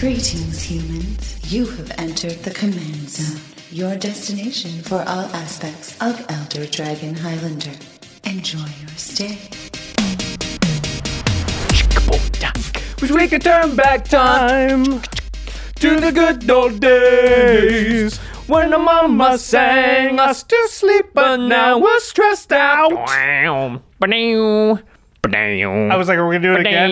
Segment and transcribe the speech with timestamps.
[0.00, 1.52] Greetings, humans.
[1.52, 3.38] You have entered the Command Zone,
[3.70, 7.74] your destination for all aspects of Elder Dragon Highlander.
[8.24, 9.38] Enjoy your stay.
[13.02, 15.02] Wish we could turn back time
[15.80, 22.00] to the good old days when the mama sang us to sleep, but now we're
[22.00, 22.90] stressed out.
[25.92, 26.90] I was like, are we gonna do it again?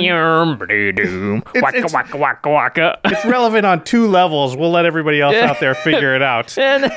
[1.63, 2.99] Waka it's- waka waka waka.
[3.07, 4.57] It's relevant on two levels.
[4.57, 6.57] We'll let everybody else out there figure it out.
[6.59, 6.85] And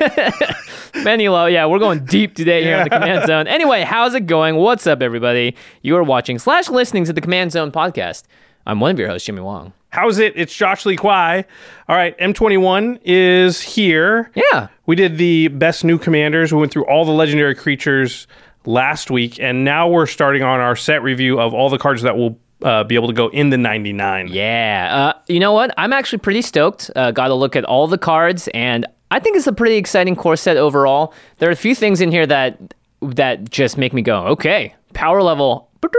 [1.05, 3.47] Manuelo, yeah, we're going deep today here on the Command Zone.
[3.47, 4.55] Anyway, how's it going?
[4.57, 5.55] What's up, everybody?
[5.81, 8.23] You are watching slash listening to the Command Zone podcast.
[8.65, 9.73] I'm one of your hosts, Jimmy Wong.
[9.89, 10.33] How's it?
[10.35, 11.45] It's Josh Lee Kwai.
[11.89, 14.31] All right, M21 is here.
[14.35, 14.67] Yeah.
[14.85, 16.53] We did the best new commanders.
[16.53, 18.27] We went through all the legendary creatures
[18.65, 22.17] last week, and now we're starting on our set review of all the cards that
[22.17, 24.27] will uh, be able to go in the 99.
[24.29, 24.89] Yeah.
[24.91, 25.73] Uh, you know what?
[25.77, 26.91] I'm actually pretty stoked.
[26.95, 30.15] Uh, got to look at all the cards, and I think it's a pretty exciting
[30.15, 31.13] core set overall.
[31.37, 32.59] There are a few things in here that
[33.01, 35.69] that just make me go, okay, power level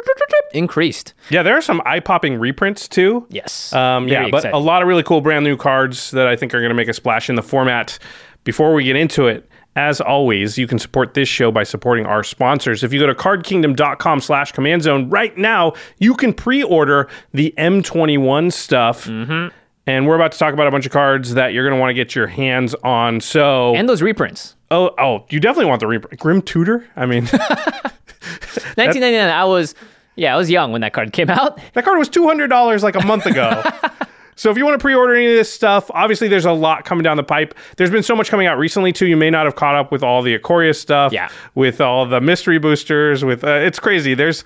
[0.55, 1.15] increased.
[1.31, 3.27] Yeah, there are some eye popping reprints too.
[3.29, 3.73] Yes.
[3.73, 4.55] Um, yeah, but exciting.
[4.55, 6.89] a lot of really cool brand new cards that I think are going to make
[6.89, 7.99] a splash in the format.
[8.45, 12.23] Before we get into it, as always, you can support this show by supporting our
[12.23, 12.85] sponsors.
[12.85, 18.53] If you go to cardkingdom.com slash command zone right now, you can pre-order the M21
[18.53, 19.07] stuff.
[19.07, 19.55] Mm-hmm.
[19.87, 21.91] And we're about to talk about a bunch of cards that you're going to want
[21.91, 23.21] to get your hands on.
[23.21, 24.55] So, and those reprints.
[24.71, 26.21] oh, oh, you definitely want the reprint.
[26.21, 26.89] Grim Tutor?
[26.95, 27.25] I mean,
[28.77, 29.29] 1999.
[29.29, 29.75] I was,
[30.15, 31.59] yeah, I was young when that card came out.
[31.73, 33.63] That card was two hundred dollars like a month ago.
[34.37, 37.03] so if you want to pre-order any of this stuff, obviously there's a lot coming
[37.03, 37.55] down the pipe.
[37.77, 39.07] There's been so much coming out recently too.
[39.07, 41.13] You may not have caught up with all the Ikoria stuff.
[41.13, 41.29] Yeah.
[41.55, 43.25] With all the mystery boosters.
[43.25, 44.15] With uh, it's crazy.
[44.15, 44.45] There's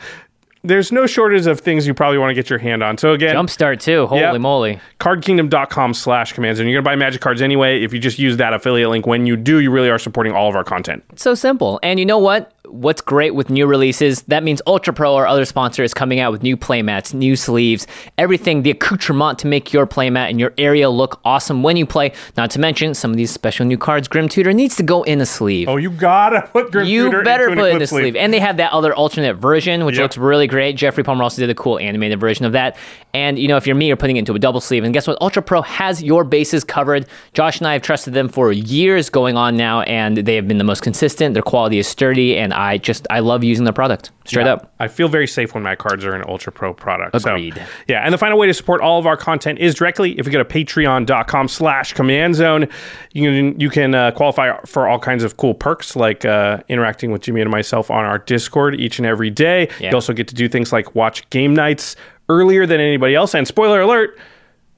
[0.64, 2.98] there's no shortage of things you probably want to get your hand on.
[2.98, 4.06] So again, Jumpstart too.
[4.08, 4.40] Holy Yep.
[4.40, 4.80] moly.
[4.98, 8.52] cardkingdom.com slash commands and you're gonna buy magic cards anyway if you just use that
[8.52, 11.34] affiliate link when you do you really are supporting all of our content It's so
[11.34, 11.78] simple.
[11.84, 12.52] And you know what?
[12.68, 16.42] What's great with new releases, that means Ultra Pro or other sponsors coming out with
[16.42, 17.86] new playmats, new sleeves,
[18.18, 22.12] everything, the accoutrement to make your playmat and your area look awesome when you play.
[22.36, 24.08] Not to mention some of these special new cards.
[24.08, 25.68] Grim Tutor needs to go in a sleeve.
[25.68, 28.16] oh you gotta put Grim you Tutor You better put in a Eclipse sleeve.
[28.16, 30.02] And they have that other alternate version, which Yep.
[30.02, 30.76] looks really great.
[30.76, 32.76] Jeffrey Palmer also did a cool animated version of that.
[33.14, 34.84] And, you know, if you're me, you're putting it into a double sleeve.
[34.84, 35.16] And guess what?
[35.20, 37.06] Ultra Pro has your bases covered.
[37.32, 40.58] Josh and I have trusted them for years going on now, and they have been
[40.58, 41.32] the most consistent.
[41.32, 44.10] Their quality is sturdy, and I just, I love using the product.
[44.24, 44.54] Straight Yeah.
[44.54, 44.74] up.
[44.80, 47.14] I feel very safe when my cards are an Ultra Pro product.
[47.14, 47.54] Agreed.
[47.54, 50.26] So, yeah, and the final way to support all of our content is directly if
[50.26, 52.68] you go to patreon.com slash command zone.
[53.12, 57.10] You can, you can uh, qualify for all kinds of cool perks like uh, interacting
[57.10, 59.68] with Jimmy and myself on our Discord each and every day.
[59.80, 59.90] Yeah.
[59.90, 61.96] You also get to do things like watch game nights
[62.28, 63.34] earlier than anybody else.
[63.34, 64.18] And spoiler alert,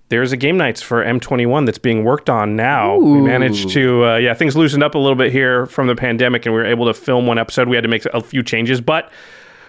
[0.09, 2.97] there's a game nights for M21 that's being worked on now.
[2.97, 6.47] We managed to, uh, yeah, things loosened up a little bit here from the pandemic,
[6.47, 7.69] and we were able to film one episode.
[7.69, 9.11] We had to make a few changes, but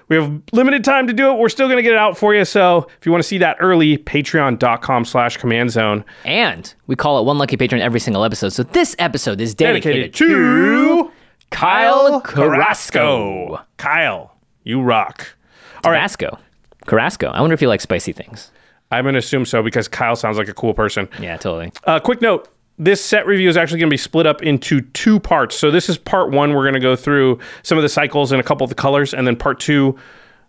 [0.07, 1.37] we have limited time to do it.
[1.37, 2.43] We're still going to get it out for you.
[2.45, 6.03] So if you want to see that early, patreon.com slash command zone.
[6.25, 8.49] And we call it One Lucky Patron every single episode.
[8.49, 11.11] So this episode is dedicated, Dedicated to
[11.51, 13.61] Kyle Carrasco.
[13.77, 15.35] Kyle, you rock.
[15.83, 15.97] All right.
[15.97, 16.39] Carrasco.
[16.87, 17.27] Carrasco.
[17.27, 18.51] I wonder if you like spicy things.
[18.91, 21.07] I'm going to assume so because Kyle sounds like a cool person.
[21.19, 21.71] Yeah, totally.
[21.83, 25.19] Uh, quick note this set review is actually going to be split up into two
[25.19, 25.55] parts.
[25.55, 26.53] So, this is part one.
[26.53, 29.13] We're going to go through some of the cycles and a couple of the colors.
[29.13, 29.97] And then part two,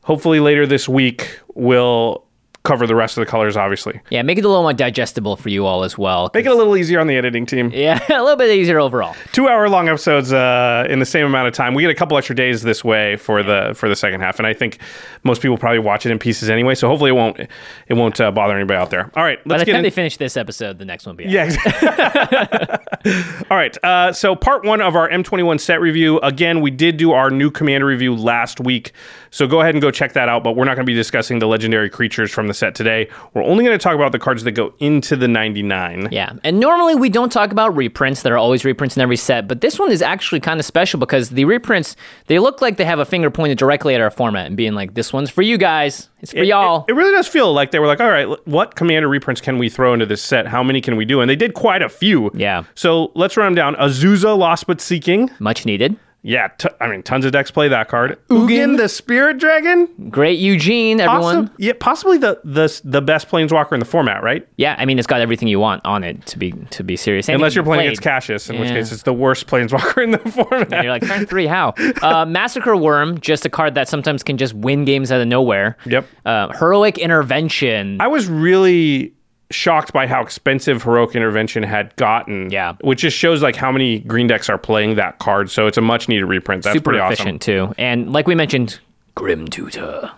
[0.05, 2.25] hopefully later this week, we'll
[2.63, 4.01] cover the rest of the colors, obviously.
[4.11, 6.31] Yeah, make it a little more digestible for you all as well.
[6.35, 7.71] Make it a little easier on the editing team.
[7.73, 9.17] Yeah, a little bit easier overall.
[9.33, 11.73] Two hour long episodes uh, in the same amount of time.
[11.75, 14.47] We get a couple extra days this way for the for the second half, and
[14.47, 14.79] I think
[15.25, 16.75] most people probably watch it in pieces anyway.
[16.75, 19.11] So hopefully it won't it won't uh, bother anybody out there.
[19.17, 19.83] All right, By let's the get time in.
[19.85, 21.33] they finish this episode, the next one will be out.
[21.33, 21.45] Yeah.
[21.45, 22.77] exactly.
[23.51, 23.77] All right.
[23.85, 26.19] Uh, so, part one of our M21 set review.
[26.21, 28.93] Again, we did do our new commander review last week.
[29.31, 30.43] So, go ahead and go check that out.
[30.45, 33.09] But we're not going to be discussing the legendary creatures from the set today.
[33.35, 36.09] We're only going to talk about the cards that go into the 99.
[36.11, 38.23] Yeah, and normally we don't talk about reprints.
[38.23, 40.99] There are always reprints in every set, but this one is actually kind of special
[40.99, 41.97] because the reprints
[42.27, 44.95] they look like they have a finger pointed directly at our format and being like,
[44.95, 46.09] "This one's for you guys.
[46.21, 48.29] It's for It- y'all." It, it really does feel like they were like, all right,
[48.47, 50.47] what commander reprints can we throw into this set?
[50.47, 51.21] How many can we do?
[51.21, 52.31] And they did quite a few.
[52.35, 52.65] Yeah.
[52.75, 53.75] So let's run them down.
[53.77, 55.31] Azusa, Lost But Seeking.
[55.39, 55.97] Much needed.
[56.23, 58.19] Yeah, t- I mean, tons of decks play that card.
[58.29, 59.89] Ugin, the Spirit Dragon.
[60.11, 61.49] Great Eugene, everyone.
[61.49, 64.47] Possi- yeah, possibly the, the the best planeswalker in the format, right?
[64.57, 67.29] Yeah, I mean it's got everything you want on it to be to be serious.
[67.29, 67.87] And Unless you're playing played.
[67.89, 70.73] against Cassius, in which case it's the worst planeswalker in the format.
[70.73, 71.73] And you're like, turn three, how?
[72.03, 75.79] Uh, Massacre Worm, just a card that sometimes can just win games out of nowhere.
[75.87, 76.07] Yep.
[76.27, 77.99] Uh, Heroic Intervention.
[78.01, 79.15] I was really
[79.51, 82.51] shocked by how expensive heroic intervention had gotten.
[82.51, 82.75] Yeah.
[82.83, 85.51] which just shows like how many green decks are playing that card.
[85.51, 86.63] So it's a much needed reprint.
[86.63, 87.75] That's super pretty efficient too.
[87.79, 88.79] And like we mentioned,
[89.15, 89.83] Grim Tutor.
[90.05, 90.11] awesome.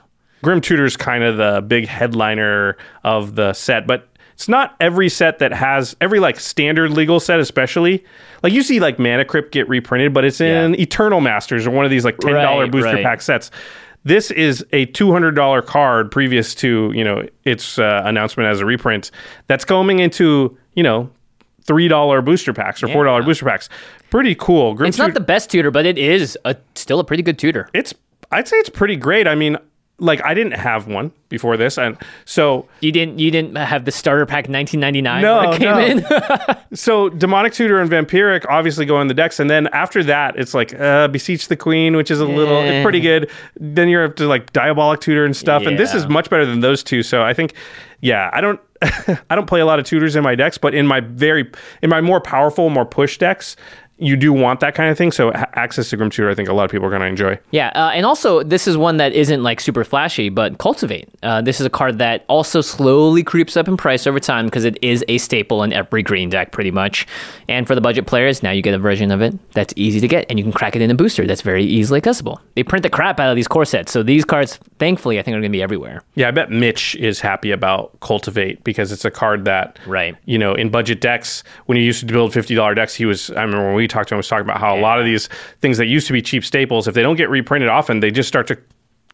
[0.42, 5.38] Grim Tutor's kind of the big headliner of the set, but it's not every set
[5.38, 8.04] that has every like standard legal set, especially
[8.42, 10.80] like you see like Mana Crypt get reprinted, but it's in Yeah.
[10.80, 13.04] Eternal Masters or one of these like ten dollar Right, booster right.
[13.04, 13.50] pack sets.
[14.04, 18.60] This is a two hundred dollar card previous to you know its uh, announcement as
[18.60, 19.10] a reprint.
[19.46, 21.10] That's coming into you know
[21.64, 23.68] three dollar booster packs or four dollar booster packs.
[24.10, 24.74] Pretty cool.
[24.74, 27.68] Grim It's not the best tutor, but it is a, still a pretty good tutor.
[27.72, 27.94] it's
[28.30, 29.28] I'd say it's pretty great.
[29.28, 29.56] I mean,
[30.02, 33.92] like I didn't have one before this, and so You didn't you didn't have the
[33.92, 36.56] starter pack 1999 No, when it came no.
[36.56, 36.56] in.
[36.76, 40.52] so demonic tutor and vampiric obviously go in the decks, and then after that, it's
[40.54, 42.72] like uh, beseech the queen, which is a little Yeah.
[42.72, 43.30] it's pretty good.
[43.58, 46.60] Then you're up to like diabolic tutor and stuff, and this is much better than
[46.60, 47.02] those two.
[47.02, 47.54] So I think,
[48.00, 48.60] yeah, I don't.
[49.30, 51.48] I don't play a lot of tutors in my decks, but in my very
[51.82, 53.54] in my more powerful, more push decks,
[54.02, 55.12] you do want that kind of thing.
[55.12, 57.38] So access to Grim Tutor, I think a lot of people are going to enjoy.
[57.50, 61.08] Yeah, uh, and also this is one that isn't like super flashy, but cultivate.
[61.22, 64.64] Uh, this is a card that also slowly creeps up in price over time because
[64.64, 67.06] it is a staple in every green deck, pretty much.
[67.48, 70.08] And for the budget players, now you get a version of it that's easy to
[70.08, 72.40] get, and you can crack it in a booster that's very easily accessible.
[72.54, 75.34] They print the crap out of these core sets, so these cards, thankfully, I think
[75.34, 76.02] are going to be everywhere.
[76.14, 80.16] Yeah, I bet Mitch is happy about Cultivate because it's a card that, Right.
[80.24, 83.30] You know, in budget decks, when he used to build fifty dollar decks, he was.
[83.30, 85.28] I remember when we talked to him, was talking about how a lot of these
[85.60, 88.28] things that used to be cheap staples, if they don't get reprinted often, they just
[88.28, 88.58] start to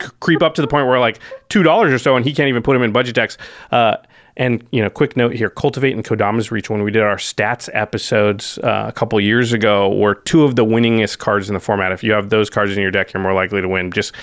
[0.00, 2.48] c- creep up to the point where like two dollars or so, and he can't
[2.48, 3.36] even put them in budget decks.
[3.70, 3.96] Uh,
[4.36, 6.70] and you know, quick note here: Cultivate and Kodama's Reach.
[6.70, 10.64] When we did our stats episodes uh, a couple years ago, were two of the
[10.64, 11.92] winningest cards in the format.
[11.92, 13.90] If you have those cards in your deck, you're more likely to win.
[13.90, 14.14] Just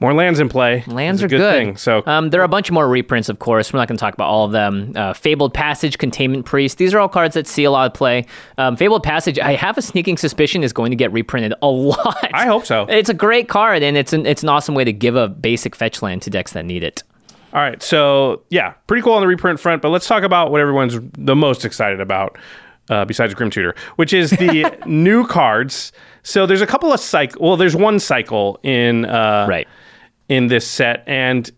[0.00, 0.84] more lands in play.
[0.86, 1.52] Lands are good, good.
[1.52, 1.76] thing.
[1.76, 3.72] So um, there are a bunch more reprints, of course.
[3.72, 4.92] We're not going to talk about all of them.
[4.94, 6.78] Uh, Fabled Passage, Containment Priest.
[6.78, 8.24] These are all cards that see a lot of play.
[8.58, 12.30] Um, Fabled Passage, I have a sneaking suspicion is going to get reprinted a lot.
[12.32, 12.86] I hope so.
[12.88, 15.74] It's a great card, and it's an it's an awesome way to give a basic
[15.74, 17.02] fetch land to decks that need it.
[17.52, 20.60] All right, so yeah, pretty cool on the reprint front, but let's talk about what
[20.60, 22.36] everyone's the most excited about,
[22.90, 25.90] uh, besides Grim Tutor, which is the new cards.
[26.22, 27.40] So there's a couple of cycle.
[27.48, 29.66] Well, there's one cycle in uh, Right.
[30.28, 31.50] In this set, and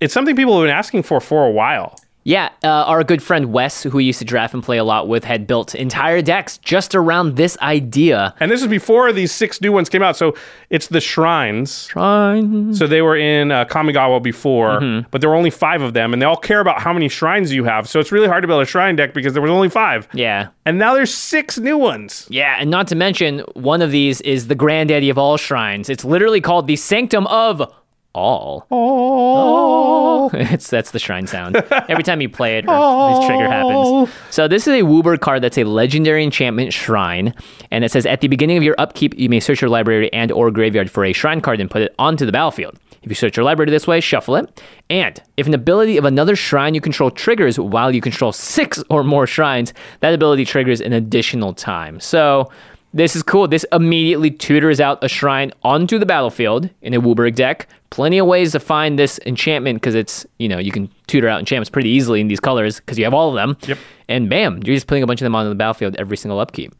[0.00, 1.98] it's something people have been asking for for a while.
[2.26, 5.08] Yeah, uh, our good friend Wes, who we used to draft and play a lot
[5.08, 8.34] with, had built entire decks just around this idea.
[8.40, 10.16] And this is before these six new ones came out.
[10.16, 10.34] So
[10.70, 11.86] it's the shrines.
[11.88, 12.72] Shrine.
[12.72, 15.08] So they were in uh, Kamigawa before, Mm-hmm.
[15.10, 17.52] but there were only five of them, and they all care about how many shrines
[17.52, 17.86] you have.
[17.86, 20.08] So it's really hard to build a shrine deck because there was only five.
[20.14, 20.48] Yeah.
[20.64, 22.26] And now there's six new ones.
[22.30, 25.90] Yeah, and not to mention, one of these is the granddaddy of all shrines.
[25.90, 27.70] It's literally called the Sanctum of
[28.14, 28.66] All.
[28.70, 30.30] Oh.
[30.34, 31.56] it's that's the shrine sound.
[31.88, 34.10] Every time you play it, or this trigger happens.
[34.30, 37.34] So this is a WUBRG card that's a legendary enchantment shrine,
[37.70, 40.30] and it says at the beginning of your upkeep, you may search your library and
[40.30, 42.78] or graveyard for a shrine card and put it onto the battlefield.
[43.02, 44.62] If you search your library this way, shuffle it.
[44.88, 49.04] And if an ability of another shrine you control triggers while you control six or
[49.04, 52.00] more shrines, that ability triggers an additional time.
[52.00, 52.50] So
[52.94, 53.46] this is cool.
[53.48, 57.68] This immediately tutors out a shrine onto the battlefield in a WUBRG deck.
[57.90, 61.40] Plenty of ways to find this enchantment because it's, you know, you can tutor out
[61.40, 63.56] enchantments pretty easily in these colors because you have all of them.
[63.68, 63.78] Yep.
[64.08, 66.72] And bam, you're just putting a bunch of them onto the battlefield every single upkeep.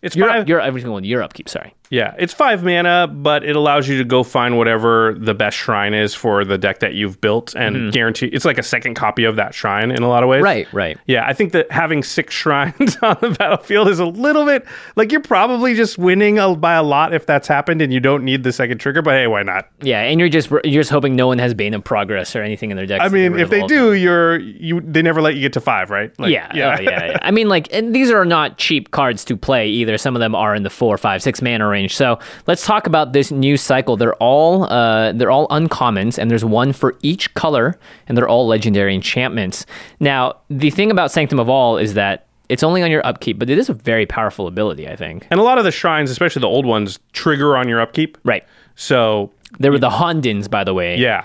[0.00, 0.48] It's You're, five.
[0.48, 1.74] you're every single one, your upkeep, sorry.
[1.90, 5.94] Yeah, it's five mana, but it allows you to go find whatever the best shrine
[5.94, 7.90] is for the deck that you've built, and mm-hmm.
[7.90, 10.42] guarantee it's like a second copy of that shrine in a lot of ways.
[10.42, 10.98] Right, right.
[11.06, 14.66] Yeah, I think that having six shrines on the battlefield is a little bit
[14.96, 18.24] like you're probably just winning a, by a lot if that's happened, and you don't
[18.24, 19.02] need the second trigger.
[19.02, 19.68] But hey, why not?
[19.80, 22.70] Yeah, and you're just you're just hoping no one has Bane of Progress or anything
[22.70, 23.00] in their deck.
[23.00, 24.80] I mean, if they do, you're you.
[24.80, 26.16] They never let you get to five, right?
[26.18, 26.76] Like, yeah, yeah.
[26.78, 27.18] Oh, yeah, yeah.
[27.22, 29.96] I mean, like, and these are not cheap cards to play either.
[29.96, 31.77] Some of them are in the four, five, six mana range.
[31.78, 31.94] Range.
[31.96, 33.96] So let's talk about this new cycle.
[33.96, 38.46] They're all uh, they're all uncommons, and there's one for each color, and they're all
[38.46, 39.64] legendary enchantments.
[40.00, 43.48] Now, the thing about Sanctum of All is that it's only on your upkeep, but
[43.50, 44.88] it is a very powerful ability.
[44.88, 45.26] I think.
[45.30, 48.18] And a lot of the shrines, especially the old ones, trigger on your upkeep.
[48.24, 48.44] Right.
[48.74, 49.30] So
[49.60, 50.96] There were the Hondens, by the way.
[50.98, 51.24] yeah,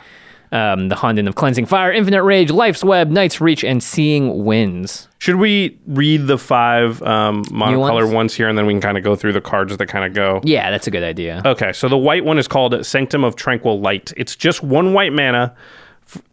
[0.53, 5.07] Um, the Honden of Cleansing Fire, Infinite Rage, Life's Web, Night's Reach, and Seeing Winds.
[5.17, 8.13] should we read the five um, monocolor ones?
[8.13, 8.33] ones?
[8.35, 10.41] here, and then we can kind of go through the cards that kind of go.
[10.43, 11.41] Yeah, that's a good idea.
[11.43, 14.13] Okay, so the white one is called Sanctum of Tranquil Light.
[14.15, 15.55] It's just one white mana.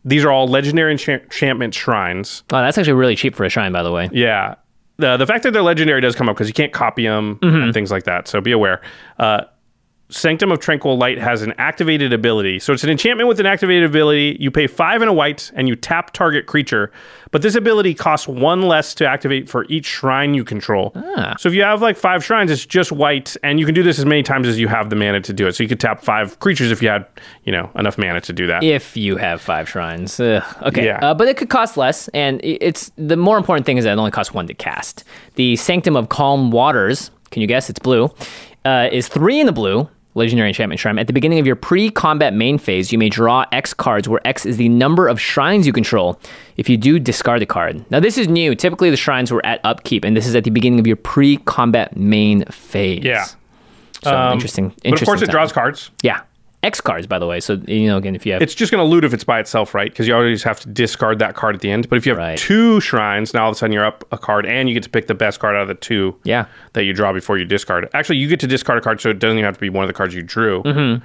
[0.05, 2.43] These are all legendary enchantment shrines.
[2.53, 4.11] Oh, that's actually really cheap for a shrine, by the way.
[4.13, 4.57] Yeah.
[4.99, 7.73] The, the fact that they're legendary does come up because you can't copy them and
[7.73, 8.29] things like that.
[8.29, 8.83] So be aware.
[9.19, 9.45] Uh,
[10.11, 12.59] Sanctum of Tranquil Light has an activated ability.
[12.59, 14.37] So it's an enchantment with an activated ability.
[14.41, 16.93] You pay five and a white and you tap target creature.
[17.31, 20.93] But this ability costs one less to activate for each shrine you control.
[21.39, 23.37] So if you have like five shrines, it's just white.
[23.45, 25.47] And you can do this as many times as you have the mana to do
[25.47, 25.55] it.
[25.55, 27.07] So you could tap five creatures if you had,
[27.45, 28.65] you know, enough mana to do that.
[28.65, 30.19] If you have five shrines.
[30.19, 30.43] Ugh.
[30.63, 30.87] Okay.
[30.87, 30.99] Yeah.
[31.01, 32.09] Uh, but it could cost less.
[32.09, 35.05] And it's the more important thing is that it only costs one to cast.
[35.37, 37.71] The Sanctum of Calm Waters, can you guess?
[37.71, 38.11] It's blue,
[38.65, 39.89] uh, is three in the blue.
[40.21, 40.99] Legendary Enchantment Shrine.
[40.99, 44.21] At the beginning of your pre combat main phase, you may draw X cards, where
[44.25, 46.21] X is the number of shrines you control.
[46.57, 47.85] If you do, discard the card.
[47.91, 48.55] Now, this is new.
[48.55, 51.39] Typically, the shrines were at upkeep, and this is at the beginning of your pre
[51.39, 53.03] combat main phase.
[53.03, 53.25] Yeah.
[54.05, 54.69] So, Um, interesting.
[54.69, 55.91] But of course, interesting it draws cards.
[56.03, 56.21] Yeah.
[56.63, 57.41] X cards, by the way.
[57.41, 58.43] So, you know, again, if you have.
[58.43, 59.91] It's just going to loot if it's by itself, right?
[59.91, 61.89] Because you always have to discard that card at the end.
[61.89, 62.37] But if you have Right.
[62.37, 64.91] two shrines, now all of a sudden you're up a card, and you get to
[64.91, 66.45] pick the best card out of the two Yeah.
[66.75, 67.89] that you draw before you discard.
[67.95, 69.85] Actually, you get to discard a card, so it doesn't even have to be one
[69.85, 70.63] of the cards you drew.
[70.65, 71.03] Mm-hmm.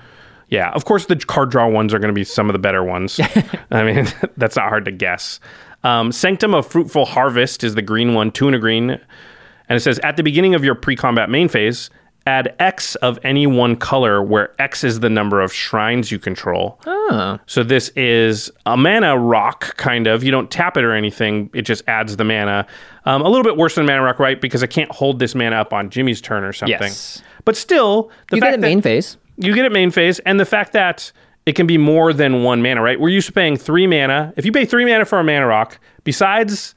[0.49, 2.83] Yeah, of course, the card draw ones are going to be some of the better
[2.83, 3.19] ones.
[3.71, 4.05] I mean,
[4.37, 5.39] that's not hard to guess.
[5.85, 8.89] Um, Sanctum of Fruitful Harvest is the green one, two and a green.
[9.69, 11.89] And it says at the beginning of your pre combat main phase,
[12.27, 16.79] add X of any one color where X is the number of shrines you control.
[17.45, 20.23] So this is a mana rock, kind of.
[20.23, 22.65] You don't tap it or anything, it just adds the mana.
[23.05, 24.41] Um, a little bit worse than mana rock, right?
[24.41, 26.79] Because I can't hold this mana up on Jimmy's turn or something.
[26.79, 27.21] Yes.
[27.45, 29.17] But still, the you fact get that- main phase.
[29.37, 31.11] you get it main phase, and the fact that
[31.45, 32.99] it can be more than one mana, right?
[32.99, 34.33] We're used to paying three mana.
[34.35, 36.73] If you pay three mana for a mana rock, besides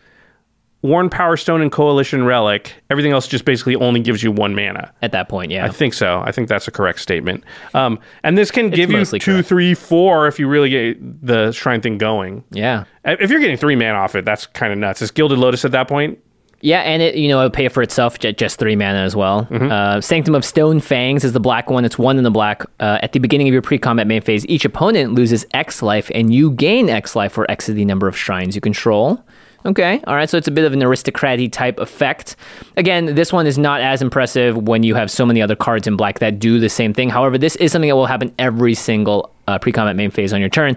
[0.83, 4.93] Worn Powerstone and Coalition Relic, everything else just basically only gives you one mana.
[5.03, 5.65] At that point, yeah.
[5.65, 6.23] I think so.
[6.25, 7.43] I think that's a correct statement.
[7.75, 9.49] Um, and this can give you two, correct.
[9.49, 12.45] three, four if you really get the shrine thing going.
[12.51, 12.85] yeah.
[13.05, 15.03] If you're getting three mana off it, that's kind of nuts.
[15.03, 16.19] Is Gilded Lotus at that point?
[16.61, 19.45] Yeah, and it you know it'll pay for itself just three mana as well.
[19.45, 19.71] Mm-hmm.
[19.71, 21.85] Uh, Sanctum of Stone Fangs is the black one.
[21.85, 22.65] It's one in the black.
[22.81, 26.35] Uh, at the beginning of your pre-combat main phase, each opponent loses X life, and
[26.35, 29.25] you gain X life, where X is the number of shrines you control.
[29.67, 30.31] Okay, all right.
[30.31, 32.37] So it's a bit of an aristocraty type effect.
[32.77, 35.97] Again, this one is not as impressive when you have so many other cards in
[35.97, 37.11] black that do the same thing.
[37.11, 40.49] However, this is something that will happen every single uh, pre-combat main phase on your
[40.49, 40.77] turn.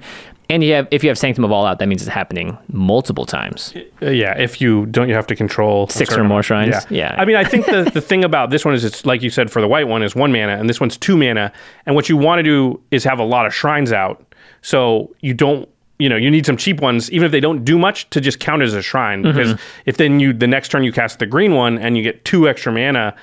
[0.50, 3.26] And you have, if you have Sanctum of All Out, that means it's happening multiple
[3.26, 3.74] times.
[4.02, 6.76] Uh, yeah, if you don't, you have to control Six or more shrines?
[6.90, 7.16] Yeah.
[7.18, 9.50] I mean, I think the the thing about this one is it's like you said
[9.50, 11.54] for the white one is one mana, and this one's two mana.
[11.86, 15.34] And what you want to do is have a lot of shrines out, so you
[15.34, 15.70] don't.
[16.02, 18.40] You know, you need some cheap ones, even if they don't do much, to just
[18.40, 19.24] count as a shrine.
[19.24, 19.38] Mm-hmm.
[19.38, 22.26] Because if then you the next turn you cast the green one and you get
[22.26, 23.16] two extra mana,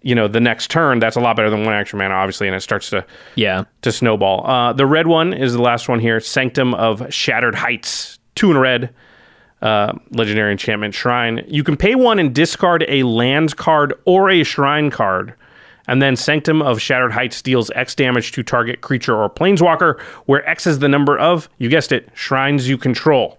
[0.00, 2.56] you know, the next turn that's a lot better than one extra mana, obviously, and
[2.56, 3.64] it starts to Yeah.
[3.82, 4.46] to snowball.
[4.46, 8.58] Uh, the red one is the last one here Sanctum of Shattered Heights, two in
[8.58, 8.90] red.
[9.60, 11.44] Uh, legendary enchantment shrine.
[11.46, 15.34] You can pay one and discard a land card or a shrine card.
[15.92, 20.48] And then Sanctum of Shattered Heights deals X damage to target creature or planeswalker, where
[20.48, 23.38] X is the number of, you guessed it, shrines you control.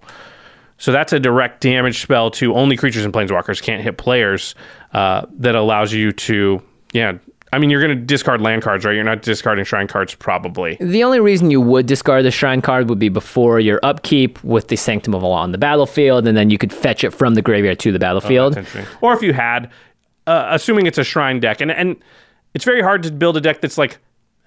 [0.77, 4.53] So that's a direct damage spell to only creatures and planeswalkers, can't hit players,
[4.93, 7.17] uh, that allows you to, yeah.
[7.51, 8.93] I mean, you're going to discard land cards, right?
[8.93, 10.77] You're not discarding shrine cards, probably.
[10.79, 14.67] The only reason you would discard the shrine card would be before your upkeep with
[14.67, 17.41] the Sanctum of All on the battlefield, and then you could fetch it from the
[17.41, 18.53] graveyard to the battlefield.
[18.53, 18.97] That's interesting.
[19.01, 19.71] Or if you had,
[20.27, 21.95] uh, assuming it's a shrine deck, and and
[22.53, 23.97] it's very hard to build a deck that's like,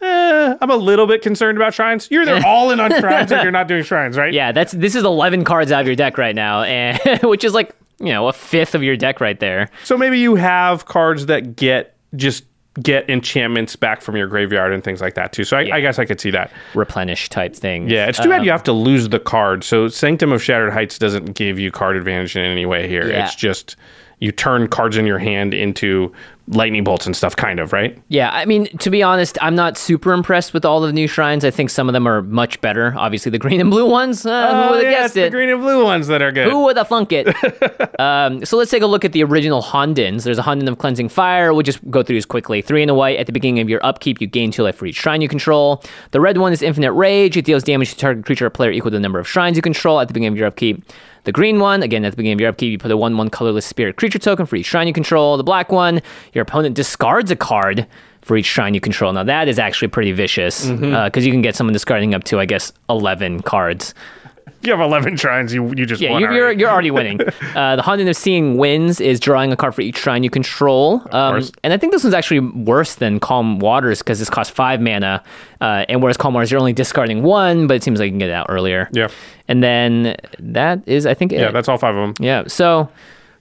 [0.00, 2.08] eh, I'm a little bit concerned about shrines.
[2.10, 4.32] You're either all in on shrines if you're not doing shrines, right?
[4.32, 7.54] yeah, that's this is 11 cards out of your deck right now, and which is
[7.54, 9.70] like you know a fifth of your deck right there.
[9.84, 12.44] So maybe you have cards that get just
[12.82, 15.44] get enchantments back from your graveyard and things like that too.
[15.44, 16.52] So I, I guess I could see that.
[16.74, 17.88] Replenish type thing.
[17.88, 19.64] Yeah, it's too bad you have to lose the card.
[19.64, 23.08] So Sanctum of Shattered Heights doesn't give you card advantage in any way here.
[23.08, 23.24] Yeah.
[23.24, 23.76] It's just
[24.18, 26.12] you turn cards in your hand into
[26.48, 28.00] lightning bolts and stuff, kind of, right?
[28.08, 31.08] Yeah, I mean, to be honest, I'm not super impressed with all of the new
[31.08, 31.44] shrines.
[31.44, 32.94] I think some of them are much better.
[32.96, 34.24] Obviously, the green and blue ones.
[34.24, 36.32] Uh, who would have Oh, yeah, it's guessed the green and blue ones that are
[36.32, 36.50] good.
[36.50, 37.26] Who would have thunk it?
[38.00, 40.24] um, so let's take a look at the original Hondens.
[40.24, 41.52] There's a Honden of Cleansing Fire.
[41.52, 42.62] We'll just go through these quickly.
[42.62, 43.18] Three in a white.
[43.18, 45.82] At the beginning of your upkeep, you gain two life for each shrine you control.
[46.12, 47.36] The red one is Infinite Rage.
[47.36, 49.62] It deals damage to target creature or player equal to the number of shrines you
[49.62, 50.82] control at the beginning of your upkeep.
[51.24, 53.30] The green one, again, at the beginning of your upkeep, you put a 1 1
[53.30, 55.36] colorless spirit creature token for each shrine you control.
[55.36, 56.00] The black one,
[56.36, 57.86] your opponent discards a card
[58.22, 59.12] for each shrine you control.
[59.12, 62.44] Now, that is actually pretty vicious because you can get someone discarding up to, I
[62.46, 63.94] guess, 11 cards.
[64.62, 66.60] You have 11 shrines, you, you just Yeah, you're, you're, already.
[66.60, 67.20] you're already winning.
[67.54, 71.00] Uh, the Honden of Seeing Winds is drawing a card for each shrine you control.
[71.12, 74.80] Um, and I think this one's actually worse than Calm Waters because this costs five
[74.80, 75.22] mana.
[75.60, 78.18] Uh, and whereas Calm Waters, you're only discarding one, but it seems like you can
[78.18, 78.90] get it out earlier.
[78.92, 79.08] Yeah.
[79.48, 81.52] And then that is, I think, Yeah, it.
[81.52, 82.24] that's all five of them.
[82.24, 82.44] Yeah.
[82.48, 82.90] So,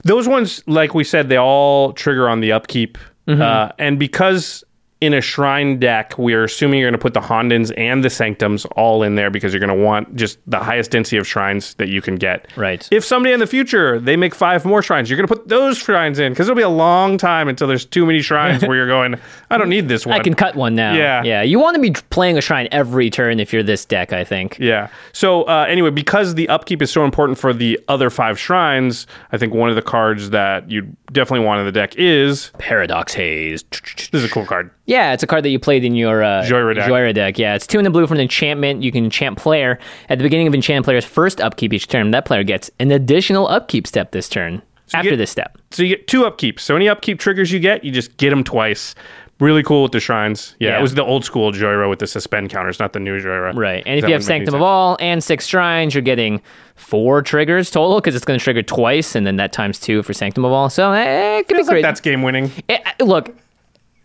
[0.05, 2.97] Those ones, like we said, they all trigger on the upkeep.
[3.27, 3.41] Mm-hmm.
[3.41, 4.63] Uh, and because
[5.01, 8.65] in a shrine deck, we're assuming you're going to put the Hondens and the Sanctums
[8.77, 11.89] all in there because you're going to want just the highest density of shrines that
[11.89, 12.47] you can get.
[12.55, 12.87] Right.
[12.91, 15.77] If someday in the future they make five more shrines, you're going to put those
[15.77, 18.87] shrines in because it'll be a long time until there's too many shrines where you're
[18.87, 20.17] going, I don't need this one.
[20.17, 20.93] I can cut one now.
[20.93, 21.23] Yeah.
[21.23, 21.41] Yeah.
[21.41, 24.57] You want to be playing a shrine every turn if you're this deck, I think.
[24.59, 24.87] Yeah.
[25.11, 29.37] So uh, anyway, because the upkeep is so important for the other five shrines, I
[29.37, 33.63] think one of the cards that you definitely want in the deck is Paradox Haze.
[33.71, 34.71] this is a cool card.
[34.87, 36.87] Yeah, it's a card that you played in your uh, Jhoira deck.
[36.89, 37.39] Jhoira deck.
[37.39, 38.83] Yeah, it's two in the blue for an enchantment.
[38.83, 42.11] You can enchant player at the beginning of enchant player's first upkeep each turn.
[42.11, 44.61] That player gets an additional upkeep step this turn.
[44.93, 45.57] after get- this step.
[45.71, 46.59] So you get two upkeeps.
[46.59, 48.93] So any upkeep triggers you get, you just get them twice.
[49.39, 50.55] Really cool with the shrines.
[50.59, 50.79] Yeah, Yeah.
[50.79, 53.53] it was the old school Jhoira with the suspend counters, not the new Jhoira.
[53.55, 53.83] Right.
[53.85, 54.61] And if you have would make any Sanctum of.
[54.61, 56.39] All and six shrines, you're getting
[56.75, 60.13] four triggers total because it's going to trigger twice and then that times two for
[60.13, 60.69] Sanctum of All.
[60.69, 62.51] So eh, it could Feels be like that's game winning.
[62.69, 63.35] Eh, eh, look,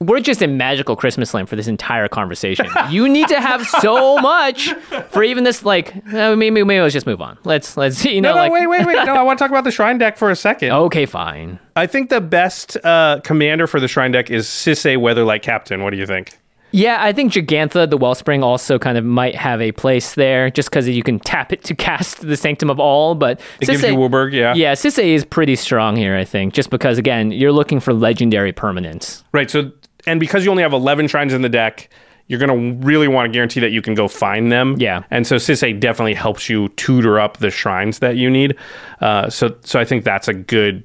[0.01, 2.67] we're just in magical Christmas land for this entire conversation.
[2.91, 4.73] you need to have so much
[5.11, 5.65] for even this.
[5.65, 7.37] Like, uh, maybe, maybe let's just move on.
[7.45, 8.53] Let's let's you know No, no, like.
[8.53, 9.05] wait, wait, wait.
[9.05, 10.73] No, I want to talk about the shrine deck for a second.
[10.73, 11.59] Okay, fine.
[11.77, 15.83] I think the best uh, commander for the shrine deck is Sisay Weatherlight Captain.
[15.83, 16.39] What do you think?
[16.73, 20.71] Yeah, I think Jegantha, the Wellspring, also kind of might have a place there, just
[20.71, 23.17] because you can tap it to cast the Sanctum of All.
[23.17, 24.55] But It gives you WUBRG, yeah.
[24.55, 26.17] yeah, Sisay is pretty strong here.
[26.17, 29.25] I think, just because again, you're looking for legendary permanence.
[29.33, 29.51] Right.
[29.51, 29.73] So,
[30.11, 31.89] and because you only have 11 shrines in the deck,
[32.27, 34.75] you're going to really want to guarantee that you can go find them.
[34.79, 35.05] Yeah.
[35.13, 38.57] And so Sisay definitely helps you tutor up the shrines that you need.
[39.01, 40.85] Uh, so, so I think that's a good,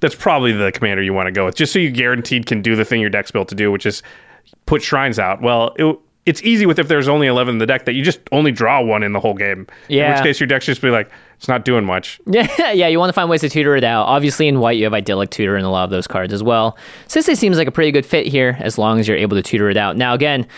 [0.00, 2.76] that's probably the commander you want to go with, just so you guaranteed can do
[2.76, 4.02] the thing your deck's built to do, which is
[4.66, 5.40] put shrines out.
[5.40, 8.20] Well, it, it's easy with if there's only 11 in the deck that you just
[8.32, 9.66] only draw one in the whole game.
[9.88, 10.08] Yeah.
[10.08, 12.20] In which case your deck's just be like, it's not doing much.
[12.26, 14.06] Yeah, yeah, you want to find ways to tutor it out.
[14.06, 16.76] Obviously, in white, you have idyllic tutor in a lot of those cards as well.
[17.06, 19.70] Sisay seems like a pretty good fit here, as long as you're able to tutor
[19.70, 19.96] it out.
[19.96, 20.48] Now, again,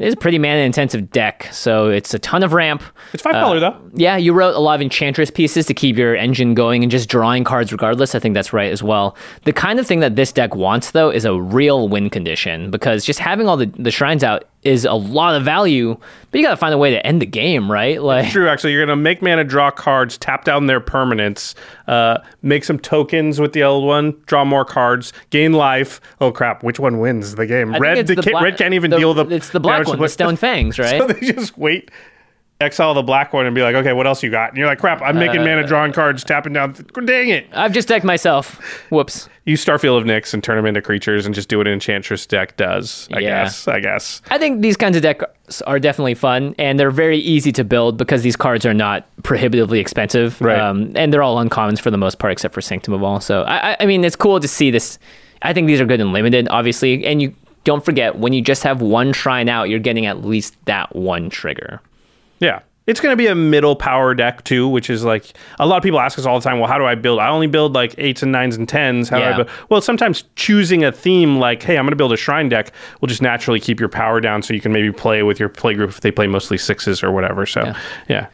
[0.00, 2.82] it is a pretty mana intensive deck, so it's a ton of ramp.
[3.12, 3.90] It's five color uh, though.
[3.94, 7.08] Yeah, you wrote a lot of enchantress pieces to keep your engine going and just
[7.08, 8.16] drawing cards regardless.
[8.16, 9.16] I think that's right as well.
[9.44, 13.04] The kind of thing that this deck wants, though, is a real win condition because
[13.04, 15.96] just having all the, the shrines out is a lot of value,
[16.30, 18.02] but you got to find a way to end the game, right?
[18.02, 21.54] Like, it's True, actually, you're gonna make mana draw cards, tap down their permanents,
[21.86, 26.00] uh, make some tokens with the old one, draw more cards, gain life.
[26.20, 26.62] Oh crap!
[26.64, 27.74] Which one wins the game?
[27.74, 29.26] I Red, the the black- red can't even the- deal the.
[29.28, 30.98] It's the black one, the Stone Fangs, right?
[31.00, 31.90] So they just wait,
[32.60, 34.50] exile the black one, and be like, okay, what else you got?
[34.50, 35.02] And you're like, crap!
[35.02, 36.72] I'm making Uh, mana drawing cards, tapping down.
[37.04, 37.46] Dang it!
[37.52, 38.56] I've just decked myself.
[38.90, 39.28] Whoops.
[39.44, 42.24] Use Starfield of Nyx and turn them into creatures, and just do what an Enchantress
[42.26, 43.08] deck does.
[43.12, 43.44] I Yeah.
[43.44, 43.68] guess.
[43.68, 44.22] I guess.
[44.30, 47.98] I think these kinds of decks are definitely fun, and they're very easy to build
[47.98, 50.58] because these cards are not prohibitively expensive, Right.
[50.58, 53.20] Um, and they're all uncommons for the most part, except for Sanctum of All.
[53.20, 54.98] So, I, I- I mean, it's cool to see this.
[55.42, 58.62] I think these are good and limited, obviously, and you don't forget when you just
[58.62, 61.80] have one shrine out, you're getting at least that one trigger.
[62.40, 62.60] Yeah.
[62.86, 65.82] It's going to be a middle power deck too, which is like a lot of
[65.82, 67.18] people ask us all the time, well, how do I build?
[67.18, 69.08] I only build like eights and nines and tens.
[69.08, 69.48] How do I build?
[69.70, 73.08] Well, sometimes choosing a theme like, hey, I'm going to build a shrine deck will
[73.08, 75.88] just naturally keep your power down so you can maybe play with your play group
[75.88, 77.46] if they play mostly sixes or whatever.
[77.46, 77.72] So,
[78.10, 78.26] yeah.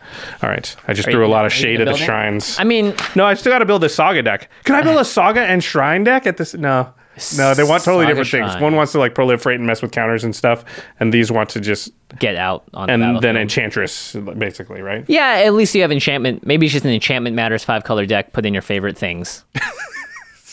[0.43, 0.75] All right.
[0.89, 2.59] I just Are threw you- a lot of shade at the shrines.
[2.59, 4.51] I mean, no, I still got to build a saga deck.
[4.65, 6.55] Can I build a saga and shrine deck at this?
[6.55, 6.93] No.
[7.37, 8.61] No, they want totally different things.
[8.61, 10.65] One wants to like proliferate and mess with counters and stuff,
[10.99, 15.05] and these want to just get out on the and then enchantress basically, right?
[15.09, 16.47] Yeah, at least you have enchantment.
[16.47, 18.33] Maybe it's just an enchantment matters five color deck.
[18.33, 19.45] Put in your favorite things.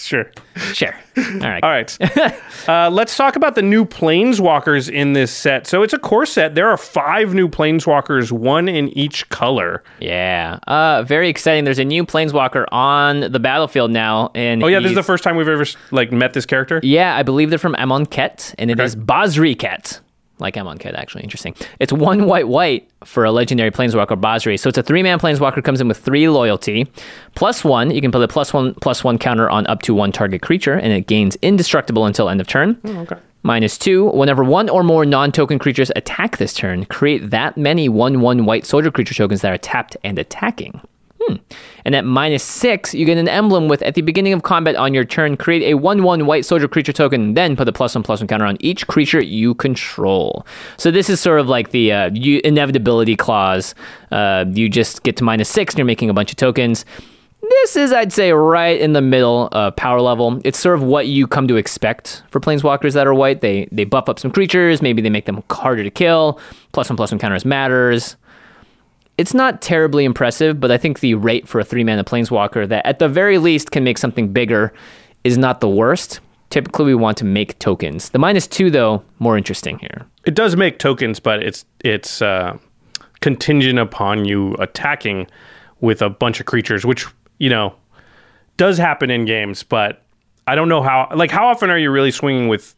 [0.07, 0.31] sure.
[0.73, 0.95] Sure.
[1.17, 1.63] All right.
[1.63, 1.97] All right.
[2.69, 5.67] uh, let's talk about the new planeswalkers in this set.
[5.67, 6.55] So it's a core set.
[6.55, 9.83] There are five new planeswalkers, one in each color.
[9.99, 10.59] Yeah.
[10.67, 11.63] Uh, very exciting.
[11.63, 15.23] There's a new planeswalker on the battlefield now, and Oh yeah, this is the first
[15.23, 16.79] time we've ever like met this character.
[16.83, 18.85] Yeah, I believe they're from Amonkhet, and it Okay.
[18.85, 19.99] is Basri Ket.
[20.39, 21.23] Like Amonkhet, actually.
[21.23, 21.55] Interesting.
[21.79, 24.59] It's one white white for a legendary planeswalker, Basri.
[24.59, 26.87] So it's a three man planeswalker, comes in with three loyalty.
[27.35, 30.11] Plus one, you can put a plus one plus one counter on up to one
[30.11, 32.79] target creature, and it gains indestructible until end of turn.
[32.85, 33.17] Oh, okay.
[33.43, 37.87] Minus two, whenever one or more non token creatures attack this turn, create that many
[37.87, 40.81] 1 1 white soldier creature tokens that are tapped and attacking.
[41.27, 41.35] Hmm.
[41.85, 44.93] And at minus six, you get an emblem with at the beginning of combat on
[44.93, 47.95] your turn, create a 1 1 white soldier creature token, and then put a plus
[47.95, 50.45] one plus one counter on each creature you control.
[50.77, 53.73] So this is sort of like the uh, inevitability clause.
[54.11, 56.85] Uh, you just get to minus six and you're making a bunch of tokens.
[57.41, 60.41] This is, I'd say, right in the middle uh, power level.
[60.43, 63.41] It's sort of what you come to expect for planeswalkers that are white.
[63.41, 66.39] They they buff up some creatures, maybe they make them harder to kill.
[66.73, 68.17] Plus one plus one counters matters.
[69.17, 72.85] It's not terribly impressive, but I think the rate for a three mana planeswalker that
[72.85, 74.71] at the very least can make something bigger
[75.23, 76.19] is not the worst.
[76.49, 78.09] Typically, we want to make tokens.
[78.09, 80.05] The minus two, though, more interesting here.
[80.25, 82.57] It does make tokens, but it's it's uh,
[83.19, 85.27] contingent upon you attacking
[85.81, 87.05] with a bunch of creatures, which
[87.39, 87.75] you know
[88.55, 89.63] does happen in games.
[89.63, 90.03] But
[90.45, 91.09] I don't know how.
[91.13, 92.75] Like, how often are you really swinging with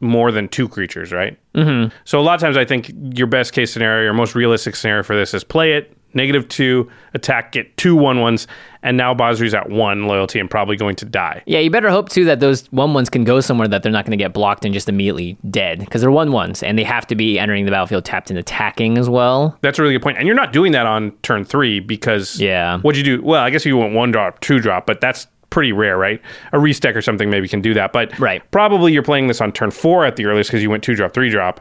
[0.00, 1.12] more than two creatures?
[1.12, 1.38] Right.
[1.54, 1.94] Mm-hmm.
[2.04, 5.02] So a lot of times, I think your best case scenario, or most realistic scenario
[5.02, 8.46] for this is play it negative two, attack, get two one ones,
[8.82, 11.42] and now Basri's at one loyalty and probably going to die.
[11.46, 14.04] Yeah, you better hope too that those one ones can go somewhere that they're not
[14.04, 17.06] going to get blocked and just immediately dead because they're one ones and they have
[17.08, 19.56] to be entering the battlefield tapped and attacking as well.
[19.60, 20.18] That's a really good point.
[20.18, 22.78] And you're not doing that on turn three because Yeah.
[22.78, 23.22] What'd you do?
[23.22, 26.20] Well, I guess you went one drop, two drop, but that's pretty rare, right?
[26.52, 27.92] A restack or something maybe can do that.
[27.92, 28.42] But Right.
[28.50, 31.12] probably you're playing this on turn four at the earliest because you went two drop,
[31.12, 31.60] three drop.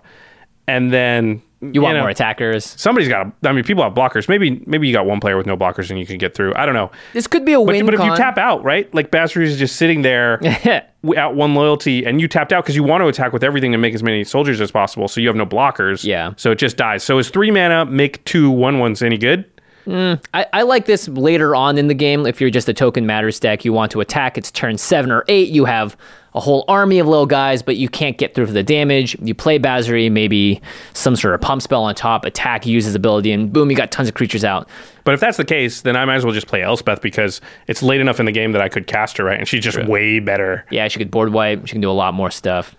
[0.68, 2.64] And then You want know, more attackers.
[2.64, 3.34] Somebody's got.
[3.44, 4.30] I mean, people have blockers.
[4.30, 6.54] Maybe, maybe you got one player with no blockers and you can get through.
[6.56, 6.92] I don't know.
[7.14, 7.86] This could be a But, win.
[7.86, 8.94] but if you tap out, right?
[8.94, 10.40] Like Basri is just sitting there
[11.16, 13.82] at one loyalty, and you tapped out because you want to attack with everything and
[13.82, 16.04] make as many soldiers as possible, so you have no blockers.
[16.04, 16.34] Yeah.
[16.38, 17.04] So it just dies.
[17.04, 19.44] So is three mana make two one ones any good?
[19.90, 22.28] Mm, I, I like this later on in the game.
[22.28, 24.38] If you're just a token matters deck, you want to attack.
[24.38, 25.50] It's turn seven or eight.
[25.50, 25.98] You have
[26.36, 29.18] a whole army of little guys, but you can't get through for the damage.
[29.20, 30.62] You play Basri, maybe
[30.94, 33.92] some sort of pump spell on top, attack, use his ability, and boom, you got
[33.92, 34.70] tons of creatures out.
[35.06, 37.82] But if that's the case, then I might as well just play Elspeth because it's
[37.82, 39.40] late enough in the game that I could cast her, right?
[39.40, 40.66] And she's just way better.
[40.70, 41.66] Yeah, she could board wipe.
[41.66, 42.76] She can do a lot more stuff.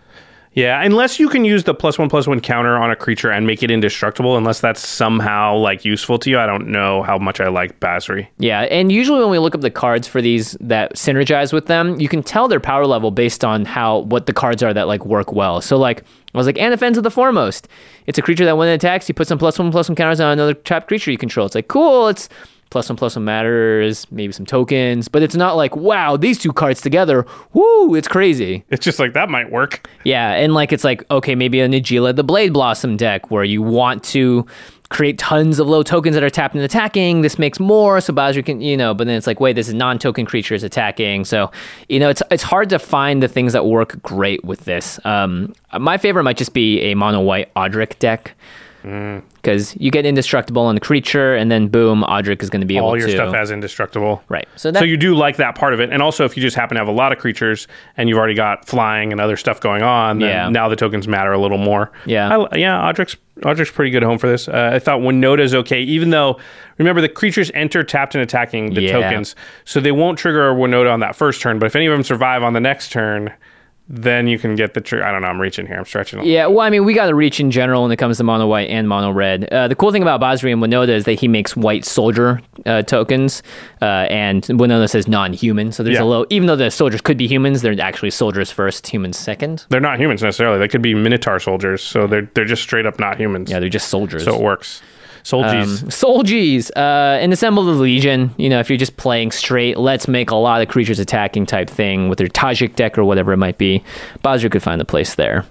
[0.53, 3.47] Yeah, unless you can use the plus one plus one counter on a creature and
[3.47, 6.41] make it indestructible, unless that's somehow like useful to you.
[6.41, 8.27] I don't know how much I like Basri.
[8.39, 12.01] Yeah, and usually when we look up the cards for these that synergize with them,
[12.01, 15.07] you can tell their power level based on how what the cards are that like
[15.07, 15.61] work well.
[15.61, 16.03] So like
[16.35, 17.69] I was like, Anafenza the Foremost.
[18.07, 20.21] It's a creature that when it attacks, you put some plus one plus one counters
[20.21, 21.47] on another trapped creature you control.
[21.47, 22.09] It's like cool.
[22.09, 22.29] It's
[22.71, 26.53] plus one plus one matters, maybe some tokens, but it's not like wow, these two
[26.53, 28.65] cards together, woo, it's crazy.
[28.71, 29.89] It's just like that might work.
[30.05, 33.63] Yeah, and like it's like okay, maybe a Najeela the Blade Blossom deck where you
[33.63, 34.47] want to
[34.91, 37.23] create tons of low tokens that are tapped and attacking.
[37.23, 38.93] This makes more, so Basri can you know.
[38.93, 41.25] But then it's like, wait, this is non-token creatures attacking.
[41.25, 41.51] So
[41.89, 44.99] you know, it's it's hard to find the things that work great with this.
[45.05, 48.35] Um, my favorite might just be a mono white Odric deck.
[49.43, 52.77] Because you get indestructible on the creature, and then boom, Odric is going to be
[52.77, 54.23] able to All your to stuff has indestructible.
[54.29, 54.47] right.
[54.57, 56.57] So that so you do like that part of it, and also if you just
[56.57, 59.59] happen to have a lot of creatures and you've already got flying and other stuff
[59.61, 60.49] going on, then Yeah.
[60.51, 61.91] now the tokens matter a little more.
[62.05, 62.37] Yeah.
[62.37, 62.81] I, yeah.
[62.93, 64.47] Odric's Odric's pretty good home for this.
[64.49, 66.39] Uh, I thought Winota's okay, even though
[66.77, 68.93] remember the creatures enter tapped and attacking the Yeah.
[69.01, 71.59] tokens, so they won't trigger a Winota on that first turn.
[71.59, 73.33] But if any of them survive on the next turn,
[73.93, 75.05] then you can get the trigger.
[75.05, 75.27] I don't know.
[75.27, 75.77] I'm reaching here.
[75.77, 76.23] I'm stretching.
[76.25, 78.47] Yeah, well, I mean, we got to reach in general when it comes to mono
[78.47, 79.53] white and mono red.
[79.53, 82.83] Uh, the cool thing about Basri and Winota is that he makes white soldier uh,
[82.83, 83.43] tokens,
[83.83, 85.73] uh, and Winota says non-human.
[85.73, 86.05] So there's Yeah.
[86.05, 89.67] a low, even though the soldiers could be humans, they're actually soldiers first, humans second.
[89.71, 90.59] They're not humans necessarily.
[90.61, 93.51] They could be Minotaur soldiers, so they're they're just straight up not humans.
[93.51, 94.23] Yeah, they're just soldiers.
[94.25, 94.83] So it works.
[95.23, 95.83] Soldiers.
[95.83, 98.35] Um, Solgies, uh, and assemble the Legion.
[98.39, 101.69] You know, if you're just playing straight, let's make a lot of creatures attacking type
[101.71, 103.83] thing with their Tajic deck or whatever it might be.
[104.25, 105.45] Basri could find a place there.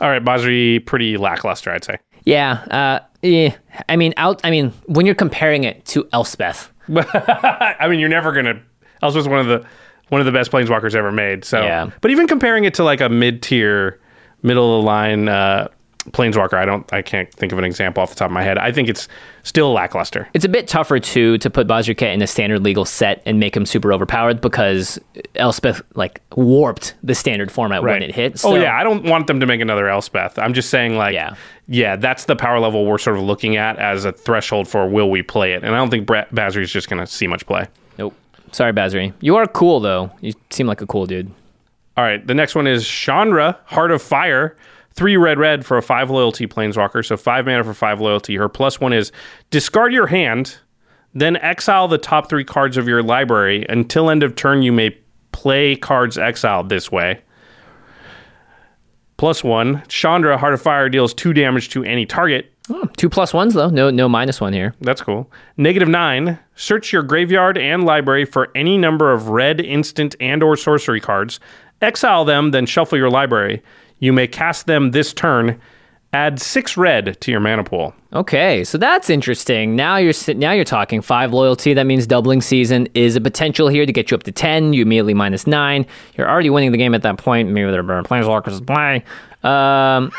[0.00, 1.96] All right, Basri, pretty lackluster, I'd say.
[2.24, 3.56] Yeah, uh, yeah.
[3.88, 4.40] I mean, out.
[4.44, 8.60] I mean, when you're comparing it to Elspeth, I mean, you're never gonna.
[9.02, 9.66] Elspeth's one of the
[10.08, 11.44] one of the best planeswalkers ever made.
[11.44, 11.90] So, Yeah.
[12.00, 14.00] but even comparing it to like a mid tier,
[14.42, 15.68] middle of the line uh,
[16.12, 16.54] Planeswalker.
[16.54, 16.90] I don't.
[16.92, 18.58] I can't think of an example off the top of my head.
[18.58, 19.08] I think it's
[19.42, 20.28] still lackluster.
[20.34, 23.38] It's a bit tougher too to put Basri Ket in a standard legal set and
[23.40, 24.98] make him super overpowered because
[25.34, 28.44] Elspeth like warped the standard format when it hit.
[28.44, 30.38] oh yeah, I don't want them to make another Elspeth.
[30.38, 31.34] I'm just saying like Yeah.
[31.68, 35.10] yeah, that's the power level we're sort of looking at as a threshold for will
[35.10, 35.64] we play it.
[35.64, 37.66] And I don't think Bra- Basri's just going to see much play.
[37.98, 38.14] Nope.
[38.52, 39.12] Sorry, Basri.
[39.20, 40.10] You are cool though.
[40.20, 41.30] You seem like a cool dude.
[41.96, 44.54] All right, the next one is Chandra, Heart of Fire.
[44.96, 47.04] Three red red for a five loyalty planeswalker.
[47.04, 48.36] So five mana for five loyalty.
[48.36, 49.12] Her plus one is
[49.50, 50.56] discard your hand,
[51.14, 53.66] then exile the top three cards of your library.
[53.68, 54.96] Until end of turn, you may
[55.32, 57.20] play cards exiled this way.
[59.18, 62.52] Plus one, Chandra, Heart of Fire deals two damage to any target.
[62.66, 62.86] Hmm.
[62.96, 63.70] Two plus ones though.
[63.70, 64.74] No, no minus one here.
[64.80, 65.30] That's cool.
[65.56, 66.38] Negative nine.
[66.54, 71.38] Search your graveyard and library for any number of red instant and or sorcery cards.
[71.80, 73.62] Exile them, then shuffle your library.
[73.98, 75.60] You may cast them this turn.
[76.12, 77.94] Add six red to your mana pool.
[78.12, 79.76] Okay, so that's interesting.
[79.76, 81.74] Now you're now you're talking five loyalty.
[81.74, 84.72] That means doubling season is a potential here to get you up to ten.
[84.72, 85.84] You immediately minus nine.
[86.16, 87.50] You're already winning the game at that point.
[87.50, 89.04] Maybe there are planeswalkers to play.
[89.42, 90.10] Um,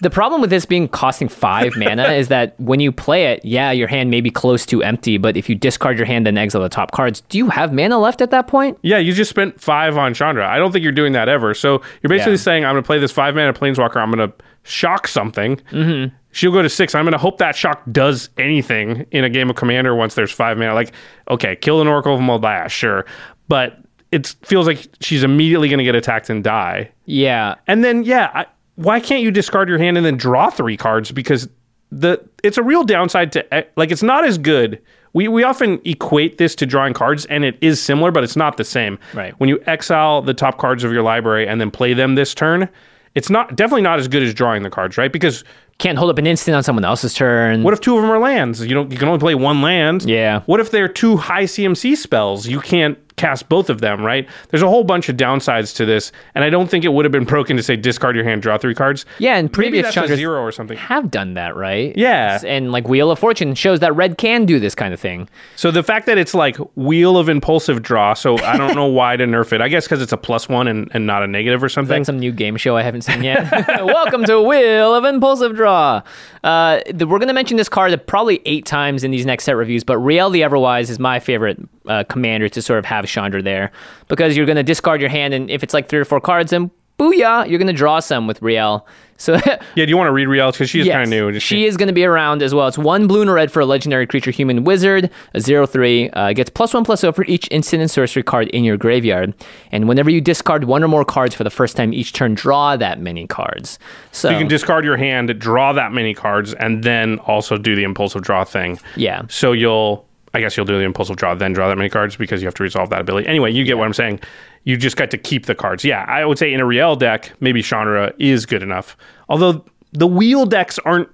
[0.00, 3.70] the problem with this being costing five mana is that when you play it, yeah,
[3.70, 5.18] your hand may be close to empty.
[5.18, 7.98] But if you discard your hand and exile the top cards, do you have mana
[7.98, 8.78] left at that point?
[8.82, 10.48] Yeah, you just spent five on Chandra.
[10.48, 11.54] I don't think you're doing that ever.
[11.54, 12.36] So you're basically Yeah.
[12.38, 13.96] saying, I'm going to play this five mana planeswalker.
[13.96, 15.56] I'm going to shock something.
[15.72, 16.14] Mm-hmm.
[16.30, 16.94] She'll go to six.
[16.94, 20.30] I'm going to hope that shock does anything in a game of Commander once there's
[20.30, 20.74] five mana.
[20.74, 20.92] Like,
[21.30, 23.06] okay, kill an Oracle of Mul Daya, sure.
[23.48, 23.78] But
[24.12, 26.90] it feels like she's immediately going to get attacked and die.
[27.06, 28.46] Yeah, And then, yeah, I,
[28.78, 31.10] why can't you discard your hand and then draw three cards?
[31.10, 31.48] Because
[31.90, 34.80] the it's a real downside to e- like it's not as good.
[35.14, 38.56] We we often equate this to drawing cards, and it is similar, but it's not
[38.56, 38.98] the same.
[39.14, 39.34] Right.
[39.40, 42.68] When you exile the top cards of your library and then play them this turn,
[43.16, 45.12] it's not definitely not as good as drawing the cards, right?
[45.12, 45.42] Because
[45.78, 47.62] can't hold up an instant on someone else's turn.
[47.64, 48.64] what if two of them are lands?
[48.64, 48.92] You don't.
[48.92, 50.04] You can only play one land.
[50.04, 50.42] Yeah.
[50.46, 52.46] What if they're two high CMC spells?
[52.46, 54.28] You can't cast both of them, right?
[54.48, 57.12] There's a whole bunch of downsides to this, and I don't think it would have
[57.12, 59.04] been broken to say discard your hand, draw three cards.
[59.18, 60.78] Yeah, and previous that's zero or something.
[60.78, 61.96] have done that, right?
[61.96, 62.40] Yeah.
[62.46, 65.28] and like Wheel of Fortune shows that red can do this kind of thing.
[65.56, 69.16] So the fact that it's like wheel of impulsive draw, so I don't know why
[69.16, 69.60] to nerf it.
[69.60, 72.04] I guess because it's a plus one and, and not a negative or something.
[72.04, 73.50] Some new game show I haven't seen yet.
[73.84, 76.02] Welcome to Wheel of Impulsive Draw.
[76.44, 79.56] Uh, the, we're going to mention this card probably eight times in these next set
[79.56, 83.42] reviews, but Rielle the Everwise is my favorite uh, commander to sort of have Chandra
[83.42, 83.72] there
[84.08, 86.50] because you're going to discard your hand, and if it's like three or four cards,
[86.50, 88.82] then booyah, you're going to draw some with Rielle.
[89.20, 90.52] So yeah, do you want to read Rielle?
[90.52, 91.32] Because she's kind of new.
[91.32, 92.68] Just- she is going to be around as well.
[92.68, 96.10] It's one blue and a red for a legendary creature human wizard, a 0 3.
[96.10, 99.34] Uh, gets plus 1 plus 0 for each instant and sorcery card in your graveyard.
[99.72, 102.76] And whenever you discard one or more cards for the first time each turn, draw
[102.76, 103.80] that many cards.
[104.12, 107.82] So, you can discard your hand, draw that many cards, and then also do the
[107.82, 108.78] impulsive draw thing.
[108.94, 109.22] yeah.
[109.28, 112.42] So you'll, I guess you'll do the impulsive draw, then draw that many cards because
[112.42, 113.26] you have to resolve that ability.
[113.26, 114.20] Anyway, you get what I'm saying.
[114.64, 115.84] You just got to keep the cards.
[115.84, 118.96] Yeah, I would say in a Rielle deck, maybe Chandra is good enough.
[119.28, 121.08] Although the wheel decks aren't,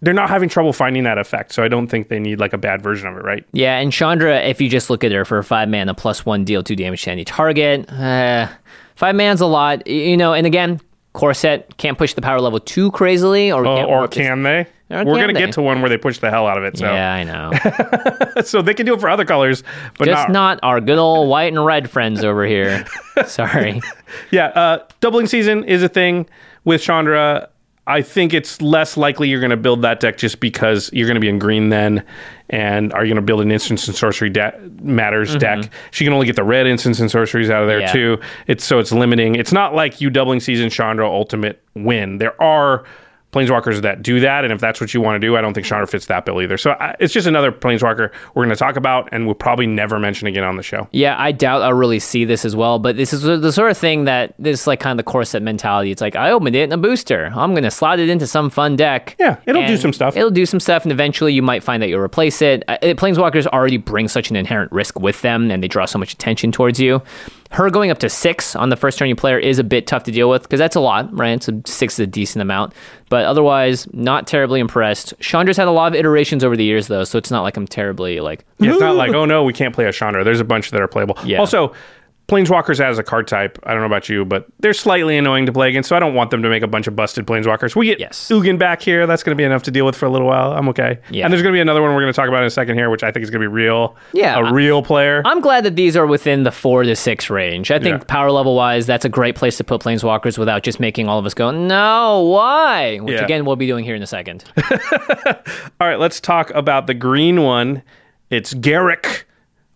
[0.00, 1.52] they're not having trouble finding that effect.
[1.52, 3.44] So I don't think they need like a bad version of it, right?
[3.52, 6.62] Yeah, and Chandra, if you just look at her for five mana plus one, deal
[6.62, 7.90] two damage to any target.
[7.90, 8.48] Uh,
[8.94, 10.32] five mana's a lot, you know.
[10.32, 10.80] And again,
[11.12, 14.42] Core set can't push the power level too crazily, or Uh, can't or this- can
[14.42, 14.66] they?
[14.88, 15.40] Or We're gonna they?
[15.40, 16.78] get to one where they push the hell out of it.
[16.78, 18.42] So, Yeah, I know.
[18.44, 19.64] so they can do it for other colors,
[19.98, 20.32] but Just not.
[20.32, 22.84] not our good old white and red friends over here.
[23.26, 23.80] Sorry.
[24.30, 26.28] Yeah, uh, doubling season is a thing
[26.64, 27.48] with Chandra.
[27.88, 31.14] I think it's less likely you're going to build that deck just because you're going
[31.14, 32.04] to be in green then,
[32.50, 35.70] and are you going to build an instance and sorcery de- matters deck?
[35.92, 37.92] She can only get the red instance and sorceries out of there Yeah.
[37.92, 38.18] too.
[38.48, 39.36] It's so it's limiting.
[39.36, 42.18] It's not like you doubling season Chandra ultimate win.
[42.18, 42.82] There are
[43.36, 45.66] planeswalkers that do that, and if that's what you want to do, I don't think
[45.66, 46.56] Chandra fits that bill either.
[46.56, 49.98] So I, it's just another planeswalker we're going to talk about, and we'll probably never
[49.98, 50.88] mention again on the show.
[50.92, 53.76] Yeah, I doubt I'll really see this as well, but this is the sort of
[53.78, 55.90] thing that this is like kind of the core set mentality.
[55.90, 57.30] It's like I opened it in a booster.
[57.34, 59.16] I'm gonna slot it into some fun deck.
[59.18, 60.16] Yeah, it'll do some stuff.
[60.16, 62.64] It'll do some stuff, and eventually you might find that you'll replace it.
[62.68, 66.12] Uh, Planeswalkers already bring such an inherent risk with them, and they draw so much
[66.12, 67.02] attention towards you.
[67.50, 69.86] Her going up to six on the first turn you play her is a bit
[69.86, 71.42] tough to deal with because that's a lot, right?
[71.42, 72.72] So six is a decent amount,
[73.08, 75.14] but otherwise not terribly impressed.
[75.20, 77.66] Chandra's had a lot of iterations over the years though, so it's not like I'm
[77.66, 80.24] terribly like Yeah, it's not like, oh no, we can't play a Chandra.
[80.24, 81.16] There's a bunch that are playable.
[81.24, 81.38] Yeah.
[81.38, 81.72] Also,
[82.28, 85.52] Planeswalkers as a card type, I don't know about you, but they're slightly annoying to
[85.52, 87.76] play against, so I don't want them to make a bunch of busted Planeswalkers.
[87.76, 88.28] We get Yes.
[88.30, 89.06] Ugin back here.
[89.06, 90.50] That's going to be enough to deal with for a little while.
[90.52, 90.98] I'm okay.
[91.10, 91.24] Yeah.
[91.24, 92.74] And there's going to be another one we're going to talk about in a second
[92.74, 93.94] here, which I think is going to be real.
[94.12, 95.22] Yeah, A I- real player.
[95.24, 97.70] I'm glad that these are within the four to six range.
[97.70, 98.04] I think Yeah.
[98.08, 101.26] power level wise, that's a great place to put planeswalkers without just making all of
[101.26, 102.96] us go, no, why?
[102.98, 103.24] Which Yeah.
[103.24, 104.42] again, we'll be doing here in a second.
[105.80, 107.82] All right, let's talk about the green one.
[108.30, 109.26] It's Garrick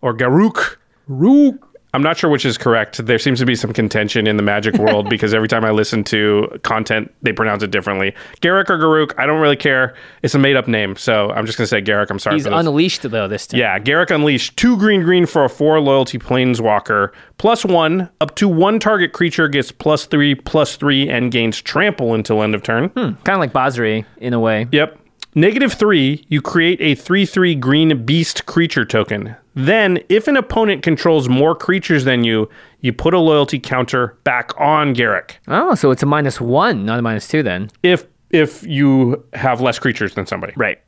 [0.01, 0.75] or Garuk.
[1.07, 1.67] Rook.
[1.93, 3.05] I'm not sure which is correct.
[3.05, 6.03] There seems to be some contention in the magic world because every time I listen
[6.05, 8.15] to content, they pronounce it differently.
[8.39, 9.95] Garrick or Garuk, I don't really care.
[10.23, 12.09] It's a made up name, so I'm just going to say Garrick.
[12.09, 13.59] I'm sorry He's unleashed though this time.
[13.59, 14.55] Yeah, Garrick Unleashed.
[14.57, 17.11] Two green green for a four loyalty planeswalker.
[17.37, 18.09] Plus one.
[18.21, 22.55] Up to one target creature gets plus three, plus three, and gains trample until end
[22.55, 22.89] of turn.
[22.89, 24.67] Hmm, kind of like Basri in a way.
[24.71, 24.97] Yep.
[25.33, 29.35] Negative three, you create a 3 3 green beast creature token.
[29.53, 34.51] Then, if an opponent controls more creatures than you, you put a loyalty counter back
[34.57, 35.39] on Garrick.
[35.47, 37.69] Oh, so it's a minus one, not a minus two then.
[37.83, 40.53] If if you have less creatures than somebody.
[40.55, 40.79] Right.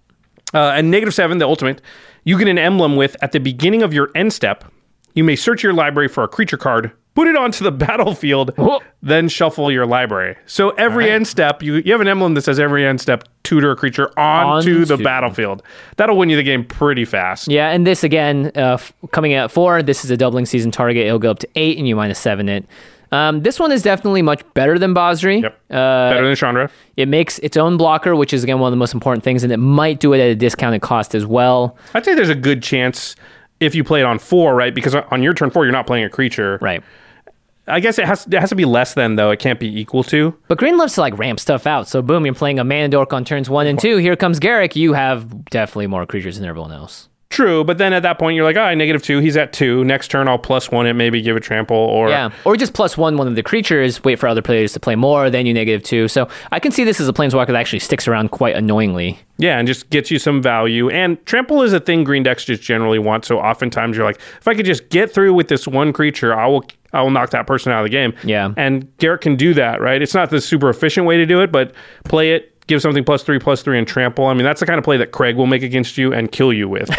[0.53, 1.81] Uh, and negative seven, the ultimate,
[2.23, 4.63] you get an emblem with at the beginning of your end step,
[5.13, 8.79] you may search your library for a creature card, put it onto the battlefield, Whoa.
[9.01, 10.35] then shuffle your library.
[10.45, 13.71] So every end step, you, you have an emblem that says every end step, tutor
[13.71, 15.63] a creature onto, the battlefield.
[15.97, 17.47] That'll win you the game pretty fast.
[17.47, 21.05] Yeah, and this again, uh, f- coming at four, this is a doubling season target.
[21.05, 22.65] It'll go up to eight, and you minus seven it.
[23.11, 25.43] Um, this one is definitely much better than Basri.
[25.43, 25.53] Yep.
[25.69, 26.71] Uh, Better than Chandra.
[26.97, 29.53] it makes its own blocker, which is again one of the most important things, and
[29.53, 31.77] it might do it at a discounted cost as well.
[31.93, 33.15] I'd say there's a good chance
[33.65, 34.73] if you play it on four, right?
[34.73, 36.57] Because on your turn four, you're not playing a creature.
[36.61, 36.83] Right.
[37.67, 39.31] I guess it has it has to be less than though.
[39.31, 40.35] It can't be equal to.
[40.47, 41.87] But Green loves to like ramp stuff out.
[41.87, 43.97] So boom, you're playing a mana dork on turns one and two.
[43.97, 44.75] Here comes Garruk.
[44.75, 47.07] You have definitely more creatures than everyone else.
[47.33, 49.17] True, but then at that point you're like, ah, negative two.
[49.17, 49.83] He's at two.
[49.83, 52.29] Next turn I'll plus one it, maybe give a trample or Yeah.
[52.45, 55.31] Or just plus one one of the creatures, wait for other players to play more,
[55.31, 56.07] then you negative two.
[56.07, 59.19] So I can see this as a planeswalker that actually sticks around quite annoyingly.
[59.39, 60.91] Yeah, and just gets you some value.
[60.91, 63.25] And trample is a thing green decks just generally want.
[63.25, 66.45] So oftentimes you're like, if I could just get through with this one creature, I
[66.45, 68.13] will I will knock that person out of the game.
[68.23, 68.53] Yeah.
[68.55, 69.99] And Garruk can do that, right?
[69.99, 71.73] It's not the super efficient way to do it, but
[72.05, 74.25] play it, give something plus three, plus three, and trample.
[74.25, 76.51] I mean, that's the kind of play that Craig will make against you and kill
[76.53, 76.89] you with.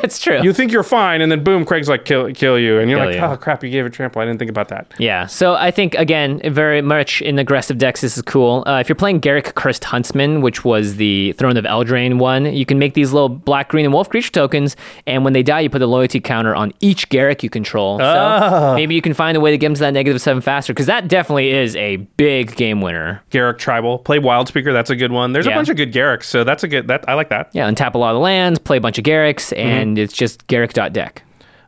[0.00, 0.40] That's true.
[0.42, 3.06] you think you're fine, and then boom, Craig's like kill kill you, and you're Kill
[3.08, 3.20] like, you.
[3.22, 4.22] oh crap, you gave it trample.
[4.22, 4.92] I didn't think about that.
[4.98, 8.62] Yeah, so I think again, very much in aggressive decks, this is cool.
[8.66, 12.64] Uh, if you're playing Garruk Cursed Huntsman, which was the Throne of Eldraine one, you
[12.64, 14.76] can make these little black, green, and wolf creature tokens,
[15.06, 17.98] and when they die, you put a loyalty counter on each Garruk you control.
[17.98, 20.72] So maybe you can find a way to get them to that negative seven faster,
[20.72, 23.20] because that definitely is a big game winner.
[23.32, 24.72] Garruk Tribal, play Wild Speaker.
[24.82, 25.32] That's a good one.
[25.32, 26.88] There's a bunch of good Garruks, so that's a good.
[26.88, 27.50] That I like that.
[27.52, 31.22] Yeah, untap a lot of lands, play a bunch of Garruks, and it's just Garruk.deck.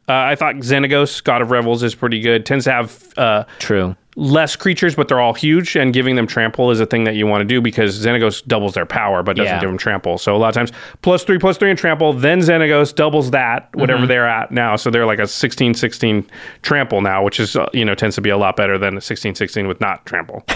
[0.08, 2.44] Uh, I thought Xenagos, God of Revels, is pretty good.
[2.44, 3.94] Tends to have uh, True.
[4.16, 7.26] Less creatures, but they're all huge, and giving them trample is a thing that you
[7.26, 9.60] want to do because Xenagos doubles their power, but doesn't Yeah.
[9.60, 10.18] give them trample.
[10.18, 10.70] So a lot of times,
[11.02, 14.08] plus three, plus three, and trample, then Xenagos doubles that, whatever Mm-hmm.
[14.08, 14.76] they're at now.
[14.76, 16.26] So they're like a 16 16
[16.62, 19.00] trample now, which is, uh, you know, tends to be a lot better than a
[19.00, 20.44] 16 16 with not trample.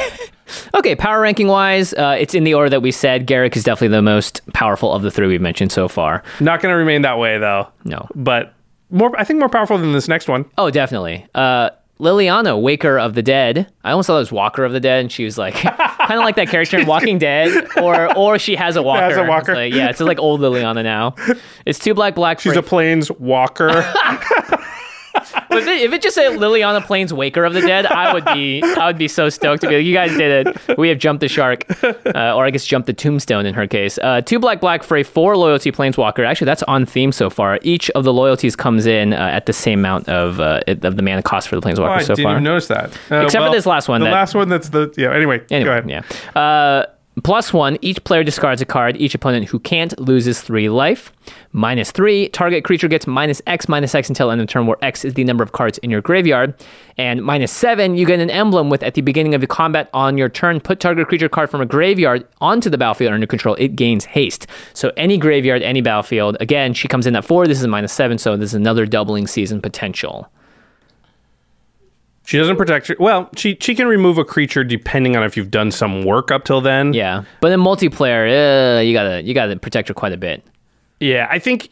[0.75, 3.27] Okay, power ranking wise, uh, it's in the order that we said.
[3.27, 6.23] Garruk is definitely the most powerful of the three we've mentioned so far.
[6.41, 7.69] not going to remain that way, though.
[7.85, 8.09] No.
[8.15, 8.55] But
[8.91, 10.47] more, I think more powerful than this next one.
[10.57, 11.27] Oh, definitely.
[11.35, 11.69] Uh,
[12.01, 13.71] Liliana, Waker of the Dead.
[13.83, 15.55] I almost thought it was Walker of the Dead, and she was like
[16.09, 19.03] kind of like that character in Walking Dead, or or she has a walker.
[19.03, 19.53] Has a walker.
[19.53, 21.15] It's like, yeah, it's like old Liliana now.
[21.67, 22.41] It's two black, black.
[22.41, 23.69] She's a plains walker.
[25.51, 28.63] if, it, if it just said Liliana Plains Waker of the Dead, I would be
[28.63, 30.79] I would be so stoked to be like, you guys did it.
[30.79, 33.99] We have jumped the shark, uh, or I guess jumped the tombstone in her case.
[33.99, 36.27] Uh, two black, black for a four loyalty Planeswalker.
[36.27, 37.59] Actually, that's on theme so far.
[37.63, 41.03] Each of the loyalties comes in uh, at the same amount of uh, of the
[41.03, 42.33] mana cost for the Planeswalker Oh, I so didn't far.
[42.33, 42.91] even notice that.
[43.11, 45.13] Uh, Except for this last one The that- last one that's the yeah.
[45.15, 45.89] Anyway, go Anyway, ahead.
[46.35, 46.85] yeah.
[47.25, 48.97] Plus one, each player discards a card.
[48.97, 51.13] Each opponent who can't loses three life.
[51.53, 55.05] Minus three, target creature gets minus X minus X until end of turn, where X
[55.05, 56.55] is the number of cards in your graveyard.
[56.97, 60.19] And minus seven, you get an emblem with at the beginning of the combat on
[60.19, 63.55] your turn, put target creature card from a graveyard onto the battlefield under control.
[63.57, 64.47] It gains haste.
[64.75, 66.37] So any graveyard, any battlefield.
[66.41, 67.47] Again, she comes in at four.
[67.47, 70.31] This is minus seven, so this is another doubling season potential.
[72.29, 72.97] She doesn't protect you.
[72.99, 76.45] Well, she she can remove a creature depending on if you've done some work up
[76.45, 76.93] till then.
[76.93, 80.45] Yeah, but in multiplayer, uh, you gotta you gotta protect her quite a bit.
[81.01, 81.71] Yeah, I think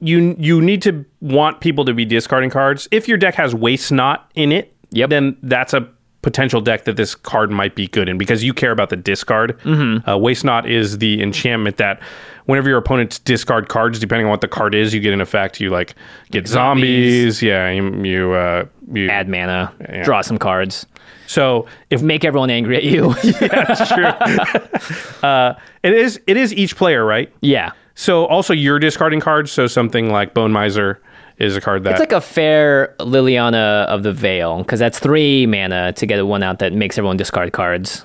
[0.00, 2.88] you you need to want people to be discarding cards.
[2.90, 5.10] If your deck has Waste Not in it, Yep.
[5.10, 5.88] then that's a
[6.22, 9.58] potential deck that this card might be good in because you care about the discard.
[9.60, 10.08] Mm-hmm.
[10.08, 12.00] Uh, Waste Not is the enchantment that
[12.46, 15.60] whenever your opponents discard cards, depending on what the card is, you get an effect.
[15.60, 15.94] You like
[16.30, 17.42] get zombies.
[17.42, 20.04] Yeah, you, you uh, you Add mana, Yeah.
[20.04, 20.86] draw some cards,
[21.26, 23.14] So if make everyone angry at you.
[23.40, 24.04] that's true,
[25.28, 27.32] uh, it is it is each player, right?
[27.40, 27.72] yeah.
[27.94, 29.52] So also you're discarding cards.
[29.52, 30.98] So something like Bone Miser
[31.38, 35.46] is a card that It's like a fair Liliana of the Veil, because that's three
[35.46, 38.04] mana to get a one out that makes everyone discard cards.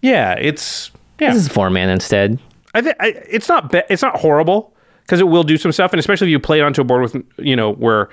[0.00, 1.32] yeah, it's yeah.
[1.32, 2.38] This is four mana instead.
[2.74, 6.00] I think it's not be- it's not horrible because it will do some stuff, and
[6.00, 8.08] especially if you play it onto a board with you know where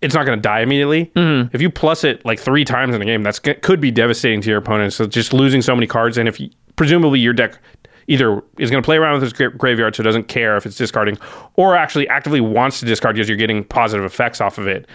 [0.00, 1.06] it's not going to die immediately.
[1.14, 1.54] Mm-hmm.
[1.54, 4.40] If you plus it like three times in a game, that's g- could be devastating
[4.40, 4.94] to your opponent.
[4.94, 7.58] So just losing so many cards, and if you, presumably your deck
[8.10, 10.76] either is going to play around with his gra- graveyard, so doesn't care if it's
[10.76, 11.16] discarding,
[11.56, 14.86] or actually actively wants to discard because you're getting positive effects off of it.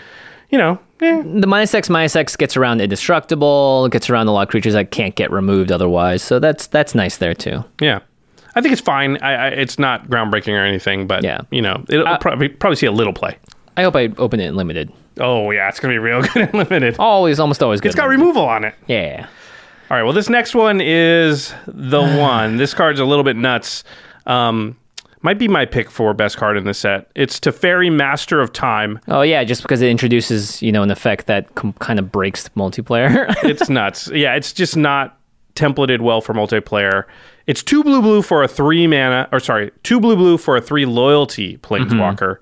[0.49, 4.43] You know, eh, The minus X minus X gets around indestructible, gets around a lot
[4.43, 6.21] of creatures that can't get removed otherwise.
[6.21, 7.63] So that's that's nice there too.
[7.81, 7.99] yeah.
[8.57, 9.17] I think it's fine.
[9.17, 11.41] I, I, it's not groundbreaking or anything, but Yeah.
[11.51, 13.37] you know, it'll Uh, probably probably see a little play.
[13.75, 14.93] I hope I open it in limited.
[15.19, 16.95] Oh yeah, it's gonna be real good and limited.
[16.99, 17.89] Always, almost always good.
[17.89, 18.21] It's got limited.
[18.21, 18.75] removal on it.
[18.87, 19.27] Yeah.
[19.89, 20.03] All right.
[20.03, 22.57] Well, this next one is the one.
[22.57, 23.83] This card's a little bit nuts.
[24.25, 24.77] Um,
[25.21, 27.09] might be my pick for best card in the set.
[27.15, 28.99] It's Teferi, Master of Time.
[29.07, 32.43] Oh yeah, just because it introduces you know an effect that com- kind of breaks
[32.43, 33.33] the multiplayer.
[33.43, 34.09] It's nuts.
[34.13, 35.17] yeah, it's just not
[35.55, 37.05] templated well for multiplayer.
[37.47, 40.61] It's two blue blue for a three mana, or sorry, two blue blue for a
[40.61, 42.37] three loyalty planeswalker.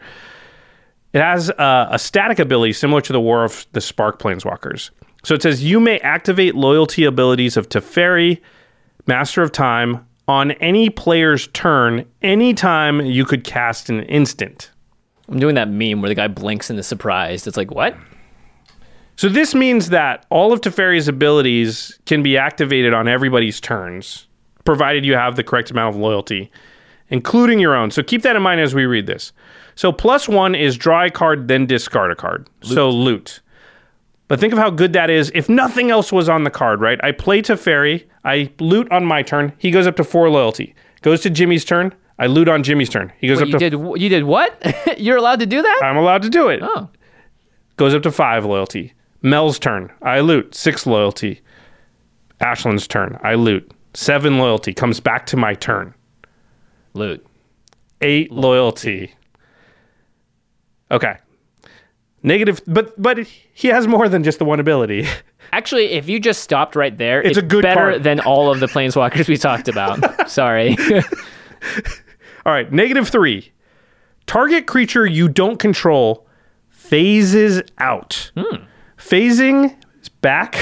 [1.14, 4.90] It has uh, a static ability similar to the War of the Spark planeswalkers.
[5.24, 8.42] So it says you may activate loyalty abilities of Teferi,
[9.08, 14.72] Master of Time, on any player's turn anytime you could cast an instant.
[15.28, 17.48] I'm doing that meme where the guy blinks and is surprised.
[17.48, 17.96] It's like what?
[19.16, 24.28] So this means that all of Teferi's abilities can be activated on everybody's turns,
[24.66, 26.52] provided you have the correct amount of loyalty,
[27.10, 27.92] including your own.
[27.92, 29.32] So keep that in mind as we read this.
[29.76, 32.50] So plus one is draw a card, then discard a card.
[32.62, 33.40] So loot.
[34.34, 37.00] But think of how good that is if nothing else was on the card, right?
[37.04, 39.54] I play to Teferi, I loot on my turn.
[39.60, 40.74] He goes up to four loyalty.
[41.04, 41.94] Goes to Jimmy's turn.
[42.18, 43.14] I loot on Jimmy's turn.
[43.20, 43.70] He goes Wait, you up to.
[43.70, 44.60] did you did what?
[44.98, 45.82] You're allowed to do that?
[45.84, 46.62] I'm allowed to do it.
[46.64, 46.90] oh,
[47.78, 48.96] goes up to five loyalty.
[49.22, 49.92] Mel's turn.
[50.02, 50.56] I loot.
[50.56, 51.42] Six loyalty.
[52.40, 53.20] Ashland's turn.
[53.22, 53.72] I loot.
[53.94, 54.74] Seven loyalty.
[54.74, 55.94] Comes back to my turn.
[56.96, 57.24] loot.
[58.02, 59.14] Eight loyalty.
[60.90, 61.18] Okay.
[62.24, 63.20] Negative, but but
[63.54, 65.06] he has more than just the one ability.
[65.52, 68.04] Actually, if you just stopped right there, It's it's, a good better card.
[68.04, 70.30] than all of the planeswalkers we talked about.
[70.32, 70.76] Sorry.
[72.46, 72.72] All right.
[72.72, 73.52] Negative three.
[74.26, 76.26] Target creature you don't control
[76.70, 78.32] phases out.
[78.98, 80.56] Phasing is back.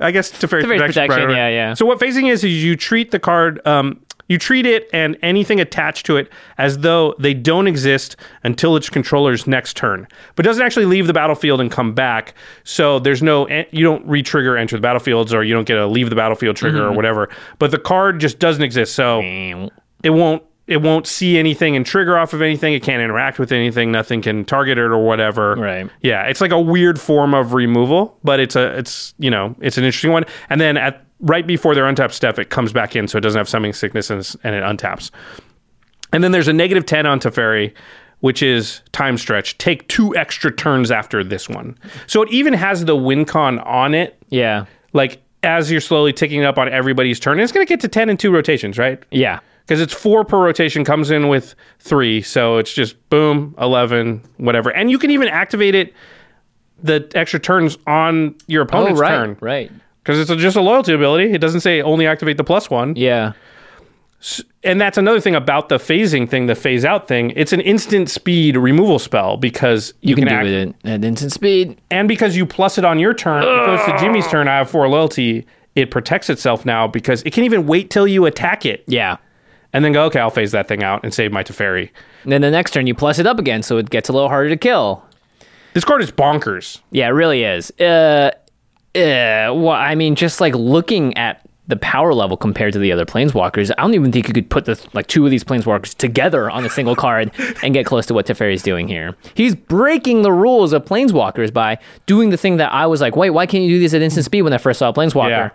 [0.00, 1.74] I guess to fair Teferi's protection, yeah, yeah.
[1.74, 5.60] So what phasing is is you treat the card, um, you treat it and anything
[5.60, 10.06] attached to it as though they don't exist until its controller's next turn,
[10.36, 12.34] but doesn't actually leave the battlefield and come back.
[12.64, 16.10] So there's no, you don't re-trigger enter the battlefields or you don't get a leave
[16.10, 16.92] the battlefield trigger Mm-hmm.
[16.92, 17.28] or whatever.
[17.58, 18.94] But the card just doesn't exist.
[18.94, 19.20] So
[20.04, 22.74] it won't it won't see anything and trigger off of anything.
[22.74, 23.90] It can't interact with anything.
[23.90, 25.54] Nothing can target it or whatever.
[25.54, 25.88] Right.
[26.02, 29.78] Yeah, it's like a weird form of removal, but it's a it's you know it's
[29.78, 30.24] an interesting one.
[30.50, 33.38] And then at right before their untap step, it comes back in, so it doesn't
[33.38, 35.10] have summoning sickness and, and it untaps.
[36.12, 37.72] And then there's a negative ten on Teferi,
[38.20, 39.58] which is time stretch.
[39.58, 41.76] Take two extra turns after this one.
[42.06, 44.64] So it even has the win con on it yeah.
[44.92, 47.34] like as you're slowly ticking up on everybody's turn.
[47.34, 49.00] And it's going to get to 10 in two rotations, right?
[49.12, 49.38] Yeah.
[49.60, 52.22] Because it's four per rotation, comes in with three.
[52.22, 54.70] So it's just boom, 11, whatever.
[54.70, 55.92] And you can even activate it,
[56.82, 59.10] the extra turns on your Oh, opponent's right.
[59.10, 59.36] turn.
[59.40, 59.70] Right.
[60.08, 61.32] Because it's a, just a loyalty ability.
[61.34, 62.96] It doesn't say only activate the plus one.
[62.96, 63.34] Yeah.
[64.64, 67.30] And that's another thing about the phasing thing, the phase out thing.
[67.36, 71.32] It's an instant speed removal spell because you, You can, do act- it at instant
[71.32, 71.78] speed.
[71.90, 74.48] and because you plus it on your turn, it goes to Jimmy's turn.
[74.48, 75.46] I have four loyalty.
[75.74, 79.18] It protects itself now because it can even wait till you attack it Yeah.
[79.74, 81.90] and then go, okay, I'll phase that thing out and save my Teferi.
[82.22, 84.30] And then the next turn you plus it up again, so it gets a little
[84.30, 85.04] harder to kill.
[85.74, 86.80] This card is bonkers.
[86.92, 87.70] Yeah, it really is.
[87.78, 88.30] Uh,
[88.98, 93.04] uh, well, I mean, just like looking at the power level compared to the other
[93.04, 96.50] planeswalkers, I don't even think you could put the like two of these planeswalkers together
[96.50, 97.30] on a single card
[97.62, 99.14] and get close to what Teferi's doing here.
[99.34, 103.30] He's breaking the rules of planeswalkers by doing the thing that I was like, wait,
[103.30, 105.28] why can't you do this at instant speed when I first saw a planeswalker?
[105.28, 105.50] Yeah.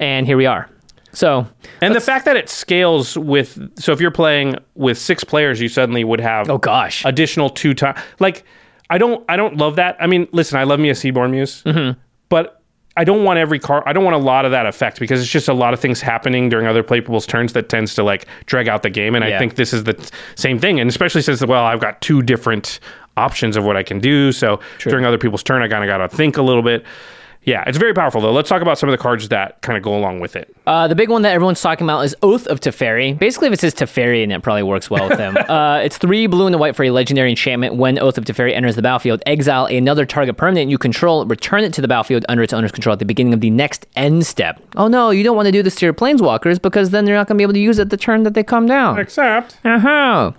[0.00, 0.70] And here we are.
[1.12, 1.46] So
[1.82, 5.68] And the fact that it scales with, so if you're playing with six players, you
[5.68, 7.04] suddenly would have Oh gosh.
[7.04, 7.98] additional two times.
[8.20, 8.44] Like,
[8.90, 9.96] I don't, I don't love that.
[10.00, 11.98] I mean, listen, I love me a Seedborn Muse, Mm-hmm.
[12.30, 12.57] but
[12.98, 13.84] I don't want every card.
[13.86, 16.00] I don't want a lot of that effect because it's just a lot of things
[16.00, 19.14] happening during other play people's turns that tends to like drag out the game.
[19.14, 20.80] And I think this is the t- same thing.
[20.80, 22.80] And especially since, well, I've got two different
[23.16, 24.32] options of what I can do.
[24.32, 24.58] So
[24.90, 26.84] during other people's turn, I kind of got to think a little bit.
[27.44, 28.32] Yeah, it's very powerful though.
[28.32, 30.54] Let's talk about some of the cards that kind of go along with it.
[30.66, 33.18] Uh, the big one that everyone's talking about is Oath of Teferi.
[33.18, 35.36] Basically, if it says Teferi, and it probably works well with them.
[35.48, 37.76] uh, it's three blue and a white for a legendary enchantment.
[37.76, 41.72] When Oath of Teferi enters the battlefield, exile another target permanent you control, return it
[41.74, 44.62] to the battlefield under its owner's control at the beginning of the next end step.
[44.76, 47.28] Oh no, you don't want to do this to your planeswalkers because then they're not
[47.28, 48.98] going to be able to use it the turn that they come down.
[48.98, 50.32] Except Uh-huh.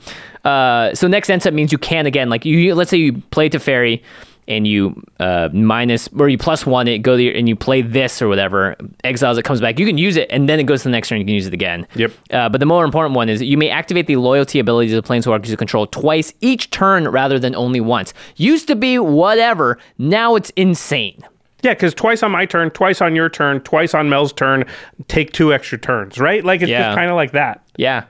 [0.46, 3.50] Uh, so next end step means you can again, like you, let's say you play
[3.50, 4.02] Teferi
[4.50, 8.22] and you uh, minus or you plus one it, go there and you play this
[8.22, 9.80] or whatever, exiles it comes back.
[9.80, 11.20] You can use it and then it goes to the next turn.
[11.20, 11.88] You can use it again.
[11.96, 12.12] Yep.
[12.32, 15.08] Uh, but the more important one is you may activate the loyalty abilities of the
[15.08, 18.14] planeswalkers you control twice each turn rather than only once.
[18.36, 19.78] Used to be whatever.
[19.98, 21.24] Now it's insane.
[21.62, 24.64] Yeah, because twice on my turn, twice on your turn, twice on Mel's turn,
[25.10, 26.44] take two extra turns, right?
[26.44, 26.88] Like it's Yeah.
[26.88, 27.62] just kind of like that.
[27.78, 28.06] Yeah.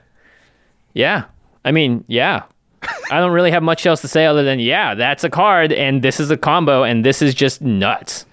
[0.94, 1.26] Yeah.
[1.66, 2.44] I mean, yeah.
[3.12, 6.02] I don't really have much else to say other than yeah, that's a card and
[6.02, 8.26] this is a combo and this is just nuts.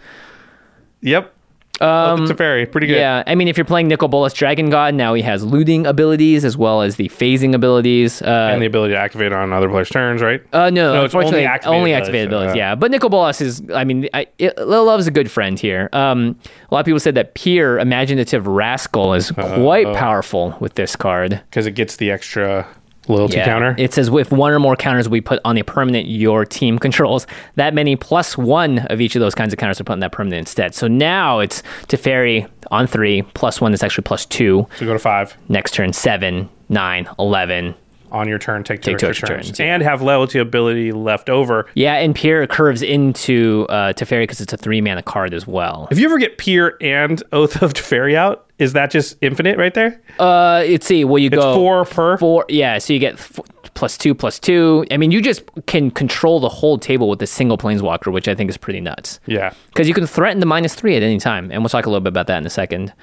[1.03, 1.33] Yep.
[1.79, 2.97] Um, it's a fairy, pretty good.
[2.97, 6.43] Yeah, I mean, if you're playing Nicol Bolas Dragon God, now he has looting abilities
[6.43, 8.23] as well as the phasing abilities.
[8.23, 10.43] Uh, And the ability to activate on other players' turns, right?
[10.55, 12.57] uh, no, No, it's only unfortunately, activated only abilities, activated so, abilities.
[12.57, 12.71] yeah.
[12.71, 15.91] Yeah, but Nicol Bolas is, I mean, I, it, Love's a good friend here.
[15.93, 16.39] Um,
[16.71, 21.43] a lot of people said that Pir, Imaginative Rascal is quite powerful with this card.
[21.51, 22.67] Because it gets the extra
[23.09, 23.75] loyalty counter.
[23.79, 27.27] It says with one or more counters we put on a permanent your team controls,
[27.55, 30.13] that many plus one of each of those kinds of counters are put on that
[30.13, 30.75] permanent instead.
[30.75, 34.67] So now it's Teferi on three, plus one is actually plus two.
[34.77, 35.37] so go to five.
[35.49, 37.75] Next turn, seven, nine, eleven.
[38.13, 39.47] On your turn, take two Take two extra turns.
[39.49, 39.61] turns.
[39.61, 41.67] And have loyalty ability left over.
[41.75, 45.89] Yeah, and Pir curves into uh, Teferi because it's a three mana card as well.
[45.91, 49.75] If you ever get Pir and Oath of Teferi out, is that just infinite right
[49.75, 50.01] there?
[50.19, 51.05] Uh, let's see.
[51.05, 52.17] Well, you It's go four per.
[52.17, 52.45] four.
[52.49, 53.41] Yeah, so you get f-
[53.75, 54.87] plus two, plus two.
[54.91, 58.35] I mean, you just can control the whole table with a single planeswalker, which I
[58.35, 59.21] think is pretty nuts.
[59.27, 59.53] Yeah.
[59.69, 62.01] because you can threaten the minus three at any time, and we'll talk a little
[62.01, 62.95] bit about that in a second.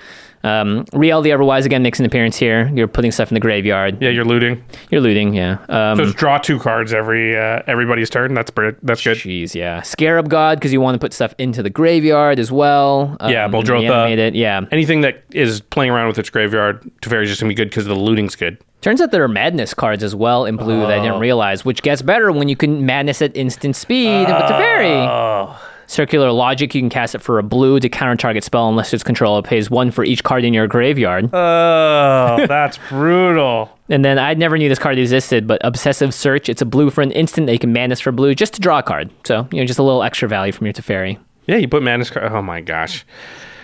[0.44, 2.70] Um, Rielle the Everwise again makes an appearance here.
[2.76, 4.02] You're putting stuff in the graveyard.
[4.02, 4.64] Yeah, you're looting.
[4.92, 5.58] You're looting, yeah.
[5.70, 8.34] Um, So just draw two cards every uh, everybody's turn.
[8.34, 9.18] That's pretty, that's good.
[9.18, 9.82] Jeez, yeah.
[9.84, 13.16] Scarab God because you want to put stuff into the graveyard as well.
[13.28, 13.80] Yeah, Um, Muldrotha.
[13.82, 14.62] reanimate it, Yeah.
[14.72, 17.96] Anything that is playing around with its graveyard, Teferi's just gonna be good because the
[17.96, 18.58] looting's good.
[18.82, 21.04] Turns out there are madness cards as well in blue that I Oh.
[21.04, 24.56] didn't realize, which gets better when you can madness at instant speed and put the
[24.56, 24.92] fairy.
[24.92, 25.56] Oh.
[25.94, 29.04] Circular logic, you can cast it for a blue to counter target spell unless its
[29.04, 31.26] controller pays one for each card in your graveyard.
[31.34, 33.70] Oh, that's brutal.
[33.90, 37.02] And then I never knew this card existed, but Obsessive Search, it's a blue for
[37.02, 39.12] an instant that you can madness for blue just to draw a card.
[39.24, 41.20] So, you know, just a little extra value from your Teferi.
[41.46, 42.32] Yeah, you put Madness card.
[42.32, 43.06] Oh my gosh.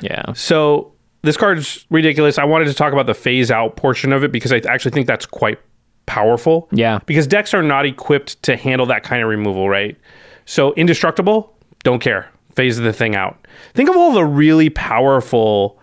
[0.02, 0.34] Yeah.
[0.34, 2.38] So this card's ridiculous.
[2.38, 5.08] I wanted to talk about the phase out portion of it because I actually think
[5.08, 5.60] that's quite
[6.06, 6.68] powerful.
[6.72, 7.00] Yeah.
[7.06, 9.98] Because decks are not equipped to handle that kind of removal, right?
[10.46, 12.30] So indestructible, don't care.
[12.56, 13.38] Phase the thing out.
[13.74, 15.80] Think of all the really powerful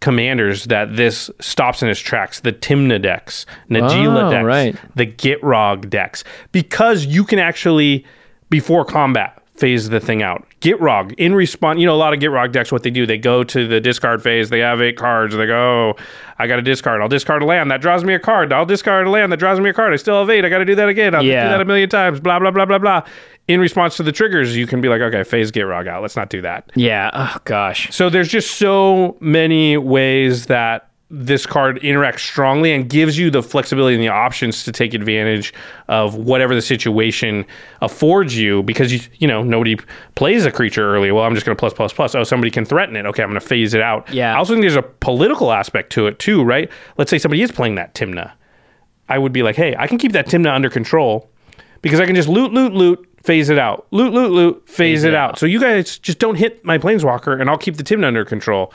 [0.00, 2.40] commanders that this stops in its tracks.
[2.40, 4.76] The Tymna decks, Najeela Oh, decks, right.
[4.94, 6.24] the Gitrog decks.
[6.52, 8.06] Because you can actually,
[8.48, 10.46] before combat, phase the thing out.
[10.62, 13.44] Gitrog, in response, you know, a lot of Gitrog decks, what they do, they go
[13.44, 16.02] to the discard phase, they have eight cards, they go, oh,
[16.38, 19.06] I got to discard, I'll discard a land, that draws me a card, I'll discard
[19.06, 20.74] a land, that draws me a card, I still have eight, I got to do
[20.76, 21.42] that again, I'll Yeah.
[21.44, 23.02] do that a million times, blah, blah, blah, blah, blah.
[23.50, 26.30] In response to the triggers, you can be like, okay, phase Gitrog out, let's not
[26.30, 26.70] do that.
[26.76, 27.10] Yeah.
[27.12, 27.92] Oh, gosh.
[27.92, 33.42] So there's just so many ways that this card interacts strongly and gives you the
[33.42, 35.52] flexibility and the options to take advantage
[35.88, 37.44] of whatever the situation
[37.82, 39.76] affords you because you you know nobody
[40.14, 41.10] plays a creature early.
[41.10, 42.14] Well, I'm just going to plus plus plus.
[42.14, 43.04] Oh, somebody can threaten it.
[43.06, 44.08] Okay, I'm going to phase it out.
[44.14, 44.32] Yeah.
[44.32, 46.70] I also think there's a political aspect to it too, right?
[46.96, 48.30] Let's say somebody is playing that Tymna.
[49.08, 51.28] I would be like, hey, I can keep that Tymna under control
[51.82, 53.86] because I can just loot, loot, loot, phase it out.
[53.90, 55.38] Loot, loot, loot, phase, it, out.
[55.38, 58.72] So you guys just don't hit my planeswalker, and I'll keep the Tymna under control.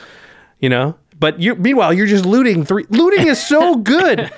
[0.59, 0.95] You know.
[1.19, 2.85] But you meanwhile, you're just looting three.
[2.89, 4.31] Looting is so good.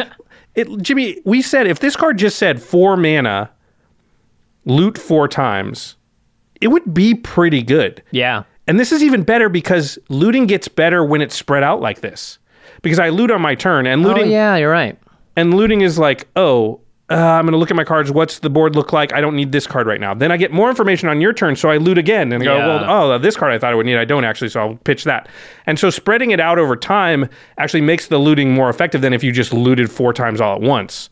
[0.55, 3.49] it, Jimmy, we said if this card just said four mana,
[4.65, 5.95] loot four times,
[6.61, 8.03] it would be pretty good.
[8.11, 8.43] Yeah.
[8.67, 12.37] And this is even better because looting gets better when it's spread out like this.
[12.81, 14.99] Because I loot on my turn, and Oh, looting yeah, you're right.
[15.35, 18.11] and looting is like, oh, uh, I'm going to look at my cards.
[18.11, 19.13] What's the board look like?
[19.13, 20.13] I don't need this card right now.
[20.13, 22.67] Then I get more information on your turn, so I loot again and go, Yeah.
[22.67, 25.05] well, oh, this card I thought I would need, I don't actually, so I'll pitch
[25.05, 25.29] that.
[25.65, 29.23] And so spreading it out over time actually makes the looting more effective than if
[29.23, 31.09] you just looted four times all at once.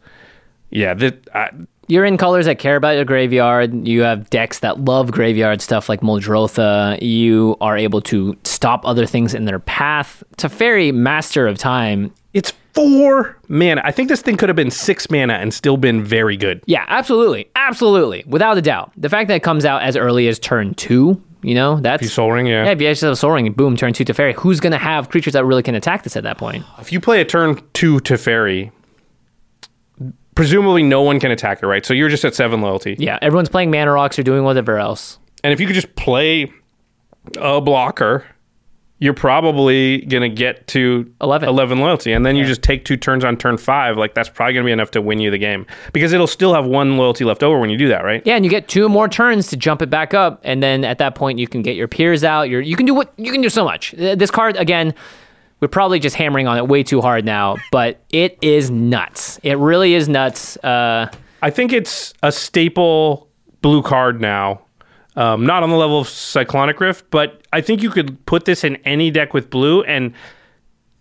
[0.69, 1.47] Yeah, that uh,
[1.87, 3.87] You're in colors that care about your graveyard.
[3.87, 7.01] You have decks that love graveyard stuff like Muldrotha.
[7.01, 10.23] You are able to stop other things in their path.
[10.37, 12.13] Teferi, Master of Time.
[12.33, 13.81] it's four mana.
[13.83, 16.61] I think this thing could have been six mana and still been very good.
[16.65, 17.49] Yeah, absolutely.
[17.55, 18.23] Absolutely.
[18.27, 18.91] Without a doubt.
[18.97, 22.03] The fact that it comes out as early as turn two, you know, that's.
[22.03, 22.65] You Sol Ring, yeah.
[22.65, 24.33] Yeah, if you have Sol Ring, boom, turn two to Teferi.
[24.33, 26.65] Who's going to have creatures that really can attack this at that point?
[26.79, 28.71] If you play a turn two to Teferi,
[30.35, 31.85] presumably no one can attack it, right?
[31.85, 32.95] So you're just at seven loyalty.
[32.99, 35.17] Yeah, everyone's playing Mana Rocks or doing whatever else.
[35.43, 36.51] And if you could just play
[37.37, 38.25] a blocker,
[38.99, 41.49] you're probably going to get to 11.
[41.49, 42.13] 11 loyalty.
[42.13, 43.97] And then you just take two turns on turn five.
[43.97, 46.53] Like, that's probably going to be enough to win you the game because it'll still
[46.53, 48.21] have one loyalty left over when you do that, right?
[48.25, 50.97] Yeah, and you get two more turns to jump it back up, and then at
[50.99, 52.43] that point you can get your peers out.
[52.43, 53.91] Your you can do what you can do so much.
[53.91, 54.93] This card again,
[55.59, 59.39] we're probably just hammering on it way too hard now, but it is nuts.
[59.43, 60.55] It really is nuts.
[60.57, 63.29] Uh, I think it's a staple
[63.61, 64.64] blue card now.
[65.17, 68.65] Um, not on the level of Cyclonic Rift, but I think you could put this
[68.65, 70.13] in any deck with blue, and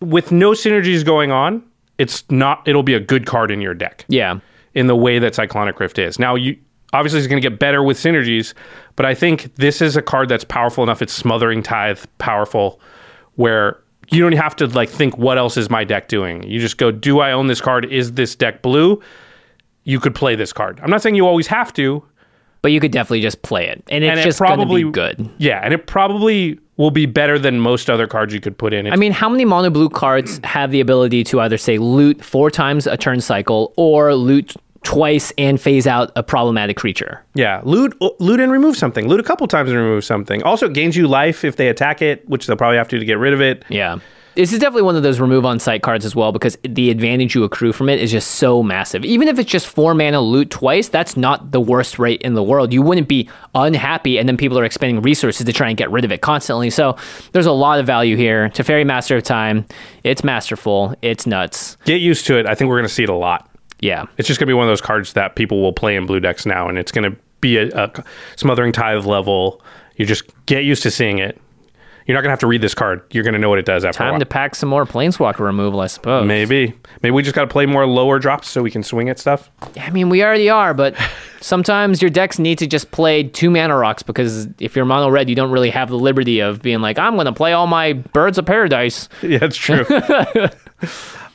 [0.01, 1.65] with no synergies going on,
[1.99, 2.63] it's not.
[2.67, 4.05] It'll be a good card in your deck.
[4.09, 4.39] yeah,
[4.75, 6.19] in the way that Cyclonic Rift is.
[6.19, 6.57] Now, you
[6.93, 8.55] obviously it's going to get better with synergies,
[8.95, 11.03] but I think this is a card that's powerful enough.
[11.03, 12.81] It's Smothering Tithe powerful,
[13.35, 16.43] where you don't have to like think what else is my deck doing.
[16.45, 17.85] You just go, do I own this card?
[17.87, 19.01] Is this deck blue?
[19.85, 20.79] You could play this card.
[20.83, 22.05] I'm not saying you always have to,
[22.65, 25.17] but you could definitely just play it, and it's and just it probably going to
[25.17, 25.35] be good.
[25.37, 28.91] Yeah, and it probably will be better than most other cards you could put in.
[28.91, 32.51] I mean, how many mono blue cards have the ability to either say loot four
[32.51, 37.23] times a turn cycle or loot twice and phase out a problematic creature?
[37.35, 39.09] Yeah, loot, loot and remove something.
[39.09, 40.43] Loot a couple times and remove something.
[40.43, 43.05] Also, it gains you life if they attack it, which they'll probably have to to
[43.05, 43.63] get rid of it.
[43.69, 43.99] Yeah.
[44.35, 47.35] This is definitely one of those remove on site cards as well because the advantage
[47.37, 49.05] you accrue from it is just so massive.
[49.05, 52.43] Even if it's just four mana loot twice, that's not the worst rate in the
[52.43, 52.73] world.
[52.73, 56.05] You wouldn't be unhappy and then people are expending resources to try and get rid
[56.05, 56.71] of it constantly.
[56.71, 56.97] So
[57.33, 58.49] there's a lot of value here.
[58.49, 59.67] Teferi Master of Time,
[60.03, 61.77] it's masterful, it's nuts.
[61.85, 62.47] Get used to it.
[62.47, 63.49] I think we're going to see it a lot.
[63.81, 64.07] Yeah.
[64.19, 66.21] It's just going to be one of those cards that people will play in blue
[66.21, 68.05] decks now, and it's going to be a, a
[68.37, 69.63] smothering tithe level.
[69.97, 71.41] You just get used to seeing it.
[72.07, 73.03] You're not going to have to read this card.
[73.13, 75.81] You're going to know what it does after Time to pack some more Planeswalker removal,
[75.81, 76.27] I suppose.
[76.27, 76.75] Maybe.
[77.03, 79.51] Maybe we just got to play more lower drops so we can swing at stuff.
[79.81, 80.95] I mean, we already are, but
[81.41, 85.31] sometimes your decks need to just play two mana rocks because if you're mono red,
[85.31, 87.95] you don't really have the liberty of being like, I'm going to play all my
[87.95, 89.09] birds of paradise.
[89.23, 89.85] Yeah, it's true.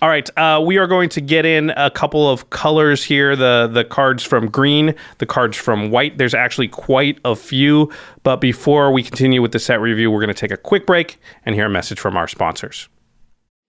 [0.01, 3.35] All right, uh, we are going to get in a couple of colors here.
[3.35, 6.17] The the cards from green, the cards from white.
[6.17, 7.91] There's actually quite a few.
[8.23, 11.19] But before we continue with the set review, we're going to take a quick break
[11.45, 12.87] and hear a message from our sponsors.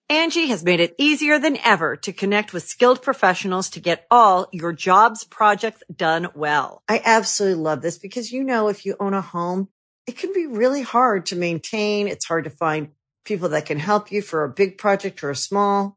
[0.08, 4.48] Angie has made it easier than ever to connect with skilled professionals to get all
[4.52, 6.84] your jobs projects done well.
[6.88, 9.68] I absolutely love this because, you know, if you own a home,
[10.06, 12.06] it can be really hard to maintain.
[12.06, 12.90] It's hard to find
[13.24, 15.96] people that can help you for a big project or a small.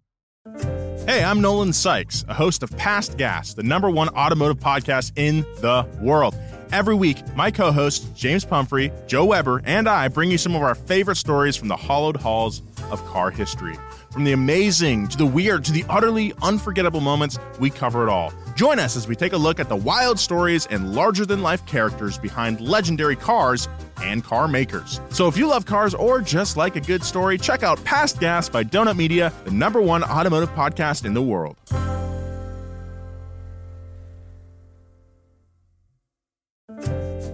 [0.43, 5.41] Hey, I'm Nolan Sykes, a host of Past Gas, the number one automotive podcast in
[5.61, 6.35] the world.
[6.71, 10.63] Every week, my co hosts, James Pumphrey, Joe Weber, and I bring you some of
[10.63, 13.77] our favorite stories from the hollowed halls of car history.
[14.11, 18.33] From the amazing to the weird to the utterly unforgettable moments, we cover it all.
[18.55, 21.65] Join us as we take a look at the wild stories and larger than life
[21.65, 23.69] characters behind legendary cars
[24.03, 24.99] and car makers.
[25.11, 28.49] So if you love cars or just like a good story, check out Past Gas
[28.49, 31.55] by Donut Media, the number one automotive podcast in the world.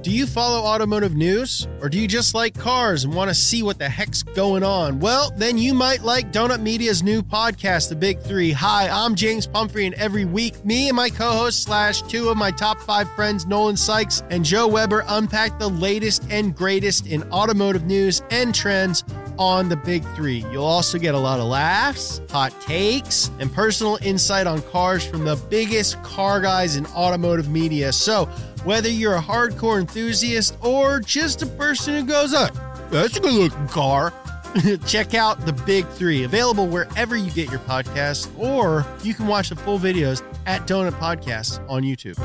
[0.08, 1.68] Do you follow automotive news?
[1.82, 5.02] Or do you just like cars and want to see what the heck's going on?
[5.02, 8.54] Well, then you might like Donut Media's new podcast, The Big Three.
[8.54, 12.38] Hi, I'm James Pumphrey, and every week, me and my co host, slash two of
[12.38, 17.30] my top five friends, Nolan Sykes and Joe Weber, unpack the latest and greatest in
[17.30, 19.04] automotive news and trends
[19.40, 20.46] on the big three.
[20.52, 25.26] You'll also get a lot of laughs, hot takes, and personal insight on cars from
[25.26, 27.92] the biggest car guys in automotive media.
[27.92, 28.26] So,
[28.64, 32.50] whether you're a hardcore enthusiast or just a person who goes, oh,
[32.90, 34.14] that's a good looking car.
[34.88, 39.50] Check out the Big Three, available wherever you get your podcasts, or you can watch
[39.50, 42.18] the full videos at Donut Podcasts on YouTube.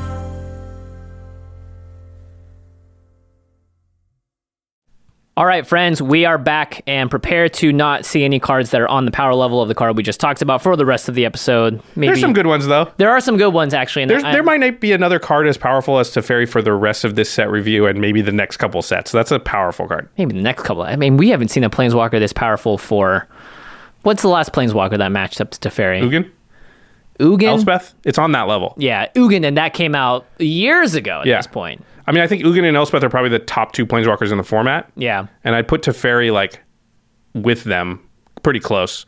[5.34, 8.88] All right, friends, we are back and prepare to not see any cards that are
[8.88, 11.14] on the power level of the card we just talked about for the rest of
[11.14, 11.80] the episode.
[11.96, 12.92] Maybe There's some good ones though.
[12.98, 14.04] There are some good ones actually.
[14.04, 17.14] There's, there might not be another card as powerful as Teferi for the rest of
[17.14, 19.10] this set review and maybe the next couple sets.
[19.10, 20.06] That's a powerful card.
[20.18, 20.82] maybe the next couple.
[20.82, 23.26] I mean, we haven't seen a planeswalker this powerful for.
[24.02, 26.02] What's the last planeswalker that matched up to Teferi?
[26.02, 26.30] Ugin?
[27.20, 27.44] Ugin.
[27.44, 27.94] Elspeth?
[28.04, 28.74] It's on that level.
[28.76, 31.38] Yeah, Ugin, and that came out years ago at Yeah.
[31.38, 31.82] this point.
[32.06, 34.44] I mean, I think Ugin and Elspeth are probably the top two planeswalkers in the
[34.44, 34.90] format.
[34.96, 35.26] Yeah.
[35.44, 36.62] And I'd put Teferi like
[37.34, 38.00] with them
[38.42, 39.06] pretty close.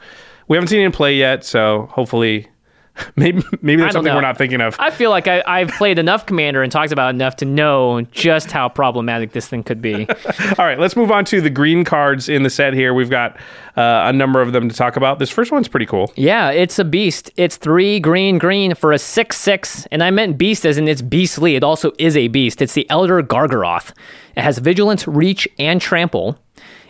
[0.49, 2.49] We haven't seen in play yet, so hopefully
[3.17, 4.17] maybe maybe there's something know.
[4.17, 4.77] we're not thinking of.
[4.79, 8.51] I feel like I, I've played enough Commander and talked about enough to know just
[8.51, 10.07] how problematic this thing could be.
[10.59, 12.95] All right, let's move on to the green cards in the set here.
[12.95, 13.37] We've got
[13.77, 15.19] uh, a number of them to talk about.
[15.19, 16.13] This first one's pretty cool.
[16.17, 17.31] yeah, it's a beast.
[17.37, 21.03] It's three green green for a six six, and I meant beast as in it's
[21.03, 21.57] beastly.
[21.57, 22.63] It also is a beast.
[22.63, 23.93] It's the Elder Gargaroth.
[24.37, 26.39] It has vigilance, reach, and trample.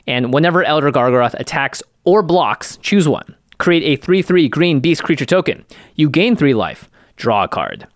[0.07, 3.35] And whenever Elder Gargaroth attacks or blocks, choose one.
[3.59, 5.65] Create a 3 3 green beast creature token.
[5.95, 6.89] You gain 3 life.
[7.17, 7.87] Draw a card.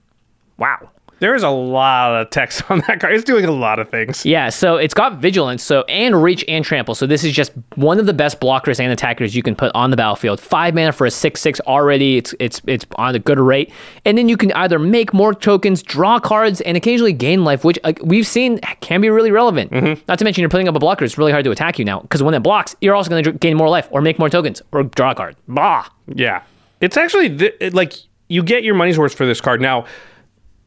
[0.58, 0.90] Wow.
[1.20, 3.14] There is a lot of text on that card.
[3.14, 4.24] It's doing a lot of things.
[4.24, 6.94] Yeah, so it's got vigilance, so and reach and trample.
[6.94, 9.90] So this is just one of the best blockers and attackers you can put on
[9.90, 10.40] the battlefield.
[10.40, 12.16] Five mana for a six six already.
[12.18, 13.72] It's it's it's on a good rate,
[14.04, 17.78] and then you can either make more tokens, draw cards, and occasionally gain life, which
[17.84, 19.72] like, we've seen can be really relevant.
[19.72, 20.02] Mm-hmm.
[20.08, 22.00] Not to mention you're putting up a blocker; it's really hard to attack you now
[22.00, 24.62] because when it blocks, you're also going to gain more life or make more tokens
[24.72, 25.36] or draw a card.
[25.48, 25.88] Bah.
[26.06, 26.42] Yeah.
[26.80, 27.92] It's actually th- it- like
[28.28, 29.60] you get your money's worth for this card.
[29.60, 29.86] Now,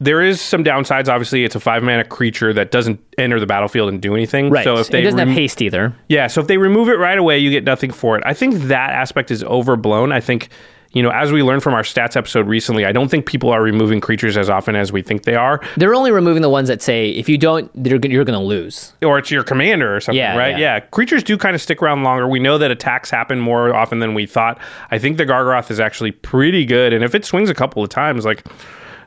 [0.01, 1.07] there is some downsides.
[1.07, 4.49] Obviously, it's a five mana creature that doesn't enter the battlefield and do anything.
[4.49, 4.63] Right.
[4.63, 5.95] So if they it doesn't rem- have haste either.
[6.09, 8.23] Yeah, so if they remove it right away, you get nothing for it.
[8.25, 10.11] I think that aspect is overblown.
[10.11, 10.49] I think,
[10.91, 13.61] you know, as we learned from our stats episode recently, I don't think people are
[13.61, 15.61] removing creatures as often as we think they are.
[15.77, 18.93] They're only removing the ones that say if you don't, you're going to lose.
[19.03, 20.57] Or it's your commander or something, Yeah, right?
[20.57, 20.77] yeah.
[20.77, 20.79] Yeah.
[20.79, 22.27] Creatures do kind of stick around longer.
[22.27, 24.59] We know that attacks happen more often than we thought.
[24.89, 26.91] I think the Gargaroth is actually pretty good.
[26.91, 28.43] And if it swings a couple of times, like,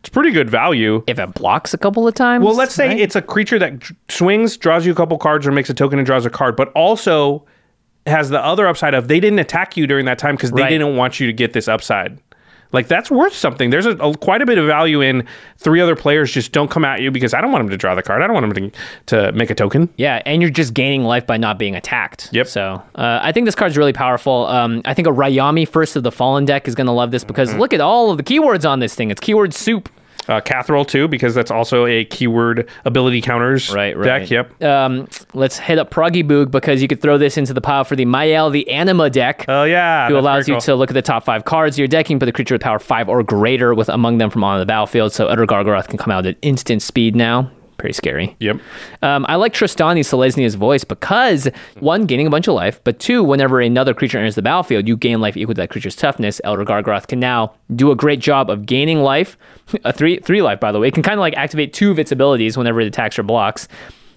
[0.05, 1.03] it's pretty good value.
[1.07, 3.01] If it blocks a couple of times, Well, let's say right?
[3.01, 6.05] it's a creature that swings, draws you a couple cards, or makes a token and
[6.05, 7.47] draws a card, but also
[8.07, 10.69] has the other upside of they didn't attack you during that time because they Right.
[10.69, 12.19] didn't want you to get this upside.
[12.75, 13.71] Like that's worth something.
[13.71, 16.85] There's a, a- quite a bit of value in three other players just don't come
[16.85, 18.21] at you because I don't want them to draw the card.
[18.21, 18.79] I don't want them to,
[19.31, 19.89] to make a token.
[19.97, 22.29] Yeah, and you're just gaining life by not being attacked.
[22.33, 22.47] Yep.
[22.49, 24.47] So uh, I think this card's really powerful.
[24.47, 27.25] Um, I think a Rayami First of the Fallen deck is going to love this
[27.25, 27.61] because Mm-hmm.
[27.61, 29.11] look at all of the keywords on this thing.
[29.11, 29.89] It's keyword soup.
[30.29, 34.21] Uh, Kathril too because that's also a keyword ability counters Right, right.
[34.21, 34.31] deck.
[34.31, 34.63] Yep.
[34.63, 37.95] Um, let's hit up Proggy Boog because you could throw this into the pile for
[37.97, 39.45] the Mayael the Anima deck.
[39.49, 40.61] Oh yeah, who allows you cool.
[40.63, 42.07] to look at the top five cards of your deck.
[42.09, 44.59] You can put a creature with power five or greater with among them from on
[44.59, 45.13] the battlefield.
[45.13, 47.51] So Elder Gargaroth can come out at instant speed now.
[47.77, 48.37] Pretty scary.
[48.39, 48.61] Yep.
[49.03, 51.49] Um, I like Trostani Selesnya's voice because
[51.81, 54.97] one, gaining a bunch of life, but two, whenever another creature enters the battlefield, you
[54.97, 56.41] gain life equal to that creature's toughness.
[56.45, 59.37] Elder Gargaroth can now do a great job of gaining life,
[59.85, 60.89] a three three life by the way.
[60.89, 63.69] It can kind of like activate two of its abilities whenever it attacks or blocks.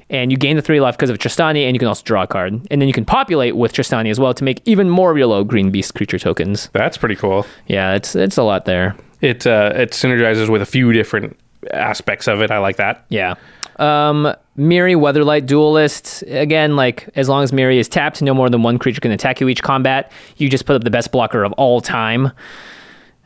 [0.09, 2.27] And you gain the three life because of Trostani, and you can also draw a
[2.27, 2.53] card.
[2.71, 5.43] And then you can populate with Trostani as well to make even more real low
[5.43, 6.69] green beast creature tokens.
[6.71, 7.45] That's pretty cool.
[7.67, 8.95] Yeah, it's it's a lot there.
[9.19, 11.37] It uh, it synergizes with a few different
[11.71, 12.51] aspects of it.
[12.51, 13.05] I like that.
[13.09, 13.35] Yeah.
[13.77, 16.23] Um, Mirri, Weatherlight, Duelist.
[16.27, 19.39] Again, like as long as Mirri is tapped, no more than one creature can attack
[19.39, 20.11] you each combat.
[20.37, 22.31] You just put up the best blocker of all time.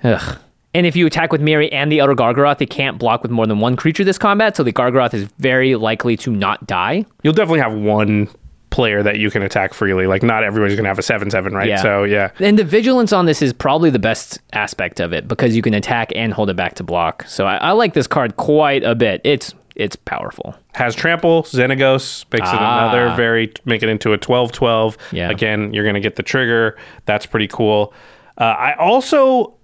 [0.03, 0.39] Ugh.
[0.73, 3.45] And if you attack with Mirri and the Elder Gargaroth, they can't block with more
[3.45, 7.05] than one creature this combat, so the Gargaroth is very likely to not die.
[7.23, 8.29] You'll definitely have one
[8.71, 10.07] player that you can attack freely.
[10.07, 11.67] Like not everybody's gonna have a seven seven, right?
[11.67, 11.81] Yeah.
[11.81, 12.31] So yeah.
[12.39, 15.73] And the vigilance on this is probably the best aspect of it because you can
[15.75, 17.23] attack and hold it back to block.
[17.27, 19.21] So I, I like this card quite a bit.
[19.23, 20.55] It's it's powerful.
[20.73, 22.89] Has trample, Xenagos makes it Ah.
[22.89, 24.97] another very make it into a 12-12.
[25.11, 25.29] Yeah.
[25.29, 26.77] Again, you're gonna get the trigger.
[27.05, 27.93] That's pretty cool.
[28.37, 29.55] Uh, I also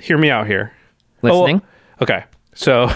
[0.00, 0.72] hear me out here.
[1.22, 1.60] Listening.
[2.00, 2.24] Oh, okay.
[2.54, 2.88] So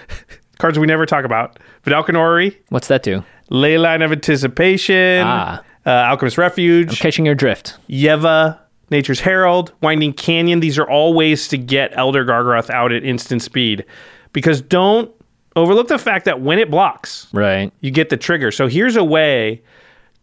[0.58, 1.58] cards we never talk about.
[1.84, 3.22] Vedalken Orrery, What's that do?
[3.50, 5.62] Leyline of Anticipation, Ah.
[5.86, 7.74] uh, Alchemist Refuge, Catching your drift.
[7.88, 8.58] Yeva,
[8.90, 10.60] Nature's Herald, Winding Canyon.
[10.60, 13.84] These are all ways to get Elder Gargaroth out at instant speed.
[14.32, 15.10] Because don't
[15.54, 17.72] overlook the fact that when it blocks, Right.
[17.80, 18.50] you get the trigger.
[18.50, 19.62] So here's a way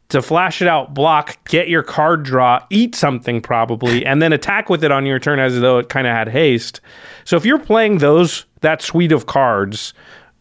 [0.09, 4.69] to flash it out, block, get your card draw, eat something probably, and then attack
[4.69, 6.82] with it on your turn as though it kind of had haste.
[7.24, 9.93] So if you're playing those that suite of cards,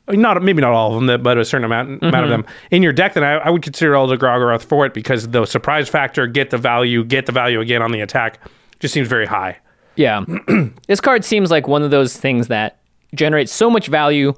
[0.08, 2.92] not maybe not all of them, but a certain amount amount of them in your
[2.92, 6.50] deck, then I, I would consider Elder Gargaroth for it because the surprise factor, get
[6.50, 8.38] the value, get the value again on the attack,
[8.80, 9.58] just seems very high.
[9.96, 10.24] Yeah.
[10.86, 12.78] this card seems like one of those things that
[13.14, 14.32] generates so much value,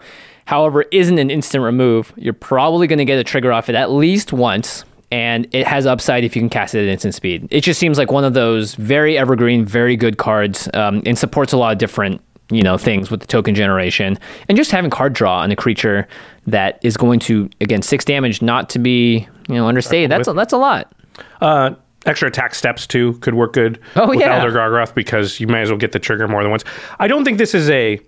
[0.46, 2.12] however, isn't an instant remove.
[2.16, 5.86] You're probably going to get a trigger off it at least once, and it has
[5.86, 7.48] upside if you can cast it at instant speed.
[7.50, 11.52] It just seems like one of those very evergreen, very good cards, um, and supports
[11.52, 12.20] a lot of different
[12.54, 16.06] you know things with the token generation and just having card draw on a creature
[16.46, 20.32] that is going to again six damage not to be you know understated that's a,
[20.32, 20.92] that's a lot
[21.40, 21.70] Uh,
[22.06, 24.36] extra attack steps too could work good Oh, with yeah.
[24.38, 26.64] Elder Gargaroth because you may as well get the trigger more than once.
[26.98, 27.98] I don't think this is a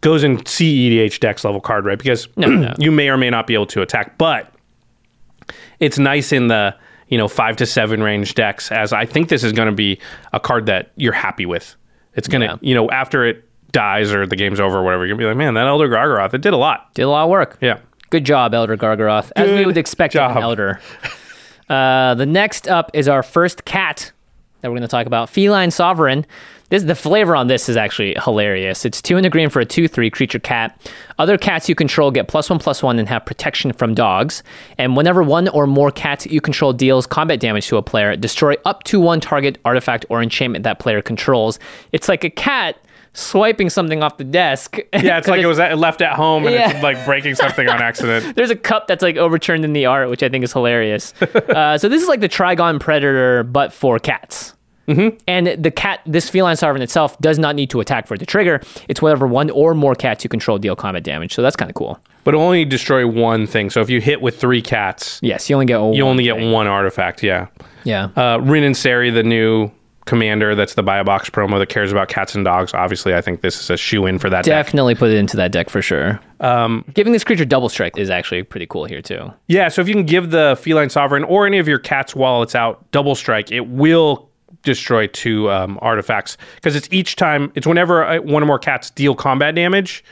[0.00, 1.96] goes in CEDH decks level card, right?
[1.98, 2.74] Because no.
[2.78, 4.52] you may or may not be able to attack, but
[5.80, 6.74] it's nice in the
[7.08, 8.72] you know five to seven range decks.
[8.72, 10.00] As I think this is going to be
[10.32, 11.76] a card that you're happy with.
[12.14, 12.56] It's gonna Yeah.
[12.62, 15.36] you know after it dies or the game's over or whatever, you're gonna be like,
[15.36, 16.92] man, that Elder Gargaroth, it did a lot.
[16.94, 17.78] did a lot of work Yeah.
[18.10, 20.80] Good job, Elder Gargaroth, as we would expect of an Elder.
[21.68, 24.12] Uh, the next up is our first cat
[24.60, 26.24] that we're going to talk about, Feline Sovereign.
[26.68, 28.84] This the flavor on this is actually hilarious.
[28.84, 30.80] It's two and a green for a two-three creature cat.
[31.18, 34.42] Other cats you control get plus one plus one and have protection from dogs.
[34.76, 38.54] And whenever one or more cats you control deals combat damage to a player, destroy
[38.64, 41.60] up to one target artifact or enchantment that player controls.
[41.92, 42.76] It's like a cat
[43.16, 44.78] swiping something off the desk.
[44.92, 46.70] Yeah, it's like it was at, left at home and Yeah.
[46.70, 48.36] it's like breaking something on accident.
[48.36, 51.14] There's a cup that's like overturned in the art, which I think is hilarious.
[51.22, 54.54] uh, so this is like the Trigon Predator, but for cats.
[54.88, 55.16] Mm-hmm.
[55.26, 58.26] And the cat, this feline sovereign itself, does not need to attack for it to
[58.26, 58.60] trigger.
[58.88, 61.34] It's whatever one or more cats you control deal combat damage.
[61.34, 61.98] So that's kind of cool.
[62.24, 63.70] But only destroy one thing.
[63.70, 66.38] So if you hit with three cats, Yes, you only get you one only get
[66.38, 67.22] one artifact.
[67.22, 67.48] Yeah.
[67.84, 68.08] Yeah.
[68.16, 69.70] Uh, Rin and Sari, the new
[70.06, 72.72] commander, that's the buy a box promo that cares about cats and dogs.
[72.72, 74.66] Obviously, I think this is a shoe in for that deck.
[74.66, 76.18] Definitely put it into that deck for sure.
[76.40, 79.30] Um, Giving this creature double strike is actually pretty cool here too.
[79.48, 82.42] Yeah, so if you can give the feline sovereign or any of your cats while
[82.42, 84.30] it's out double strike, it will
[84.62, 87.52] destroy two um, artifacts because it's each time.
[87.54, 90.04] It's whenever uh, one or more cats deal combat damage.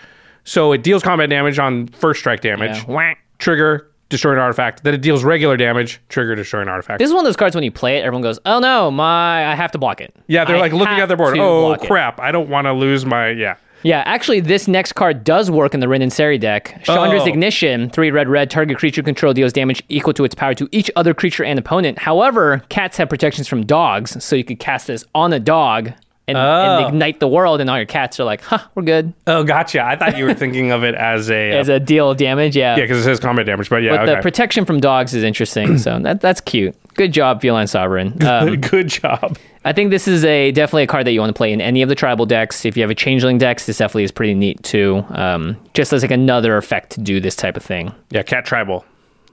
[0.45, 2.77] So it deals combat damage on first strike damage.
[2.77, 2.95] Yeah.
[2.95, 4.85] Whack, trigger, destroy an artifact.
[4.85, 6.01] Then it deals regular damage.
[6.09, 6.99] Trigger, destroy an artifact.
[7.01, 9.51] This is one of those cards when you play it, everyone goes, "Oh no, my
[9.51, 11.37] I have to block it." yeah, they're I like looking at their board.
[11.39, 12.21] Oh block it." crap!
[12.21, 13.57] I don't want to lose my yeah.
[13.83, 16.81] Yeah, actually, this next card does work in the Rin and Seri deck.
[16.85, 17.27] Chandra's Oh.
[17.27, 20.91] Ignition, three red red, target creature control deals damage equal to its power to each
[20.97, 21.99] other creature and opponent.
[21.99, 25.93] However, cats have protections from dogs, so you could cast this on a dog
[26.27, 26.41] and, Oh.
[26.87, 29.13] and ignite the world, and all your cats are like, huh, we're good.
[29.27, 29.83] Oh, gotcha.
[29.85, 32.77] I thought you were thinking of it as a As a deal damage, yeah.
[32.77, 33.69] yeah, because it says combat damage.
[33.69, 34.15] But yeah, but okay.
[34.17, 36.75] the protection from dogs is interesting, so that, that's cute.
[36.95, 38.23] Good job, Feline Sovereign.
[38.25, 39.37] Um, Good job.
[39.65, 41.83] I think this is a definitely a card that you want to play in any
[41.83, 42.65] of the tribal decks.
[42.65, 45.05] If you have a changeling decks, this definitely is pretty neat too.
[45.09, 47.93] Um, just as like another effect to do this type of thing.
[48.11, 48.85] Yeah, cat tribal.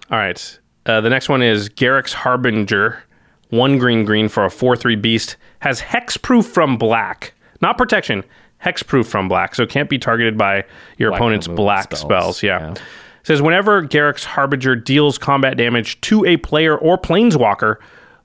[0.09, 0.59] All right.
[0.85, 3.03] Uh, the next one is Garruk's Harbinger.
[3.51, 5.37] One green green for a 4 3 beast.
[5.59, 7.33] Has hexproof from black.
[7.61, 8.23] Not protection,
[8.63, 9.55] hexproof from black.
[9.55, 10.65] So it can't be targeted by
[10.97, 12.43] your Black opponent's black spells, spells.
[12.43, 12.59] Yeah.
[12.59, 12.73] yeah.
[13.23, 17.75] Says whenever Garruk's Harbinger deals combat damage to a player or planeswalker,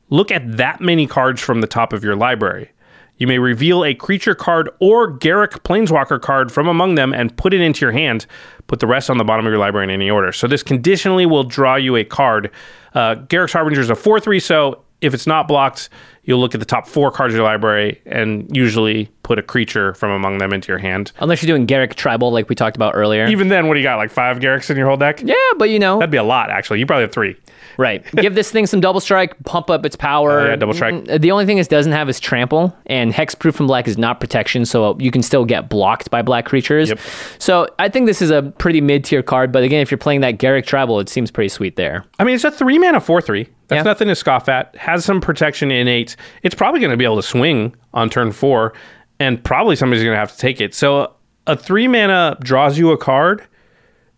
[0.08, 2.70] look at that many cards from the top of your library.
[3.18, 7.54] You may reveal a creature card or Garruk Planeswalker card from among them and put
[7.54, 8.26] it into your hand.
[8.66, 10.32] Put the rest on the bottom of your library in any order.
[10.32, 12.50] So this conditionally will draw you a card.
[12.94, 15.88] Uh, Garruk's Harbinger is a 4 3, so if it's not blocked,
[16.24, 19.94] you'll look at the top four cards of your library and usually put a creature
[19.94, 21.12] from among them into your hand.
[21.20, 23.26] Unless you're doing Garruk Tribal like we talked about earlier.
[23.26, 23.96] Even then, what do you got?
[23.96, 25.20] Like five Garruks in your whole deck?
[25.22, 26.78] yeah, but you know, That'd be a lot, actually.
[26.80, 27.36] You probably have three.
[27.78, 28.04] right.
[28.16, 30.40] Give this thing some double strike, pump up its power.
[30.40, 30.94] Oh, yeah, double strike.
[30.94, 34.18] Mm, The only thing it doesn't have is trample, and hexproof from black is not
[34.20, 36.88] protection, so you can still get blocked by black creatures.
[36.88, 37.00] Yep.
[37.38, 40.20] So I think this is a pretty mid tier card, but again, if you're playing
[40.22, 42.04] that Garruk Tribal, it seems pretty sweet there.
[42.18, 43.48] I mean, it's a three mana four three.
[43.68, 43.82] That's Yeah.
[43.82, 44.74] nothing to scoff at.
[44.76, 46.16] Has some protection innate.
[46.42, 48.72] It's probably going to be able to swing on turn four,
[49.18, 50.74] and probably somebody's going to have to take it.
[50.74, 51.12] So
[51.46, 53.42] a three mana draws you a card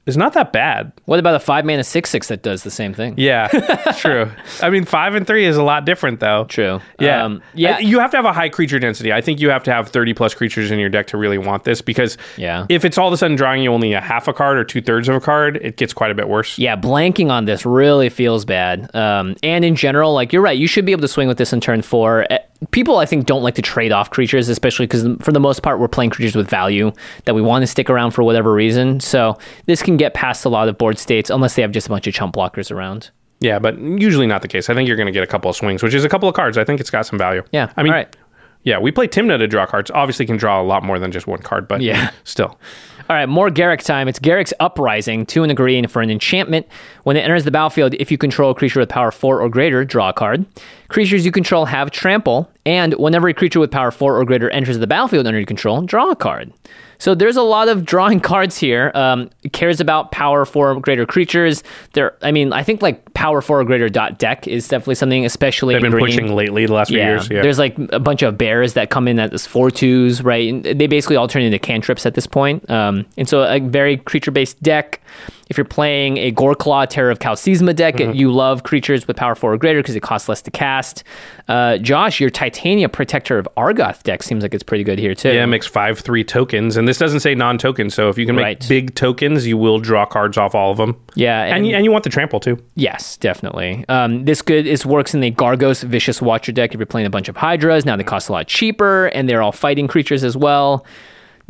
[0.09, 0.91] is not that bad.
[1.05, 3.15] What about a five mana six six that does the same thing?
[3.17, 3.47] Yeah,
[3.99, 4.29] true.
[4.63, 6.45] I mean, five and three is a lot different, though.
[6.47, 6.81] True.
[6.99, 7.77] Yeah, Um, yeah.
[7.77, 9.13] I- You have to have a high creature density.
[9.13, 11.65] I think you have to have thirty plus creatures in your deck to really want
[11.65, 12.67] this because Yeah.
[12.69, 14.81] if it's all of a sudden drawing you only a half a card or two
[14.81, 16.59] thirds of a card, it gets quite a bit worse.
[16.59, 18.95] Yeah, blanking on this really feels bad.
[18.95, 21.53] Um, and in general, like you're right, you should be able to swing with this
[21.53, 22.27] in turn four.
[22.73, 25.79] People, I think, don't like to trade off creatures, especially because for the most part,
[25.79, 26.91] we're playing creatures with value
[27.25, 28.99] that we want to stick around for whatever reason.
[28.99, 31.91] So this can get past a lot of board states unless they have just a
[31.91, 33.11] bunch of chump blockers around.
[33.41, 34.69] Yeah, but usually not the case.
[34.69, 36.35] I think you're going to get a couple of swings, which is a couple of
[36.35, 36.59] cards.
[36.59, 37.45] I think it's got some value.
[37.53, 38.17] Yeah, I mean, right.
[38.65, 39.93] yeah, we play Tymna to draw cards.
[39.95, 42.11] Obviously, can draw a lot more than just one card, but Yeah.
[42.25, 42.59] still.
[43.09, 44.07] All right, more Garrick time.
[44.07, 46.67] It's Garruk's Uprising, two and a green for an enchantment.
[47.05, 49.83] When it enters the battlefield, if you control a creature with power four or greater,
[49.83, 50.45] draw a card.
[50.89, 54.79] Creatures you control have trample, and whenever a creature with power four or greater enters
[54.79, 56.53] the battlefield under your control, draw a card.
[56.99, 58.91] So there's a lot of drawing cards here.
[58.95, 61.63] Um, cares about power for greater creatures.
[61.93, 65.25] There, I mean, I think like power for or greater dot deck is definitely something,
[65.25, 66.07] especially They've been green.
[66.07, 67.31] pushing lately the last few years.
[67.31, 67.43] Yeah.
[67.43, 70.49] There's like a bunch of bears that come in as four twos, right?
[70.53, 72.69] And they basically all turn into cantrips at this point.
[72.71, 75.01] Um, and so a very creature based deck.
[75.49, 78.13] If you're playing a Goreclaw Terror of Qal Sisma deck, Mm-hmm.
[78.15, 81.05] you love creatures with power four or greater because it costs less to cast.
[81.49, 85.33] Uh, Josh, your Titania Protector of Argoth deck seems like it's pretty good here too.
[85.33, 87.89] yeah, it makes five three tokens, and this doesn't say non-token.
[87.91, 88.67] So if you can make Right.
[88.69, 90.97] big tokens, you will draw cards off all of them.
[91.15, 92.63] Yeah, and you, and you want the trample too.
[92.75, 93.85] Yes, definitely.
[93.89, 97.11] Um, this good is works in the Gargos Vicious Watcher deck if you're playing a
[97.11, 97.87] bunch of Hydras.
[97.87, 100.85] Now they cost a lot cheaper, and they're all fighting creatures as well.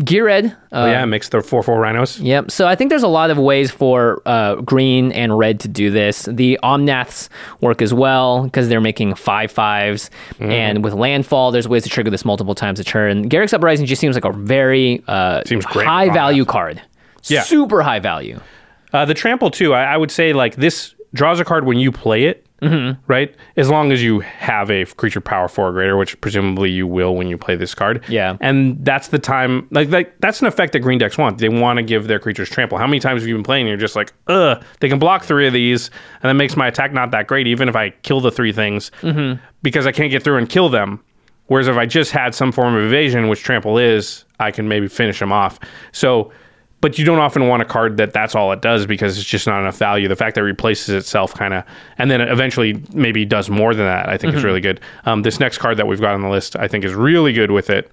[0.01, 2.21] Ghired, uh, Oh, yeah, it makes the four four rhinos.
[2.21, 2.53] Yep.
[2.53, 5.91] So I think there's a lot of ways for uh, green and red to do
[5.91, 6.23] this.
[6.31, 7.29] The Omnaths
[7.61, 10.51] work as well because they're making five fives, Mm-hmm.
[10.53, 13.29] and with landfall, there's ways to trigger this multiple times a turn.
[13.29, 16.81] Garruk's Uprising just seems like a very uh, Seems great high value card.
[17.25, 17.43] Yeah.
[17.43, 18.39] Super high value.
[18.93, 19.75] Uh, the trample too.
[19.75, 23.01] I, I would say like this draws a card when you play it, mm-hmm.
[23.07, 23.35] right?
[23.57, 27.15] As long as you have a creature power four or greater, which presumably you will
[27.15, 28.05] when you play this card.
[28.09, 28.37] Yeah.
[28.41, 29.69] and that's the time.
[29.71, 31.39] Like, like that's an effect that green decks want.
[31.39, 32.79] They want to give their creatures trample.
[32.79, 33.63] How many times have you been playing?
[33.63, 35.91] And you're just like, ugh, they can block three of these,
[36.23, 38.91] and that makes my attack not that great, even if I kill the three things,
[39.01, 39.41] mm-hmm.
[39.63, 41.03] because I can't get through and kill them.
[41.47, 44.87] Whereas if I just had some form of evasion, which trample is, I can maybe
[44.87, 45.59] finish them off.
[45.93, 46.31] So,
[46.81, 49.47] but you don't often want a card that that's all it does because it's just
[49.47, 50.07] not enough value.
[50.07, 51.65] The fact that it replaces itself kind of,
[51.99, 54.81] and then it eventually maybe does more than that, I think is really good.
[55.05, 57.51] Um, this next card that we've got on the list, I think, is really good
[57.51, 57.91] with it.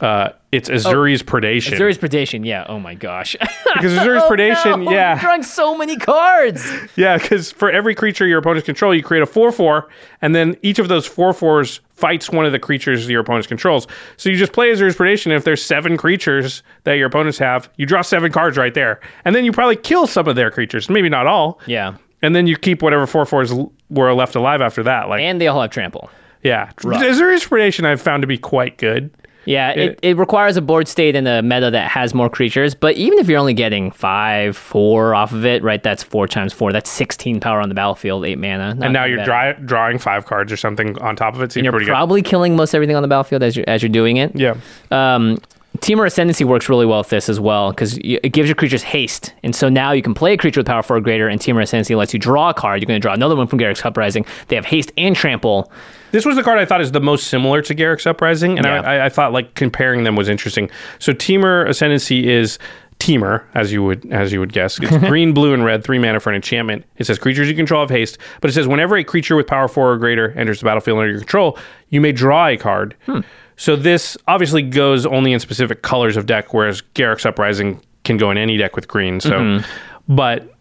[0.00, 1.72] Uh, it's Ezuri's Predation.
[1.76, 2.64] Ezuri's Predation, yeah.
[2.68, 3.34] Oh my gosh.
[3.74, 5.14] because Ezuri's Predation, No, yeah.
[5.14, 6.64] You're drawing so many cards.
[6.96, 9.88] Yeah, because for every creature your opponents control, you create a 4 4,
[10.22, 13.86] and then each of those 4 4s fights one of the creatures your opponents controls.
[14.16, 15.26] So you just play Ezuri's Predation.
[15.26, 19.00] and If there's seven creatures that your opponents have, you draw seven cards right there.
[19.24, 21.58] And then you probably kill some of their creatures, maybe not all.
[21.66, 21.96] Yeah.
[22.22, 25.08] And then you keep whatever 4 4s l- were left alive after that.
[25.08, 26.08] Like, And they all have trample.
[26.42, 26.70] yeah.
[26.78, 29.10] Ezuri's Predation I've found to be quite good.
[29.48, 32.74] Yeah, it, it requires a board state and a meta that has more creatures.
[32.74, 35.82] But even if you're only getting five, four off of it, right?
[35.82, 36.70] That's four times four.
[36.70, 38.76] That's 16 power on the battlefield, eight mana.
[38.78, 41.56] And now you're dry, drawing five cards or something on top of it.
[41.56, 44.18] And you're pretty probably killing most everything on the battlefield as you're, as you're doing
[44.18, 44.36] it.
[44.36, 44.56] Yeah.
[44.90, 45.38] Um,
[45.78, 49.32] Temur Ascendancy works really well with this as well because it gives your creatures haste.
[49.44, 51.62] And so now you can play a creature with power four or greater, and Temur
[51.62, 52.80] Ascendancy lets you draw a card.
[52.80, 54.26] You're going to draw another one from Garruk's Uprising.
[54.48, 55.70] They have haste and trample.
[56.10, 58.80] This was the card I thought is the most similar to Garruk's Uprising, and Yeah.
[58.80, 60.70] I, I thought like comparing them was interesting.
[60.98, 62.58] So Temur Ascendancy is
[62.98, 64.80] Temur, as you would as you would guess.
[64.80, 66.84] It's green, blue, and red, three mana for an enchantment.
[66.96, 69.68] It says creatures you control have haste, but it says whenever a creature with power
[69.68, 71.56] four or greater enters the battlefield under your control,
[71.90, 72.96] you may draw a card.
[73.06, 73.20] Hmm.
[73.58, 78.30] So this obviously goes only in specific colors of deck, whereas Garruk's Uprising can go
[78.30, 79.20] in any deck with green.
[79.20, 80.14] So, mm-hmm.
[80.14, 80.54] but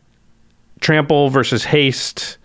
[0.79, 2.37] trample versus haste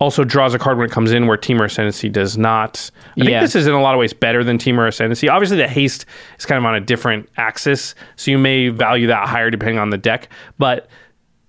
[0.00, 2.90] also draws a card when it comes in where Temur Ascendancy does not.
[2.94, 3.24] I Yeah.
[3.24, 5.28] think this is in a lot of ways better than Temur Ascendancy.
[5.28, 6.06] Obviously, the haste
[6.38, 9.90] is kind of on a different axis, so you may value that higher depending on
[9.90, 10.28] the deck.
[10.58, 10.88] But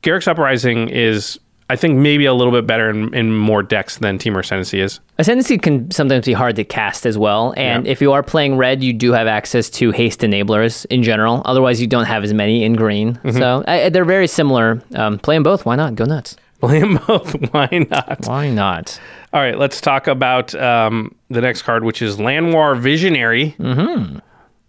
[0.03, 1.39] Garruk's Uprising is,
[1.70, 4.99] I think, maybe a little bit better in, in more decks than Temur Ascendancy is.
[5.18, 7.53] Ascendancy can sometimes be hard to cast as well.
[7.57, 7.91] And Yeah.
[7.91, 11.41] if you are playing red, you do have access to haste enablers in general.
[11.45, 13.16] Otherwise, you don't have as many in green.
[13.16, 13.38] Mm-hmm.
[13.39, 14.80] So I, they're very similar.
[14.93, 15.66] Um, play them both.
[15.66, 15.95] Why not?
[15.95, 16.38] Go nuts.
[16.61, 17.34] Play them both.
[17.51, 18.26] Why not?
[18.28, 18.99] Why not?
[19.34, 23.55] All right, let's talk about um, the next card, which is Llanowar Visionary.
[23.59, 24.20] Mm-hmm.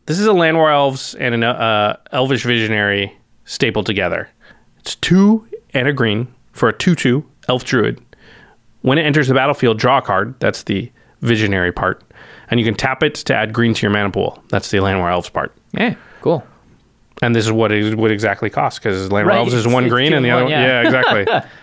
[0.06, 4.28] This is a Llanowar Elves and an uh, Elvish Visionary stapled together.
[4.80, 8.00] It's two and a green for a 2 2 Elf Druid.
[8.82, 10.34] When it enters the battlefield, draw a card.
[10.40, 10.90] That's the
[11.22, 12.02] Visionary part.
[12.50, 14.42] And you can tap it to add green to your mana pool.
[14.50, 15.52] That's the Llanowar Elves part.
[15.72, 16.44] Yeah, cool.
[17.22, 20.12] And this is what it would exactly cost because Llanowar Right, Elves is one green
[20.12, 20.62] and the and other one, one.
[20.62, 20.82] yeah.
[20.82, 21.50] Yeah, exactly.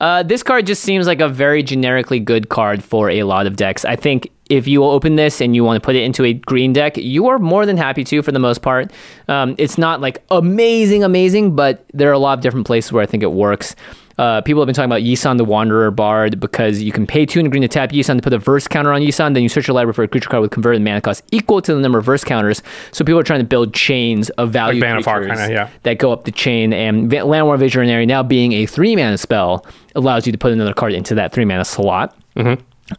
[0.00, 3.56] Uh, this card just seems like a very generically good card for a lot of
[3.56, 3.84] decks.
[3.84, 6.72] I think if you open this and you want to put it into a green
[6.72, 8.92] deck, you are more than happy to for the most part.
[9.26, 13.02] Um, it's not like amazing, amazing, but there are a lot of different places where
[13.02, 13.74] I think it works.
[14.18, 17.38] Uh, people have been talking about Yisan the Wanderer Bard because you can pay two
[17.38, 19.68] and green to tap Yisan to put a verse counter on Yisan, then you search
[19.68, 22.04] your library for a creature card with converted mana cost equal to the number of
[22.04, 22.62] verse counters.
[22.90, 25.70] So people are trying to build chains of value Like creatures kinda, yeah.
[25.84, 26.72] that go up the chain.
[26.72, 29.64] And Llanowar Visionary now being a three mana spell
[29.94, 32.16] allows you to put another card into that three mana slot.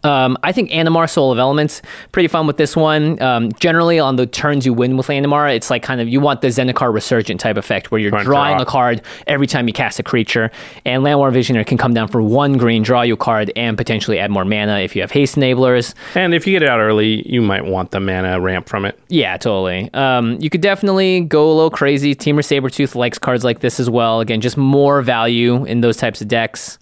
[0.04, 1.82] Um, I think Animar Soul of Elements
[2.12, 3.22] pretty fun with this one.
[3.22, 6.42] Um, generally, on the turns you win with Animar, it's like kind of you want
[6.42, 8.62] the Zendikar Resurgent type effect where you're drawing draw.
[8.62, 10.52] a card every time you cast a creature.
[10.86, 14.20] And Llanowar Visionary can come down for one green, draw you a card, and potentially
[14.20, 15.94] add more mana if you have haste enablers.
[16.16, 19.00] And if you get it out early, you might want the mana ramp from it.
[19.10, 19.90] Yeah, totally.
[19.94, 22.16] Um, you could definitely go a little crazy.
[22.16, 24.20] Temur Sabertooth likes cards like this as well.
[24.20, 26.78] Again, just more value in those types of decks.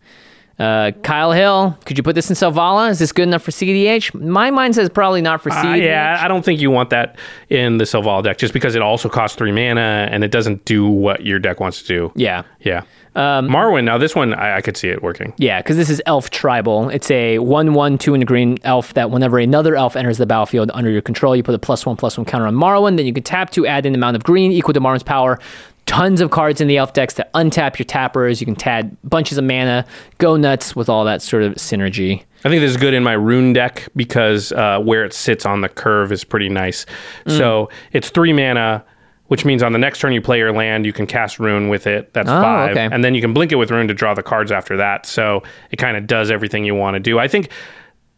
[0.60, 2.90] Uh, Kyle Hill, could you put this in Selvala?
[2.90, 4.12] Is this good enough for CDH?
[4.20, 5.84] My mind says probably not for Uh, CDH.
[5.84, 7.16] yeah, I don't think you want that
[7.50, 10.88] in the Selval deck just because it also costs three mana and it doesn't do
[10.88, 12.12] what your deck wants to do.
[12.16, 12.42] Yeah.
[12.62, 12.82] Yeah.
[13.16, 15.34] Marwyn, now this one, I, I could see it working.
[15.38, 16.90] Yeah, because this is Elf Tribal.
[16.90, 20.28] It's a 1 1 2 in a green elf that whenever another elf enters the
[20.28, 22.96] battlefield under your control, you put a plus 1 plus 1 counter on Marwyn.
[22.98, 25.40] Then you can tap to add an amount of green equal to Marwyn's power.
[25.88, 28.40] Tons of cards in the elf decks to untap your tappers.
[28.40, 29.86] You can tap bunches of mana,
[30.20, 32.24] go nuts with all that sort of synergy.
[32.46, 35.62] I think this is good in my Roon deck because uh, where it sits on
[35.62, 36.86] the curve is pretty nice.
[37.26, 37.38] Mm.
[37.38, 38.86] So it's three mana,
[39.28, 41.88] which means on the next turn you play your land, you can cast Roon with
[41.88, 42.14] it.
[42.14, 42.72] That's Oh, five.
[42.72, 42.90] okay.
[42.92, 45.06] And then you can blink it with Roon to draw the cards after that.
[45.06, 47.18] So it kind of does everything you want to do.
[47.18, 47.50] I think,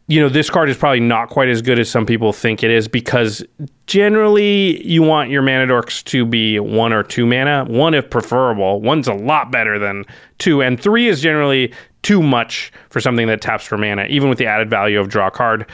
[0.10, 2.72] you know, this card is probably not quite as good as some people think it
[2.72, 3.43] is because
[3.86, 7.64] generally you want your mana dorks to be one or two mana.
[7.66, 8.82] One if preferable.
[8.82, 10.05] One's a lot better than
[10.39, 10.64] two.
[10.64, 14.47] And three is generally too much for something that taps for mana, even with the
[14.47, 15.68] added value of draw card.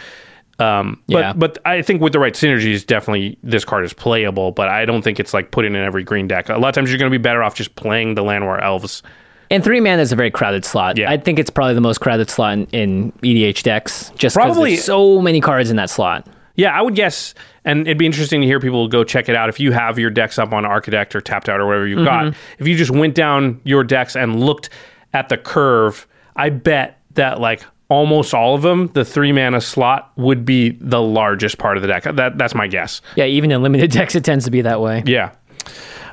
[0.59, 1.33] Um, but Yeah.
[1.33, 4.51] but I think with the right synergies, definitely this card is playable.
[4.51, 6.49] But I don't think it's like put in in every green deck.
[6.49, 9.01] A lot of times you're going to be better off just playing the Llanowar Elves.
[9.50, 10.98] And three mana is a very crowded slot.
[10.98, 11.12] Yeah.
[11.12, 14.84] I think it's probably the most crowded slot in, in EDH decks, just Probably- there's
[14.84, 16.28] so many cards in that slot.
[16.58, 17.34] Yeah, I would guess,
[17.66, 19.50] and it'd be interesting to hear people go check it out.
[19.50, 22.26] If you have your decks up on Archidekt or Tapped Out or whatever you've got,
[22.26, 22.39] mm-hmm.
[22.60, 24.70] if you just went down your decks and looked
[25.14, 30.12] at the curve, I bet that like almost all of them, the three mana slot
[30.16, 32.04] would be the largest part of the deck.
[32.04, 33.02] That that's my guess.
[33.16, 35.04] Yeah, even in limited decks, it tends to be that way.
[35.06, 35.32] Yeah.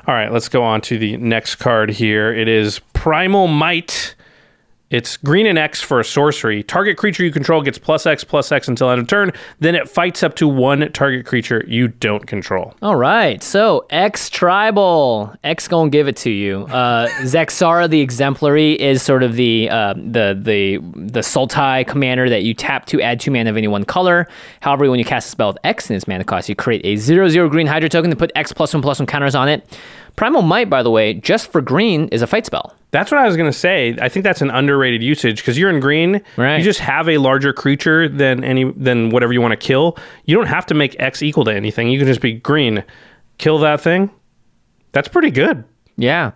[0.05, 2.33] All right, let's go on to the next card here.
[2.33, 4.15] It is Primal Might.
[4.89, 6.63] It's green and X for a sorcery.
[6.63, 9.33] Target creature you control gets plus X plus X until end of turn.
[9.59, 12.73] Then it fights up to one target creature you don't control.
[12.81, 16.59] All right, so X Tribal, X gonna give it to you.
[16.67, 22.43] Uh, Zaxara the Exemplary is sort of the uh, the the the Sultai commander that
[22.43, 24.29] you tap to add two mana of any one color.
[24.61, 26.95] However, when you cast a spell with X in its mana cost, you create a
[26.95, 29.67] zero zero green Hydra token to put X plus one plus one counters on it.
[30.15, 32.75] Primal Might, by the way, just for green, is a fight spell.
[32.91, 33.97] That's what I was going to say.
[33.99, 36.21] I think that's an underrated usage because you're in green.
[36.37, 36.57] Right.
[36.57, 39.97] You just have a larger creature than any than whatever you want to kill.
[40.25, 41.89] You don't have to make X equal to anything.
[41.89, 42.83] You can just be green.
[43.39, 44.11] Kill that thing.
[44.91, 45.63] That's pretty good.
[45.97, 46.33] Yeah,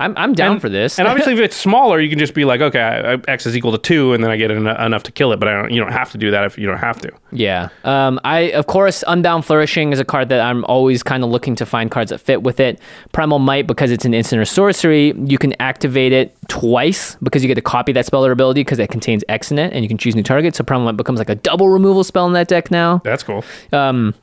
[0.00, 0.98] I'm I'm down for this.
[0.98, 3.56] And obviously, if it's smaller, you can just be like, okay, I- I- X is
[3.56, 5.38] equal to two, and then I get en- enough to kill it.
[5.38, 7.12] But I don't, you don't have to do that if you don't have to.
[7.32, 7.68] Yeah.
[7.84, 11.54] Um, I of course Unbound Flourishing is a card that I'm always kind of looking
[11.56, 12.80] to find cards that fit with it.
[13.12, 17.48] Primal Might because it's an instant or sorcery, you can activate it twice because you
[17.48, 19.88] get to copy that spell or ability because it contains X in it, and you
[19.88, 20.58] can choose new targets.
[20.58, 23.00] So Primal Might becomes like a double removal spell in that deck now.
[23.04, 23.44] That's cool.
[23.72, 24.14] Um,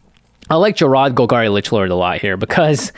[0.49, 2.93] I like Jarad Golgari Lich Lord a lot here because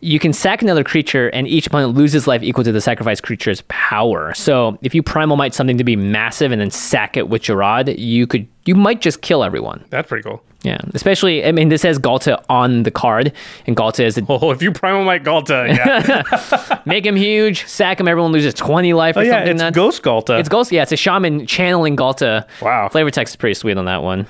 [0.00, 3.62] you can sack another creature and each opponent loses life equal to the sacrificed creature's
[3.68, 4.34] power.
[4.34, 7.98] So if you primal might something to be massive and then sack it with Jarad,
[7.98, 9.84] you could you might just kill everyone.
[9.90, 10.42] That's pretty cool.
[10.62, 13.32] Yeah, especially I mean this has Ghalta on the card,
[13.66, 17.98] and Ghalta is a, Oh, if you primal might Ghalta, yeah, make him huge, sack
[17.98, 19.66] him, everyone loses twenty life or oh, yeah, something.
[19.66, 19.74] it's.
[19.74, 20.38] Ghost Ghalta.
[20.38, 20.70] It's Ghost.
[20.70, 22.46] Yeah, it's a shaman channeling Ghalta.
[22.60, 22.88] Wow.
[22.90, 24.26] Flavor text is pretty sweet on that one.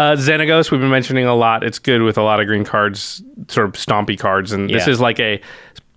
[0.00, 1.62] Uh, Xenagos, we've been mentioning a lot.
[1.62, 4.98] It's good with a lot of green cards, sort of stompy cards, and this is
[4.98, 5.42] like a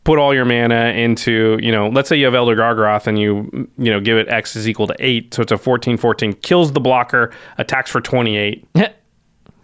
[0.03, 3.49] put all your mana into, you know, let's say you have Elder Gargaroth and you,
[3.77, 6.73] you know, give it X is equal to 8, so it's a 14 14, kills
[6.73, 8.67] the blocker, attacks for 28,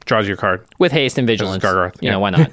[0.06, 0.66] draws your card.
[0.80, 1.62] With haste and vigilance.
[1.62, 2.12] Gargaroth, You yeah.
[2.12, 2.50] know, why not?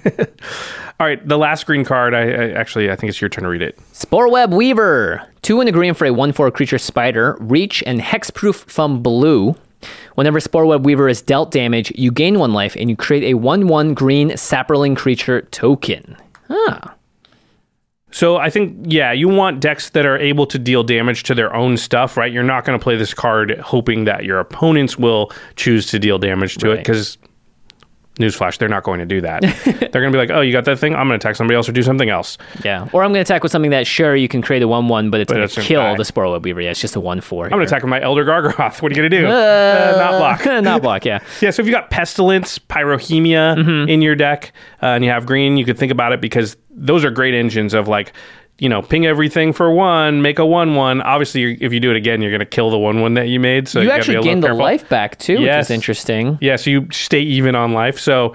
[0.98, 3.48] All right, the last green card, I, I actually, I think it's your turn to
[3.48, 3.78] read it.
[3.92, 5.22] Spore Web Weaver.
[5.42, 7.36] Two in a green for a 1 4 creature spider.
[7.38, 9.54] Reach and hexproof from blue.
[10.14, 13.68] Whenever Sporeweb Weaver is dealt damage, you gain one life and you create a 1
[13.68, 16.16] 1 green saproling creature token.
[16.50, 16.94] Ah.
[18.10, 21.54] So I think, yeah, you want decks that are able to deal damage to their
[21.54, 22.32] own stuff, right?
[22.32, 26.18] You're not going to play this card hoping that your opponents will choose to deal
[26.18, 27.18] damage to it because
[28.16, 29.42] Newsflash, they're not going to do that.
[29.64, 30.94] they're going to be like, oh, you got that thing?
[30.94, 32.38] I'm going to attack somebody else or do something else.
[32.64, 32.88] Yeah.
[32.92, 35.10] Or I'm going to attack with something that, sure, you can create a 1 1,
[35.10, 35.96] but it's going to kill die.
[35.96, 36.60] the Spore Web Weaver.
[36.62, 37.44] Yeah, it's just a 1 4.
[37.44, 39.26] I'm going to attack with my Elder gargoth What are you going to do?
[39.26, 40.62] Uh, not block.
[40.64, 41.18] Not block, yeah.
[41.40, 43.88] Yeah, so if you got Pestilence, Pyrohemia Mm-hmm.
[43.88, 44.52] in your deck,
[44.82, 47.74] uh, and you have green, you could think about it because those are great engines
[47.74, 48.12] of like,
[48.58, 51.02] you know, ping everything for one, make a one one.
[51.02, 53.38] Obviously, if you do it again, you're going to kill the one one that you
[53.38, 53.68] made.
[53.68, 55.64] So You, you, actually gain the life back, too, Yes.
[55.64, 56.38] which is interesting.
[56.40, 57.98] Yeah, so you stay even on life.
[57.98, 58.32] So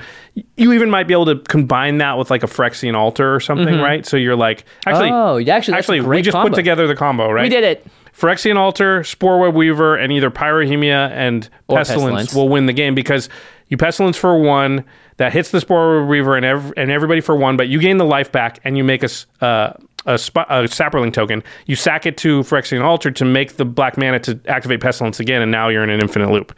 [0.58, 3.80] you even might be able to combine that with like a Phyrexian altar or something,
[3.80, 4.06] right?
[4.06, 5.16] So you're like, actually, Mm-hmm.
[5.16, 6.50] Oh, yeah, actually, actually, we just combo.
[6.50, 7.44] put together the combo, right?
[7.44, 7.88] We did it.
[8.16, 11.88] Phyrexian Altar, Spore Web Weaver, and either Pyrohemia and Pestilence,
[12.30, 12.36] Pestilence.
[12.36, 13.30] will win the game because
[13.70, 14.84] you Pestilence for one,
[15.18, 17.98] that hits the Spore Web Weaver and, ev- and everybody for one, but you gain
[17.98, 19.74] the life back and you make a, s- uh,
[20.06, 21.44] a, sp- a Saproling token.
[21.66, 25.42] You sack it to Phyrexian Altar to make the black mana to activate Pestilence again,
[25.42, 26.58] and now you're in an infinite loop.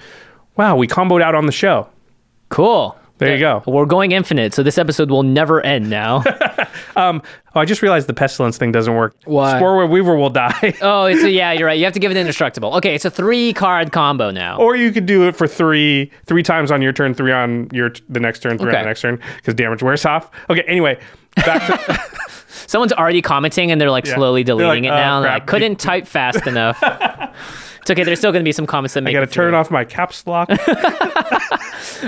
[0.58, 1.90] Wow, we comboed out on the show.
[2.50, 2.98] Cool.
[3.20, 3.64] There you go.
[3.66, 6.24] We're going infinite, so this episode will never end now.
[6.96, 7.22] Um,
[7.56, 9.16] oh, I just realized the Pestilence thing doesn't work.
[9.26, 9.58] Why?
[9.58, 10.76] Spore Weaver will die.
[10.82, 11.78] oh, it's a, yeah, you're right.
[11.78, 12.76] You have to give it indestructible.
[12.76, 14.58] Okay, it's a three card combo now.
[14.58, 17.92] Or you could do it for three, three times on your turn, three on your
[18.10, 20.30] the next turn, three on the next turn, because damage wears off.
[20.50, 21.00] Okay, anyway,
[21.36, 22.00] back to
[22.68, 24.16] Someone's already commenting and they're like Yeah.
[24.16, 25.20] slowly deleting like, it "Oh, now.
[25.22, 26.78] They're crap." like, couldn't type fast enough.
[27.82, 28.04] it's okay.
[28.04, 29.14] There's still going to be some comments that I make.
[29.14, 29.46] got to it through.
[29.46, 30.50] turn off my caps lock.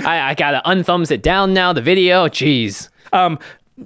[0.04, 1.72] I, I gotta unthumbs it down now.
[1.72, 2.88] The video, jeez.
[3.12, 3.38] um,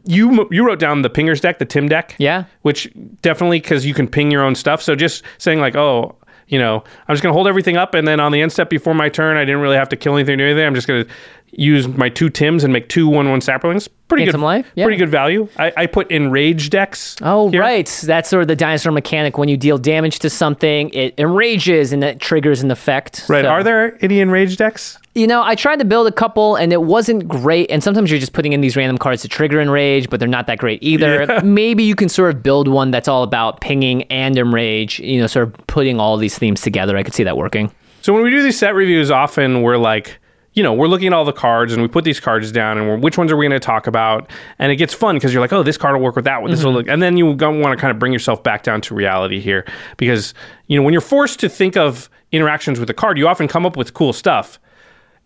[0.05, 2.15] you you wrote down the pingers deck, the Tim deck.
[2.19, 2.45] Yeah.
[2.63, 2.91] Which
[3.23, 4.81] definitely because you can ping your own stuff.
[4.83, 6.17] So just saying like, oh,
[6.47, 8.95] you know, I'm just gonna hold everything up, and then on the end step before
[8.95, 10.65] my turn, I didn't really have to kill anything or anything.
[10.67, 11.07] I'm just gonna
[11.53, 13.89] use my two Tims and make two one one Saprolings.
[14.09, 14.67] Pretty Gain good life?
[14.75, 14.85] Yeah.
[14.87, 15.49] Pretty good value.
[15.57, 17.15] I, I put enrage decks.
[17.23, 17.61] Oh, here.
[17.61, 17.87] right.
[18.05, 19.39] That's sort of the dinosaur mechanic.
[19.39, 23.25] When you deal damage to something, it enrages and that triggers an effect.
[23.29, 23.45] Right.
[23.45, 24.99] So- Are there any enrage decks?
[25.15, 27.71] You know, I tried to build a couple and it wasn't great.
[27.71, 30.47] And sometimes you're just putting in these random cards to trigger enrage, but they're not
[30.47, 31.41] that great either.
[31.45, 35.27] Maybe you can sort of build one that's all about pinging and enrage, you know,
[35.27, 36.97] sort of putting all these themes together.
[36.97, 37.73] I could see that working.
[38.03, 40.20] So when we do these set reviews, often we're like,
[40.53, 42.89] you know, we're looking at all the cards and we put these cards down and
[42.89, 44.31] we're, which ones are we going to talk about?
[44.59, 46.51] And it gets fun because you're like, oh, this card will work with that one.
[46.51, 48.95] This will look, and then you want to kind of bring yourself back down to
[48.95, 49.65] reality here
[49.97, 50.35] because
[50.67, 53.65] you know when you're forced to think of interactions with a card, you often come
[53.65, 54.59] up with cool stuff.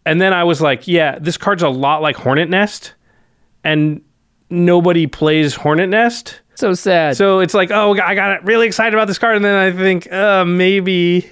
[0.07, 2.95] And then I was like, yeah, this card's a lot like Hornet Nest,
[3.63, 4.03] and
[4.51, 6.43] nobody plays Hornet Nest.
[6.57, 7.17] So sad.
[7.17, 10.13] So it's like, oh, I got really excited about this card, and then I think,
[10.13, 11.27] uh, maybe.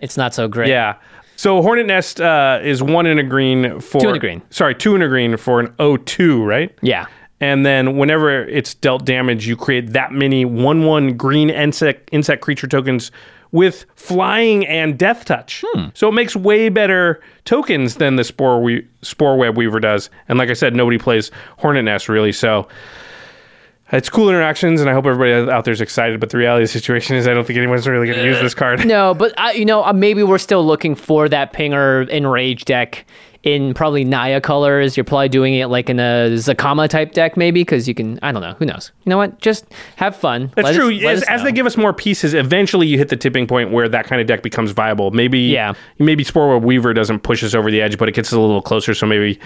[0.00, 0.68] it's not so great.
[0.68, 0.96] Yeah.
[1.42, 4.42] So Hornet Nest uh, is one in a green for Two in a green.
[4.50, 6.72] Sorry, two in a green for an O2, right?
[6.82, 7.06] Yeah.
[7.40, 12.42] And then whenever it's dealt damage, you create that many one one green insect insect
[12.42, 13.10] creature tokens
[13.50, 15.64] with flying and death touch.
[15.66, 15.86] Hmm.
[15.94, 20.10] So it makes way better tokens than the spore we- spore web weaver does.
[20.28, 22.30] And like I said, nobody plays Hornet Nest really.
[22.30, 22.68] So
[23.92, 26.18] it's cool interactions, and I hope everybody out there is excited.
[26.20, 28.40] But the reality of the situation is, I don't think anyone's really going to use
[28.40, 28.86] this card.
[28.86, 33.04] No, but I, you know, uh, maybe we're still looking for that pinger enrage deck
[33.42, 34.96] in probably Naya colors.
[34.96, 38.18] You're probably doing it like in a Zacama type deck, maybe because you can.
[38.22, 38.54] I don't know.
[38.54, 38.92] Who knows?
[39.04, 39.40] You know what?
[39.40, 39.66] Just
[39.96, 40.52] have fun.
[40.54, 40.90] That's Let us- true.
[40.92, 43.88] let as as they give us more pieces, eventually you hit the tipping point where
[43.88, 45.10] that kind of deck becomes viable.
[45.10, 45.74] Maybe Yeah.
[45.98, 48.62] maybe Spore Weaver doesn't push us over the edge, but it gets us a little
[48.62, 48.94] closer.
[48.94, 49.40] So maybe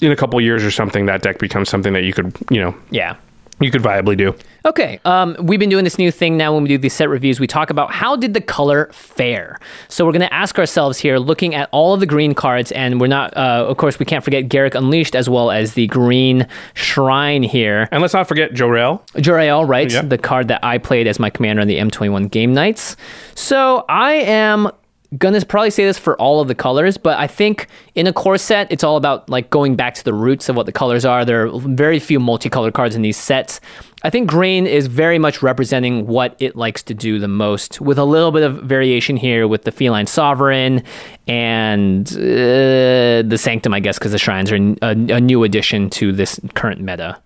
[0.00, 2.74] in a couple years or something, that deck becomes something that you could you know
[2.90, 3.16] yeah.
[3.60, 4.34] You could viably do.
[4.64, 7.38] Okay, um, we've been doing this new thing now when we do these set reviews.
[7.38, 9.58] We talk about how did the color fare.
[9.88, 13.00] So we're going to ask ourselves here, looking at all of the green cards, and
[13.00, 16.46] we're not, uh, of course, we can't forget Garruk Unleashed as well as the green
[16.72, 17.86] shrine here.
[17.92, 19.02] And let's not forget Jorel.
[19.20, 19.92] Jor-El, right?
[19.92, 20.02] Yeah.
[20.02, 22.96] The card that I played as my commander on the M21 Game Nights.
[23.34, 24.70] So I am
[25.18, 28.38] gonna probably say this for all of the colors, but I think in a core
[28.38, 31.24] set, it's all about like going back to the roots of what the colors are.
[31.24, 33.60] There are very few multicolored cards in these sets.
[34.02, 37.98] I think green is very much representing what it likes to do the most, with
[37.98, 40.82] a little bit of variation here with the Feline Sovereign
[41.26, 46.12] and uh, the Sanctum, I guess, because the shrines are a, a new addition to
[46.12, 47.20] this current meta.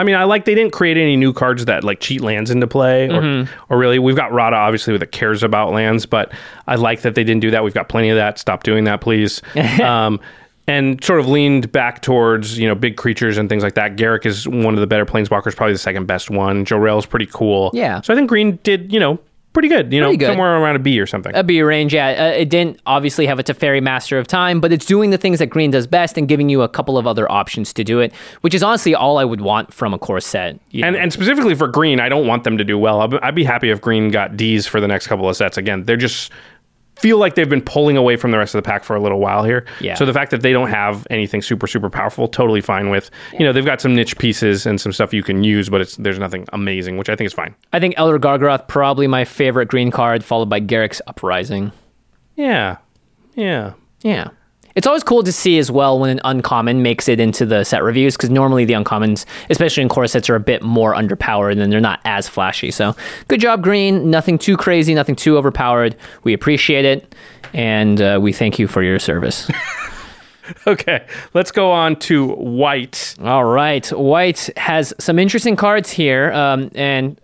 [0.00, 2.66] I mean, I like they didn't create any new cards that like cheat lands into
[2.66, 3.72] play, or, Mm-hmm.
[3.72, 6.32] or really, we've got Rada obviously that cares about lands, but
[6.66, 7.62] I like that they didn't do that.
[7.62, 8.38] We've got plenty of that.
[8.38, 9.42] Stop doing that, please.
[9.82, 10.18] um,
[10.66, 13.96] and sort of leaned back towards you know big creatures and things like that.
[13.96, 16.64] Garruk is one of the better planeswalkers, probably the second best one.
[16.64, 17.70] Jorel is pretty cool.
[17.74, 18.00] Yeah.
[18.00, 19.18] So I think Green did you know
[19.52, 19.92] pretty good.
[19.92, 20.26] You know, good.
[20.26, 21.34] somewhere around a B or something.
[21.34, 22.08] A B range, yeah.
[22.08, 25.38] Uh, it didn't obviously have a Teferi Master of Time, but it's doing the things
[25.38, 28.12] that Green does best and giving you a couple of other options to do it,
[28.42, 30.58] which is honestly all I would want from a core set.
[30.70, 33.00] you And and specifically for Green, I don't want them to do well.
[33.00, 35.56] I'd I'd be happy if Green got D's for the next couple of sets.
[35.56, 36.30] Again, they're just
[37.00, 39.18] feel like they've been pulling away from the rest of the pack for a little
[39.20, 39.64] while here.
[39.80, 39.94] Yeah.
[39.94, 43.10] So the fact that they don't have anything super super powerful, totally fine with.
[43.32, 45.96] You know, they've got some niche pieces and some stuff you can use, but it's
[45.96, 47.54] there's nothing amazing, which I think is fine.
[47.72, 51.72] I think Elder Gargaroth probably my favorite green card, followed by Garruk's Uprising.
[52.36, 52.76] Yeah.
[53.34, 53.74] Yeah.
[54.02, 54.28] Yeah.
[54.74, 57.82] It's always cool to see as well when an uncommon makes it into the set
[57.82, 61.72] reviews because normally the uncommons, especially in core sets, are a bit more underpowered and
[61.72, 62.70] they're not as flashy.
[62.70, 62.94] So
[63.28, 64.10] good job, Green.
[64.10, 65.96] Nothing too crazy, nothing too overpowered.
[66.24, 67.14] We appreciate it
[67.52, 69.50] and uh, we thank you for your service.
[70.66, 71.06] Okay.
[71.34, 73.14] Let's go on to white.
[73.22, 73.86] All right.
[73.88, 76.32] White has some interesting cards here.
[76.32, 77.20] Um, and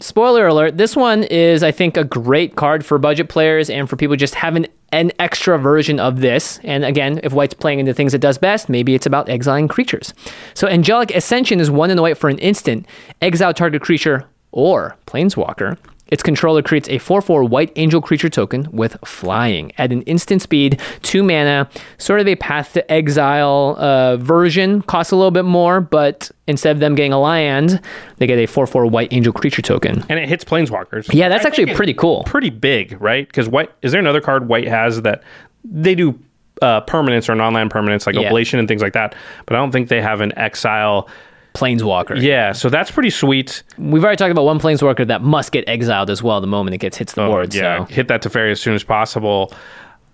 [0.00, 3.96] spoiler alert, this one is, I think, a great card for budget players and for
[3.96, 6.58] people just having an extra version of this.
[6.64, 10.12] And again, if White's playing into things it does best, maybe it's about exiling creatures.
[10.54, 12.86] So Angelic Ascension is one in the white for an instant.
[13.22, 15.78] Exile target creature or Planeswalker.
[16.10, 20.42] Its controller creates a 4 4 white angel creature token with flying at an instant
[20.42, 21.68] speed, 2 mana,
[21.98, 24.82] sort of a path to exile uh, version.
[24.82, 27.80] Costs a little bit more, but instead of them getting a land,
[28.18, 30.04] they get a 4 4 white angel creature token.
[30.08, 31.12] And it hits planeswalkers.
[31.12, 32.24] Yeah, that's I actually pretty cool.
[32.24, 33.26] Pretty big, right?
[33.26, 35.22] Because white is there another card white has that
[35.64, 36.18] they do
[36.62, 38.26] uh, permanents or non-land permanents like Yeah.
[38.26, 39.14] oblation and things like that,
[39.46, 41.08] but I don't think they have an exile.
[41.54, 42.20] Planeswalker.
[42.20, 43.62] Yeah, so that's pretty sweet.
[43.78, 46.78] We've already talked about one Planeswalker that must get exiled as well the moment it
[46.78, 47.54] gets hits the board.
[47.54, 49.52] Oh, yeah, So hit that Teferi as soon as possible.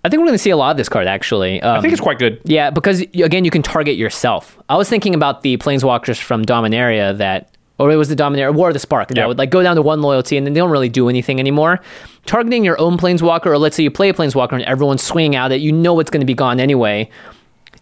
[0.03, 1.61] I think we're going to see a lot of this card actually.
[1.61, 2.39] Um, I think it's quite good.
[2.45, 4.57] Yeah, because again, you can target yourself.
[4.69, 8.69] I was thinking about the planeswalkers from Dominaria that, or it was the Dominaria War
[8.69, 9.25] of the Spark that Yeah.
[9.25, 11.79] would like go down to one loyalty and then they don't really do anything anymore.
[12.25, 15.51] Targeting your own planeswalker, or let's say you play a planeswalker and everyone's swinging out
[15.51, 17.09] it, you know it's going to be gone anyway.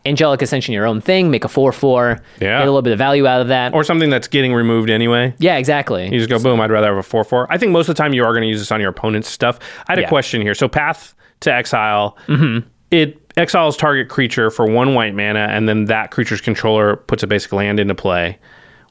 [0.06, 2.57] Angelic Ascension, your own thing, make a four-four, Yeah.
[2.60, 3.73] get a little bit of value out of that.
[3.73, 5.34] Or something that's getting removed anyway.
[5.40, 6.06] yeah, exactly.
[6.06, 6.61] You just go boom.
[6.61, 7.48] I'd rather have a four four.
[7.52, 9.30] I think most of the time you are going to use this on your opponent's
[9.30, 9.60] stuff.
[9.88, 10.06] I had Yeah.
[10.06, 10.53] a question here.
[10.53, 12.18] So path to exile.
[12.91, 17.27] It exiles target creature for one white mana, and then that creature's controller puts a
[17.27, 18.38] basic land into play.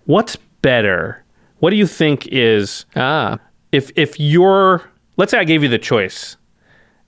[0.07, 1.23] What's better?
[1.61, 3.39] What do you think is ah,
[3.73, 4.83] if if you're
[5.17, 6.37] let's say I gave you the choice,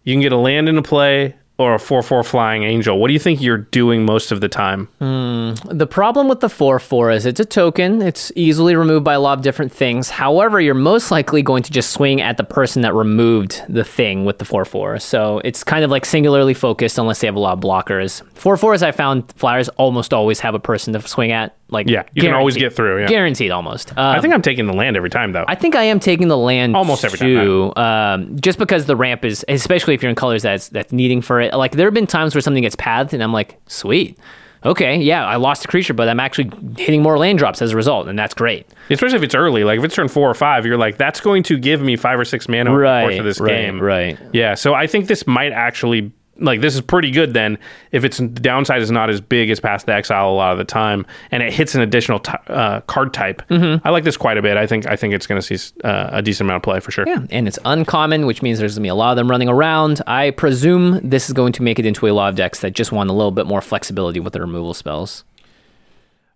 [0.04, 2.98] you can get a land into play or a four four flying angel.
[2.98, 4.88] What do you think you're doing most of the time?
[4.98, 5.54] Hmm.
[5.64, 8.02] The problem with the 4 4 is it's a token.
[8.02, 10.10] It's easily removed by a lot of different things.
[10.10, 14.24] However, you're most likely going to just swing at the person that removed the thing
[14.24, 14.98] with the 4 4.
[14.98, 18.22] So it's kind of like singularly focused unless they have a lot of blockers.
[18.34, 21.56] 4 4s, I found flyers almost always have a person to swing at.
[21.68, 23.08] Like Yeah, you can always get through, yeah.
[23.08, 23.90] Guaranteed almost.
[23.92, 25.44] Um, I think I'm taking the land every time though.
[25.48, 28.94] I think I am taking the land Almost every time, too, um, just because the
[28.96, 31.52] ramp is, especially if you're in colors that's that's needing for it.
[31.54, 34.16] Like there have been times where something gets pathed, and I'm like, sweet,
[34.64, 37.76] okay, yeah, I lost a creature, but I'm actually hitting more land drops as a
[37.76, 38.66] result, and that's great.
[38.90, 41.42] Especially if it's early, like if it's turn four or five, you're like, that's going
[41.44, 43.80] to give me five or six mana over the course Right, of this right, game.
[43.82, 44.18] right.
[44.32, 44.54] Yeah.
[44.54, 47.58] So I think this might actually like this is pretty good then.
[47.92, 50.64] If its downside is not as big as path to exile a lot of the
[50.64, 53.86] time and it hits an additional t- uh, card type Mm-hmm.
[53.86, 54.56] i like this quite a bit.
[54.56, 56.90] I think i think it's going to see uh, a decent amount of play for
[56.90, 57.04] sure.
[57.06, 60.02] Yeah, and it's uncommon, which means there's gonna be a lot of them running around.
[60.06, 62.92] I presume this is going to make it into a lot of decks that just
[62.92, 65.24] want a little bit more flexibility with the removal spells.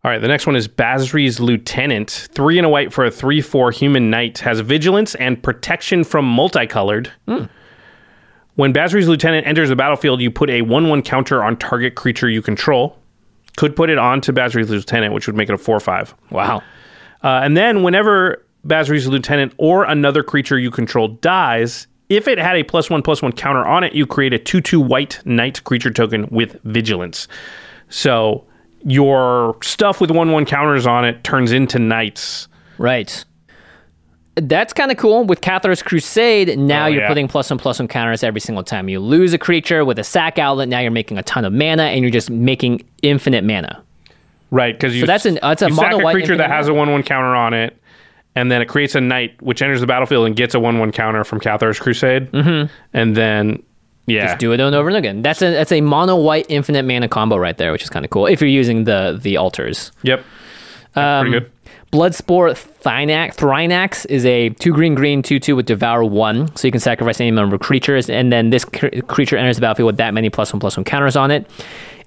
[0.05, 2.29] all right the next one is basri's lieutenant.
[2.33, 4.39] Three and a white for a three four human knight.
[4.39, 7.13] Has vigilance and protection from multicolored
[8.55, 12.43] when basri's lieutenant enters the battlefield you put a 1-1 counter on target creature you
[12.43, 12.97] control
[13.57, 16.63] could put it onto basri's lieutenant which would make it a 4-5 Wow.
[17.23, 22.57] Uh, and then whenever Basri's lieutenant or another creature you control dies, if it had
[22.57, 25.63] a plus one plus one counter on it, you create a two two white knight
[25.65, 27.29] creature token with vigilance.
[27.89, 28.45] So
[28.85, 32.49] your stuff with one one counters on it turns into knights.
[32.79, 33.25] Right.
[34.49, 35.25] That's kind of cool.
[35.25, 37.09] With Cathar's Crusade, now Oh, you're yeah.
[37.09, 40.05] putting plus one plus one counters every single time you lose a creature with a
[40.05, 40.69] sack outlet.
[40.69, 43.83] Now you're making a ton of mana, and you're just making infinite mana.
[44.51, 46.51] Right, because you So that's an- that's a you sack mono a white creature that
[46.51, 47.77] has a one one counter on it,
[48.35, 50.91] and then it creates a knight which enters the battlefield and gets a one one
[50.93, 52.73] counter from Cathar's Crusade, mm-hmm.
[52.93, 53.63] and then
[54.07, 55.23] yeah, Just do it over and over again.
[55.23, 58.11] That's a that's a mono white infinite mana combo right there, which is kind of
[58.11, 58.27] cool.
[58.27, 59.93] If you're using the the altars.
[60.03, 60.25] yep,
[60.95, 61.53] That's pretty good.
[61.93, 62.53] Bloodspore
[62.83, 66.81] Thynax, Thrinax is a two green green two two with Devour one, so you can
[66.81, 70.15] sacrifice any number of creatures, and then this cr- creature enters the battlefield with that
[70.15, 71.51] many plus one plus one counters on it.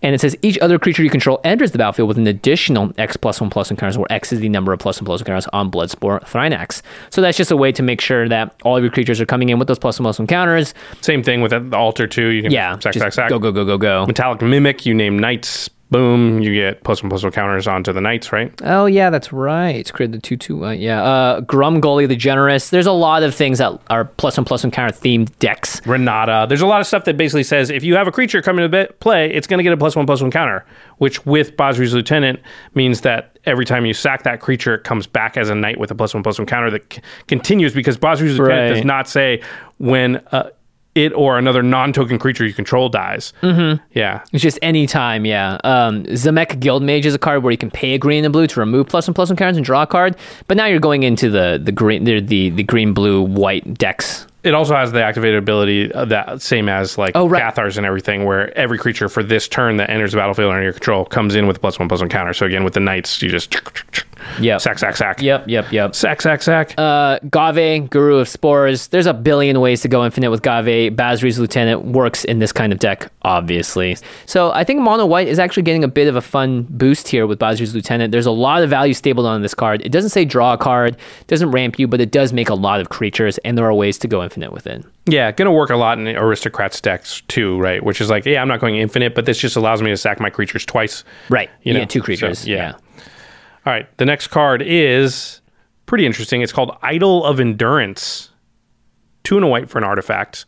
[0.01, 3.15] And it says each other creature you control enters the battlefield with an additional X
[3.17, 5.25] plus one plus one counters, where X is the number of plus one plus one
[5.25, 6.81] counters on Bloodspore Thrinax.
[7.09, 9.49] So that's just a way to make sure that all of your creatures are coming
[9.49, 10.73] in with those plus one plus one counters.
[11.01, 12.29] Same thing with the altar too.
[12.29, 13.29] You can Yeah, sack just sack sack.
[13.29, 14.05] go go go go go.
[14.05, 18.01] Metallic Mimic, you name knights boom, you get plus one plus one counters onto the
[18.01, 18.51] knights, right?
[18.65, 19.75] Oh yeah, that's right.
[19.77, 20.65] It's created the two two.
[20.65, 22.69] Uh, yeah, uh, Grumgully the Generous.
[22.69, 25.79] There's a lot of things that are plus one plus one counter themed decks.
[25.87, 26.45] Renata.
[26.49, 28.69] There's a lot of stuff that basically says if you have a creature coming to
[28.69, 30.65] bit- play, it's going to get a plus one plus one counter,
[30.97, 32.41] which with Basri's Lieutenant
[32.75, 35.91] means that every time you sack that creature, it comes back as a knight with
[35.91, 38.75] a plus one plus one counter that c- continues because Basri's Lieutenant Right.
[38.77, 39.41] does not say
[39.77, 40.49] when uh,
[40.95, 43.33] it or another non-token creature you control dies.
[43.41, 43.83] Mm-hmm.
[43.93, 44.23] Yeah.
[44.31, 45.57] It's just any time, yeah.
[45.63, 48.59] Um, Zameck Guildmage is a card where you can pay a green and blue to
[48.59, 50.15] remove plus one plus one counters and draw a card.
[50.47, 54.27] But now you're going into the the green the the, the green blue white decks.
[54.43, 57.41] It also has the activated ability uh, that same as like Oh, right.
[57.41, 60.73] Cathars and everything, where every creature for this turn that enters the battlefield under your
[60.73, 62.33] control comes in with plus one plus one counter.
[62.33, 63.55] So again, with the knights, you just
[64.39, 64.61] Yep.
[64.61, 65.47] sack, sack, sack, Yep.
[65.47, 65.71] Yep.
[65.71, 65.95] Yep.
[65.95, 66.73] sack, sack, sack.
[66.77, 68.87] Uh, Ghave, Guru of Spores.
[68.87, 70.95] There's a billion ways to go infinite with Ghave.
[70.95, 73.97] Basri's Lieutenant works in this kind of deck, obviously.
[74.25, 77.27] So I think Mono White is actually getting a bit of a fun boost here
[77.27, 78.11] with Basri's Lieutenant.
[78.11, 79.81] There's a lot of value stabled on this card.
[79.85, 80.97] It doesn't say draw a card,
[81.27, 83.97] doesn't ramp you, but it does make a lot of creatures, and there are ways
[83.99, 84.83] to go infinite with it.
[85.05, 87.83] Yeah, going to work a lot in aristocrats decks too, right?
[87.83, 90.19] Which is like, yeah, I'm not going infinite, but this just allows me to sack
[90.19, 91.03] my creatures twice.
[91.29, 91.49] Right.
[91.63, 92.47] You know, two so, creatures.
[92.47, 92.73] yeah.
[92.97, 93.03] yeah.
[93.65, 95.41] All right, the next card is
[95.85, 96.41] pretty interesting.
[96.41, 98.29] It's called Idol of Endurance.
[99.23, 100.45] Two and a white for an artifact.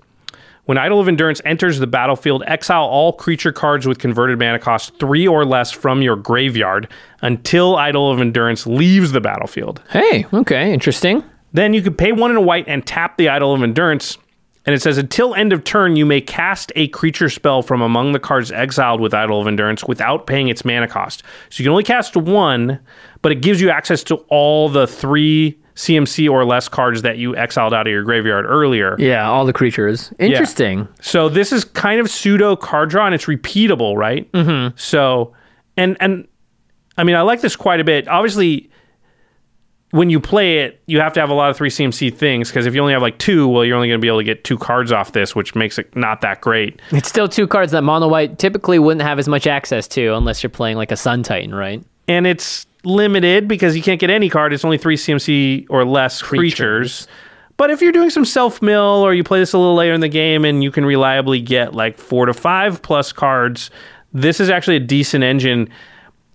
[0.66, 5.00] When Idol of Endurance enters the battlefield, exile all creature cards with converted mana cost
[5.00, 6.90] three or less from your graveyard
[7.22, 9.82] until Idol of Endurance leaves the battlefield.
[9.92, 11.24] Hey, okay, interesting.
[11.54, 14.18] Then you could pay one and a white and tap the Idol of Endurance.
[14.66, 18.14] And it says, until end of turn, you may cast a creature spell from among
[18.14, 21.22] the cards exiled with Idol of Endurance without paying its mana cost.
[21.50, 22.80] So you can only cast one,
[23.22, 27.36] but it gives you access to all the three CMC or less cards that you
[27.36, 28.96] exiled out of your graveyard earlier.
[28.98, 30.12] Yeah, all the creatures.
[30.20, 30.88] Interesting.
[31.02, 34.32] So this is kind of pseudo card draw, and it's repeatable, right?
[34.32, 34.78] Mm-hmm.
[34.78, 35.34] So,
[35.76, 36.28] and and
[36.98, 38.08] I mean, I like this quite a bit.
[38.08, 38.70] Obviously,
[39.92, 42.66] when you play it, you have to have a lot of three CMC things because
[42.66, 44.44] if you only have like two, well, you're only going to be able to get
[44.44, 46.82] two cards off this, which makes it not that great.
[46.92, 50.44] It's still two cards that Mono White typically wouldn't have as much access to unless
[50.44, 51.84] you're playing like a Sun Titan, right?
[52.08, 54.54] And it's limited because you can't get any card.
[54.54, 57.08] It's only three CMC or less creatures.
[57.58, 60.02] But if you're doing some self mill or you play this a little later in
[60.02, 63.72] the game and you can reliably get like four to five plus cards,
[64.14, 65.70] this is actually a decent engine.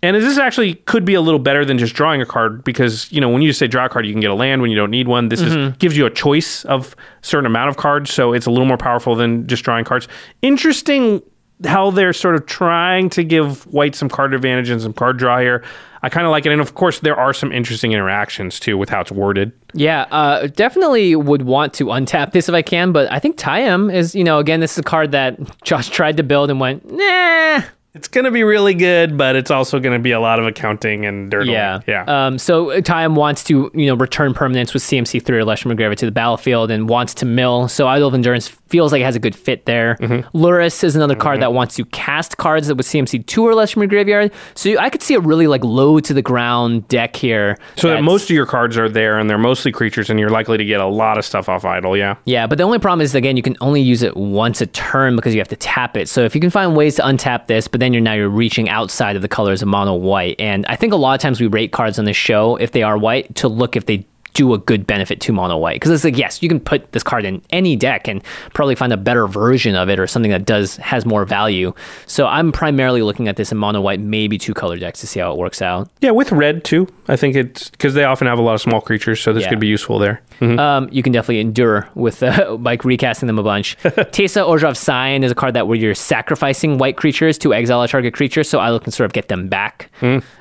[0.02, 3.20] And this actually could be a little better than just drawing a card because you
[3.20, 4.76] know when you just say draw a card, you can get a land when you
[4.76, 5.28] don't need one.
[5.28, 8.66] This is gives you a choice of certain amount of cards, so it's a little
[8.66, 10.08] more powerful than just drawing cards.
[10.40, 11.22] Interesting
[11.66, 15.38] how they're sort of trying to give white some card advantage and some card draw
[15.38, 15.62] here.
[16.02, 18.88] I kind of like it, and of course there are some interesting interactions too with
[18.88, 19.52] how it's worded.
[19.74, 23.92] Yeah, uh, definitely would want to untap this if I can, but I think Tayam
[23.92, 26.90] is, you know, again, this is a card that Josh tried to build and went,
[26.90, 27.62] nah.
[27.92, 31.30] It's gonna be really good, but it's also gonna be a lot of accounting and
[31.30, 31.46] dirt.
[31.46, 32.04] Yeah, yeah.
[32.06, 35.76] Um, so Tayam wants to, you know, return permanence with CMC three or less from
[35.76, 37.66] to the battlefield and wants to mill.
[37.68, 39.96] So Idol of Endurance feels like it has a good fit there.
[39.96, 40.36] Mm-hmm.
[40.36, 43.72] Lurrus is another card that wants to cast cards that with CMC two or less
[43.72, 44.32] from your graveyard.
[44.54, 47.58] So I could see a really like low to the ground deck here.
[47.76, 50.56] so that most of your cards are there, and they're mostly creatures, and you're likely
[50.56, 51.96] to get a lot of stuff off Idol.
[51.96, 52.16] Yeah.
[52.24, 55.16] Yeah, but the only problem is again you can only use it once a turn
[55.16, 56.08] because you have to tap it.
[56.08, 58.68] So if you can find ways to untap this, but then you're now you're reaching
[58.68, 60.36] outside of the colors of mono white.
[60.38, 62.82] And I think a lot of times we rate cards on this show if they
[62.82, 66.04] are white to look if they do a good benefit to mono white because it's
[66.04, 68.22] like yes you can put this card in any deck and
[68.54, 71.72] probably find a better version of it or something that does has more value
[72.06, 75.20] so i'm primarily looking at this in mono white maybe two color decks to see
[75.20, 76.86] how it works out Yeah, with red too.
[77.08, 79.50] I think it's because they often have a lot of small creatures, so this Yeah.
[79.50, 80.22] could be useful there.
[80.40, 83.76] Um, you can definitely endure with uh, like recasting them a bunch.
[83.82, 87.88] Teysa Orzhov Scion is a card that where you're sacrificing white creatures to exile a
[87.88, 89.90] target creature, so I can sort of get them back.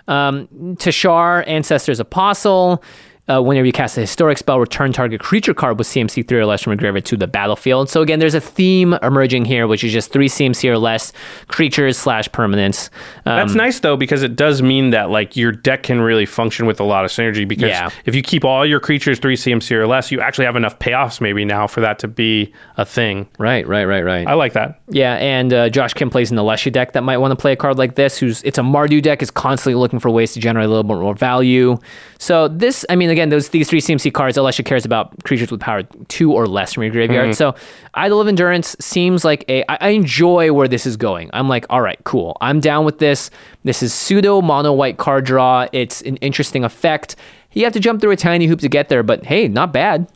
[0.07, 0.47] Um,
[0.77, 2.83] Teshar, Ancestor's Apostle.
[3.29, 6.45] Uh, whenever you cast a historic spell, return target creature card with CMC 3 or
[6.45, 7.87] less from your graveyard to the battlefield.
[7.89, 11.13] So again, there's a theme emerging here, which is just 3 CMC or less
[11.47, 12.89] creatures slash permanents.
[13.25, 16.65] Um, That's nice though because it does mean that like your deck can really function
[16.65, 17.47] with a lot of synergy.
[17.47, 17.89] Because Yeah.
[18.05, 21.21] if you keep all your creatures three CMC or less, you actually have enough payoffs
[21.21, 23.27] maybe now for that to be a thing.
[23.37, 24.25] right, right, right, right.
[24.27, 24.79] I like that.
[24.89, 27.51] Yeah, and uh, Josh Kim plays in the Leshy deck that might want to play
[27.51, 28.17] a card like this.
[28.17, 30.97] Who's it's a Mardu deck is constantly looking for ways to generate a little bit
[30.97, 31.77] more value.
[32.17, 35.59] So this, I mean, again, those these three CMC cards, Alesha cares about creatures with
[35.59, 37.25] power two or less from your graveyard.
[37.25, 37.33] Mm-hmm.
[37.33, 37.55] So
[37.95, 39.69] Idol of Endurance seems like a.
[39.69, 41.29] I, I enjoy where this is going.
[41.33, 42.37] I'm like, all right, cool.
[42.39, 43.29] I'm down with this.
[43.63, 45.67] This is pseudo mono white card draw.
[45.73, 47.17] It's an interesting effect.
[47.51, 50.09] You have to jump through a tiny hoop to get there, but hey, not bad.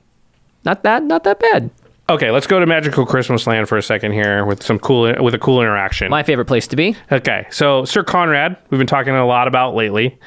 [0.64, 1.72] Not that, not that bad.
[2.10, 5.34] Okay, let's go to Magical Christmas Land for a second here with some cool with
[5.34, 6.10] a cool interaction.
[6.10, 6.98] My favorite place to be.
[7.12, 10.18] okay, so Syr Konrad, we've been talking a lot about lately.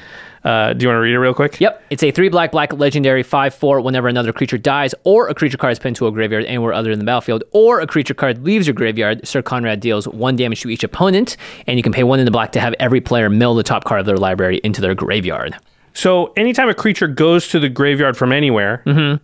[0.46, 1.60] Uh, do you want to read it real quick?
[1.60, 3.80] Yep, it's a three black black legendary five four.
[3.80, 6.90] Whenever another creature dies, or a creature card is pinned to a graveyard anywhere other
[6.90, 10.60] than the battlefield, or a creature card leaves your graveyard, Syr Konrad deals one damage
[10.60, 11.36] to each opponent,
[11.66, 13.82] and you can pay one in the black to have every player mill the top
[13.84, 15.56] card of their library into their graveyard.
[15.94, 18.82] So anytime a creature goes to the graveyard from anywhere,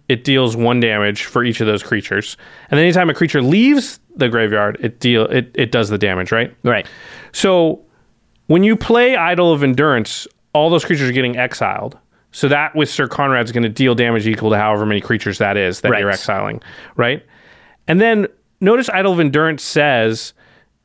[0.09, 2.37] it deals one damage for each of those creatures.
[2.71, 6.33] And then anytime a creature leaves the graveyard, it deal it, it does the damage,
[6.33, 6.53] right?
[6.65, 6.87] Right.
[7.33, 7.85] So
[8.47, 11.99] when you play Idol of Endurance, all those creatures are getting exiled.
[12.35, 15.57] So that with Syr Konrad's going to deal damage equal to however many creatures that
[15.57, 16.01] is that Right.
[16.01, 16.63] you're exiling,
[16.97, 17.25] right?
[17.89, 18.27] And then
[18.61, 20.33] notice Idol of Endurance says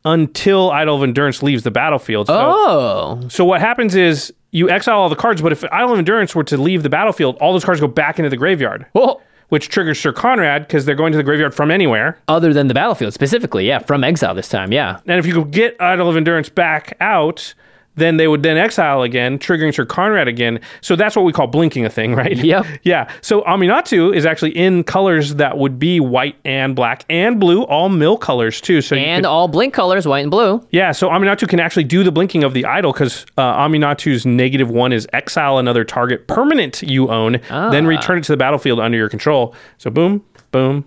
[0.06, 2.28] until Idol of Endurance leaves the battlefield.
[2.28, 6.00] So, Oh, so what happens is you exile all the cards, but if Idol of
[6.00, 9.22] Endurance were to leave the battlefield, all those cards go back into the graveyard, well,
[9.50, 12.18] which triggers Syr Konrad because they're going to the graveyard from anywhere.
[12.28, 15.00] other than the battlefield specifically, yeah, from exile this time, yeah.
[15.08, 17.54] And if you could get Idol of Endurance back out,
[17.98, 20.60] then they would then exile again, triggering Syr Konrad again.
[20.82, 22.38] So that's what we call blinking a thing, right?
[22.38, 22.66] Yep.
[22.84, 23.12] Yeah.
[23.22, 27.90] So Aminatou is actually in colors that would be white and black and blue, all
[27.90, 28.82] mill colors too.
[28.82, 30.66] So And could- all blink colors, white and blue.
[30.72, 34.70] yeah, so Aminatou can actually do the blinking of the idol because uh, Aminatou's negative
[34.70, 37.70] one is exile another target permanent you own, Ah.
[37.70, 39.54] then return it to the battlefield under your control.
[39.80, 40.86] So boom, boom,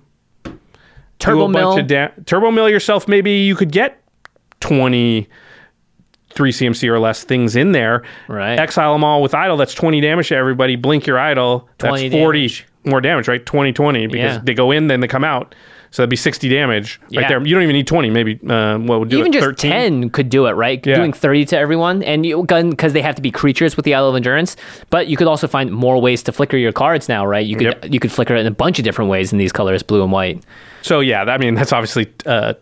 [1.19, 1.87] Turbo do a bunch mill.
[1.87, 3.07] da- turbo mill yourself.
[3.07, 4.01] Maybe you could get
[4.61, 5.29] twenty
[6.31, 8.03] three CMC or less things in there.
[8.29, 8.59] Right.
[8.59, 9.57] Exile them all with idol.
[9.57, 10.77] That's twenty damage to everybody.
[10.77, 11.69] Blink your idol.
[11.79, 12.67] That's 20 forty damage.
[12.85, 13.45] more damage, right?
[13.45, 14.41] 20, 20 because Yeah.
[14.45, 15.55] they go in, then they come out.
[15.93, 17.23] So that'd be sixty damage Yeah.
[17.23, 17.45] right there.
[17.45, 18.11] You don't even need twenty.
[18.11, 19.35] Maybe uh, what would do Even it?
[19.35, 19.71] just 13?
[19.73, 20.85] 10 could do it, right?
[20.87, 20.95] Yeah.
[20.95, 22.05] Doing 30 to everyone.
[22.05, 24.55] And you gun because they have to be creatures with the Idol of Endurance.
[24.91, 27.45] But you could also find more ways to flicker your cards now, right?
[27.45, 27.87] You could Yep.
[27.93, 30.13] you could flicker it in a bunch of different ways in these colors, blue and
[30.13, 30.41] white.
[30.83, 32.55] So yeah, I mean that's obviously uh,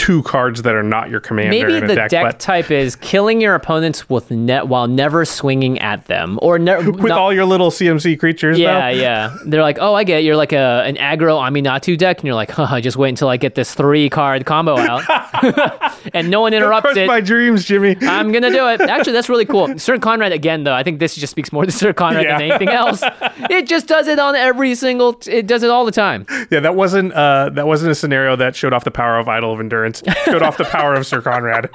[0.00, 2.96] two cards that are not your commander Maybe in a the deck, deck type is
[2.96, 7.32] killing your opponents with net while never swinging at them, or ne- with not- all
[7.32, 8.58] your little CMC creatures.
[8.58, 8.98] Yeah, though.
[8.98, 9.36] yeah.
[9.44, 10.24] They're like, oh, I get it.
[10.24, 13.36] You're like a an aggro Aminatou deck, and you're like, huh, just wait until I
[13.36, 15.04] get this three card combo out,
[16.14, 17.06] and no one interrupts it.
[17.06, 17.96] my dreams, Jimmy.
[18.00, 18.80] I'm gonna do it.
[18.80, 19.78] Actually, that's really cool.
[19.78, 20.72] Syr Konrad again, though.
[20.74, 23.02] I think this just speaks more to Syr Konrad than anything else.
[23.50, 25.20] It just does it on every single.
[25.26, 26.24] It does it all the time.
[26.50, 29.52] yeah, that wasn't uh, that wasn't a scenario that showed off the power of Idol
[29.52, 29.89] of Endurance.
[30.24, 31.70] Showed off the power of Syr Konrad.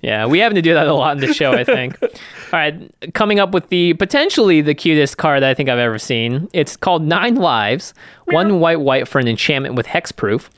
[0.00, 1.52] Yeah, we happen to do that a lot in the show.
[1.52, 2.00] I think.
[2.02, 2.10] all
[2.52, 6.48] right, coming up with the potentially the cutest card that I think I've ever seen.
[6.52, 7.94] It's called Nine Lives.
[8.26, 10.48] One white white for an enchantment with hexproof.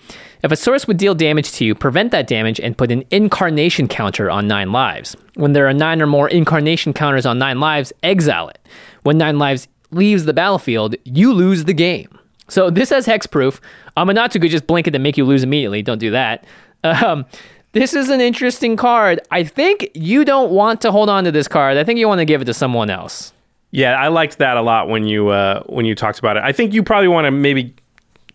[0.43, 3.89] If a source would deal damage to you, prevent that damage and put an incarnation
[3.89, 5.15] counter on nine lives.
[5.35, 8.59] When there are nine or more incarnation counters on nine lives, exile it.
[9.03, 12.20] When nine lives leaves the battlefield, you lose the game.
[12.51, 13.61] So this has hexproof.
[13.97, 15.83] Aminatou could just blink it and make you lose immediately.
[15.83, 16.45] Don't do that.
[16.85, 17.25] Um,
[17.73, 19.21] this is an interesting card.
[19.31, 21.77] I think you don't want to hold on to this card.
[21.77, 23.33] I think you want to give it to someone else.
[23.71, 26.43] yeah, I liked that a lot when you uh, when you talked about it.
[26.43, 27.75] I think you probably want to maybe.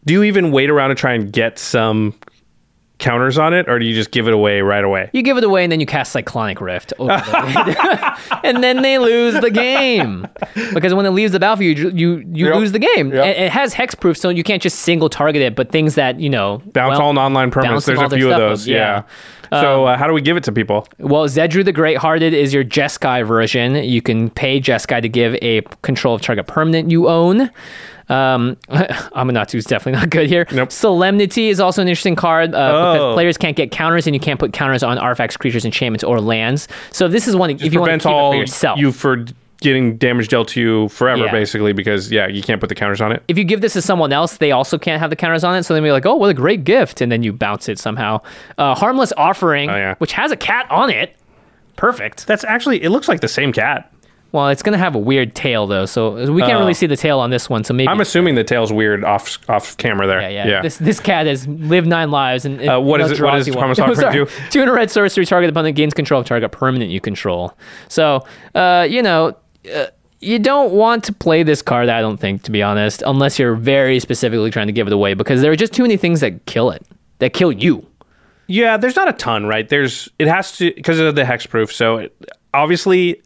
[0.05, 2.13] Do you even wait around to try and get some
[3.05, 5.09] counters on it, or do you just give it away right away?
[5.13, 8.97] You give it away and then you cast Cyclonic Rift over the and then they
[8.97, 10.27] lose the game
[10.73, 12.55] because when it leaves the battlefield, you you, you Yep.
[12.55, 13.13] lose the game.
[13.13, 13.25] Yep.
[13.25, 15.55] It, it has hexproof, so you can't just single target it.
[15.55, 17.85] But things that you know Bounce well, all non-line permanents.
[17.85, 18.67] There's a few of stuff up, those.
[18.67, 18.75] yeah.
[18.77, 19.03] Yeah.
[19.51, 20.87] So uh, how do we give it to people?
[20.99, 23.75] Well, Zedruu the Great Hearted is your Jeskai version.
[23.75, 27.49] You can pay Jeskai to give a control of target permanent you own.
[28.07, 30.45] Um, Aminatou is definitely not good here.
[30.51, 30.71] Nope.
[30.71, 32.93] Solemnity is also an interesting card uh, Oh.
[32.93, 36.21] because players can't get counters, and you can't put counters on artifacts, creatures, enchantments, or
[36.21, 36.67] lands.
[36.91, 38.79] So this is one if you want to keep it all for yourself.
[38.79, 39.25] you for
[39.65, 41.31] getting damage dealt to you forever, Yeah.
[41.31, 43.21] basically, because yeah, you can't put the counters on it.
[43.27, 45.63] if you give this to someone else, they also can't have the counters on it.
[45.63, 48.21] So they'll be like, "Oh, what a great gift!" And then you bounce it somehow.
[48.57, 49.95] Uh, Harmless Offering, Oh, yeah.
[49.97, 51.15] which has a cat on it.
[51.75, 52.25] Perfect.
[52.27, 53.91] That's actually it looks like the same cat.
[54.31, 56.59] Well, it's gonna have a weird tail though, so we can't Oh.
[56.59, 57.63] really see the tail on this one.
[57.63, 60.19] So maybe I'm assuming the tail's weird off off camera there.
[60.29, 60.61] Yeah, yeah.
[60.61, 63.51] This this cat has lived nine lives and Uh, what no is it- what drowsy
[63.51, 63.57] does.
[63.59, 64.13] Harmless Offering Sorry.
[64.13, 64.27] do?
[64.49, 67.53] Two in a red sorcery target opponent gains control of target permanent you control.
[67.87, 69.35] So, uh, you know.
[69.73, 69.87] Uh,
[70.19, 73.55] you don't want to play this card, I don't think, to be honest, unless you're
[73.55, 76.45] very specifically trying to give it away, because there are just too many things that
[76.45, 76.85] kill it,
[77.19, 77.85] that kill you.
[78.47, 79.67] Yeah, there's not a ton, right?
[79.67, 81.71] There's it has to because of the hexproof.
[81.71, 83.21] So it, obviously,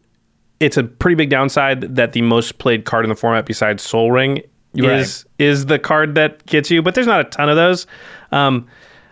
[0.60, 4.12] it's a pretty big downside that the most played card in the format besides Sol
[4.12, 4.42] Ring
[4.74, 6.82] is is the card that gets you.
[6.82, 7.86] But there's not a ton of those.
[8.32, 8.68] Um,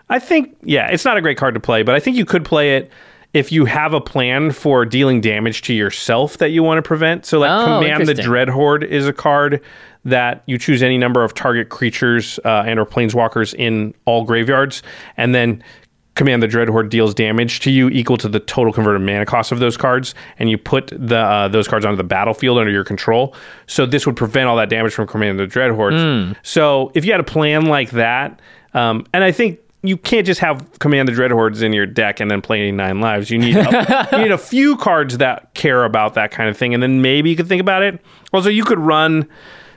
[0.09, 2.45] I think yeah, it's not a great card to play, but I think you could
[2.45, 2.91] play it
[3.38, 7.26] if you have a plan for dealing damage to yourself that you want to prevent.
[7.26, 8.14] So, like, Oh, Command the.
[8.23, 9.61] Dread Horde is a card
[10.05, 14.81] that you choose any number of target creatures uh, and or planeswalkers in all graveyards,
[15.18, 15.61] and then
[16.15, 19.51] Command the Dread Horde deals damage to you equal to the total converted mana cost
[19.51, 22.84] of those cards, and you put the uh, those cards onto the battlefield under your
[22.84, 23.35] control.
[23.68, 26.35] So this would prevent all that damage from Command the Dread Horde.
[26.41, 28.39] So if you had a plan like that,
[28.73, 32.19] um, and I think you can't just have Command the Dread Hordes in your deck
[32.19, 33.30] and then play nine lives.
[33.30, 36.73] You need a, you need a few cards that care about that kind of thing,
[36.73, 37.99] and then maybe you could think about it.
[38.34, 39.27] Also, you could run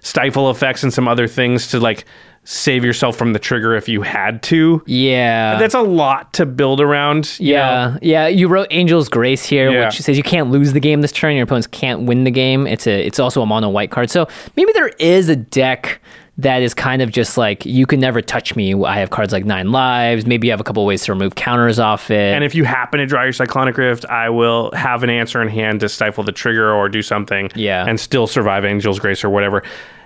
[0.00, 2.04] stifle effects and some other things to like
[2.44, 4.82] save yourself from the trigger if you had to.
[4.86, 5.58] Yeah.
[5.58, 7.38] That's a lot to build around.
[7.38, 7.58] you know?
[7.60, 8.26] yeah, yeah.
[8.28, 9.84] You wrote Angel's Grace here, Yeah.
[9.86, 11.34] which says you can't lose the game this turn.
[11.34, 12.66] Your opponents can't win the game.
[12.66, 14.10] It's a, it's also a mono white card.
[14.10, 14.26] So
[14.56, 16.00] maybe there is a deck
[16.42, 18.74] that is kind of just like you can never touch me.
[18.84, 20.26] I have cards like nine lives.
[20.26, 22.34] Maybe you have a couple ways to remove counters off it.
[22.34, 25.48] And if you happen to draw your Cyclonic Rift, I will have an answer in
[25.48, 27.50] hand to stifle the trigger or do something.
[27.54, 27.84] Yeah.
[27.86, 29.62] And still survive Angel's Grace or whatever.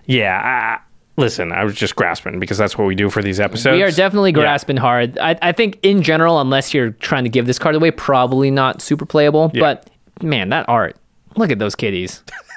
[0.06, 0.40] Yeah.
[0.80, 0.84] I,
[1.20, 3.76] listen, I was just grasping because that's what we do for these episodes.
[3.76, 4.40] we are definitely Yeah.
[4.40, 5.18] grasping hard.
[5.18, 8.82] I, I think in general, unless you're trying to give this card away, probably not
[8.82, 9.50] super playable.
[9.54, 9.88] But
[10.22, 10.96] man, that art!
[11.36, 12.22] Look at those kitties.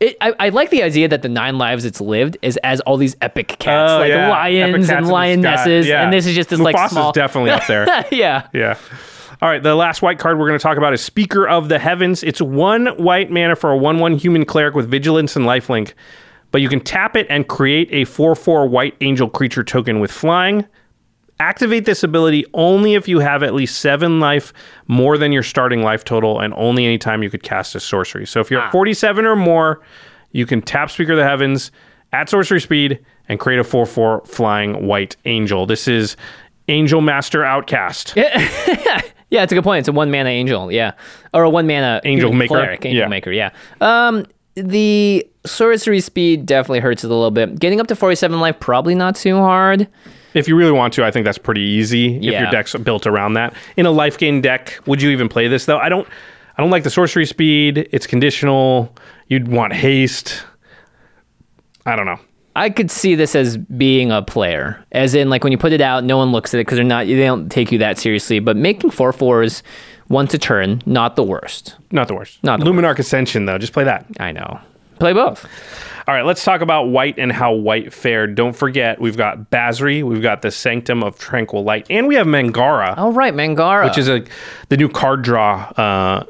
[0.00, 2.96] It, I, I like the idea that the nine lives it's lived is as all
[2.96, 4.30] these epic cats, Oh, like yeah.
[4.30, 6.02] Lions cats and lionesses, Yeah.
[6.02, 7.12] and this is just this like small.
[7.12, 7.86] definitely up there.
[8.10, 8.78] yeah, Yeah.
[9.42, 11.78] All right, the last white card we're going to talk about is Speaker of the
[11.78, 12.22] Heavens.
[12.22, 15.92] It's one white mana for a 1 1 human cleric with vigilance and lifelink,
[16.50, 20.10] but you can tap it and create a 4 4 white angel creature token with
[20.12, 20.66] flying.
[21.40, 24.52] Activate this ability only if you have at least seven life
[24.88, 28.26] more than your starting life total, and only anytime you could cast a sorcery.
[28.26, 29.80] So if you're at 47 or more,
[30.32, 31.72] you can tap Speaker of the Heavens
[32.12, 32.98] at sorcery speed
[33.28, 35.64] and create a 4 4 flying white angel.
[35.64, 36.14] This is
[36.68, 38.12] Angel Master Outcast.
[38.16, 39.00] yeah,
[39.30, 39.80] it's a good point.
[39.80, 40.92] It's a one mana angel, yeah,
[41.32, 42.48] or a one mana Angel maker?
[42.54, 43.08] cleric, angel Yeah.
[43.08, 43.50] maker, yeah.
[43.80, 44.26] Um,
[44.56, 47.58] the sorcery speed definitely hurts it a little bit.
[47.58, 49.88] Getting up to forty seven life probably not too hard.
[50.34, 52.16] If you really want to, I think that's pretty easy.
[52.16, 53.54] If your deck's built around that.
[53.76, 55.78] In a life gain deck, would you even play this though?
[55.78, 56.06] I don't.
[56.56, 57.88] I don't like the sorcery speed.
[57.90, 58.94] It's conditional.
[59.28, 60.44] You'd want haste.
[61.86, 62.18] I don't know.
[62.56, 65.80] I could see this as being a player, as in like when you put it
[65.80, 68.40] out, no one looks at it because they're not they don't take you that seriously.
[68.40, 69.62] But making four fours
[70.08, 71.76] once a turn, not the worst.
[71.92, 72.42] Not the worst.
[72.42, 73.56] Not the Luminarch Ascension though.
[73.56, 74.06] Just play that.
[74.18, 74.60] I know.
[75.00, 75.46] Play both.
[76.08, 78.34] All right, let's talk about white and how white fared.
[78.34, 82.26] Don't forget, we've got Basri, we've got the Sanctum of Tranquil Light, and we have
[82.26, 84.24] Mangara, All right, Mangara, which is a
[84.70, 86.24] the new card draw uh,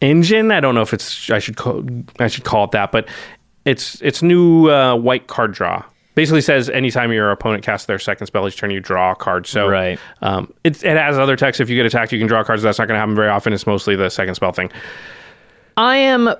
[0.00, 0.50] engine.
[0.52, 1.84] I don't know if it's I should call,
[2.20, 3.08] I should call it that, but
[3.64, 5.82] it's it's new uh, white card draw.
[6.14, 9.48] Basically says anytime your opponent casts their second spell each turn, you draw a card.
[9.48, 9.98] So Right.
[10.22, 11.60] um, it, it has other text.
[11.60, 12.62] If you get attacked, you can draw cards.
[12.62, 13.52] That's not going to happen very often.
[13.52, 14.70] It's mostly the second spell thing.
[15.76, 16.32] I am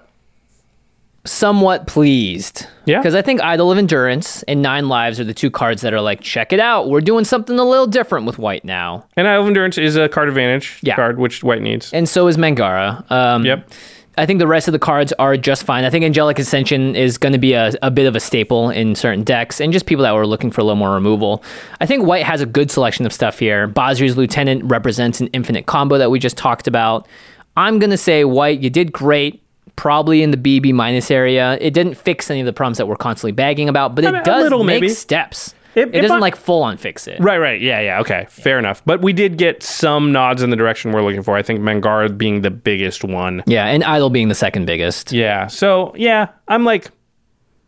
[1.26, 2.66] somewhat pleased.
[2.84, 2.98] Yeah?
[2.98, 6.00] Because I think Idol of Endurance and Nine Lives are the two cards that are
[6.00, 6.88] like, check it out.
[6.90, 9.06] We're doing something a little different with white now.
[9.16, 10.96] And Idol of Endurance is a card advantage Yeah.
[10.96, 11.92] card, which white needs.
[11.92, 13.04] And so is Mangara.
[13.10, 13.70] Um, Yep.
[14.16, 15.82] I think the rest of the cards are just fine.
[15.84, 18.94] I think Angelic Ascension is going to be a, a bit of a staple in
[18.94, 21.42] certain decks and just people that were looking for a little more removal.
[21.80, 23.66] I think White has a good selection of stuff here.
[23.66, 27.08] Basri's Lieutenant represents an infinite combo that we just talked about.
[27.56, 29.42] I'm going to say, White, you did great.
[29.76, 31.58] Probably in the BB minus area.
[31.60, 34.22] It didn't fix any of the problems that we're constantly bagging about, but it mean,
[34.22, 34.88] does little, make maybe.
[34.88, 35.48] steps.
[35.74, 37.18] It- It, it doesn't might- like full on fix it.
[37.18, 37.60] Right, right.
[37.60, 38.00] Yeah, yeah.
[38.00, 38.26] Okay.
[38.28, 38.80] Fair enough.
[38.86, 41.34] But we did get some nods in the direction we're looking for.
[41.36, 43.42] I think Mangara being the biggest one.
[43.46, 45.10] Yeah, and Idol being the second biggest.
[45.10, 45.48] Yeah.
[45.48, 46.90] So, yeah, I'm like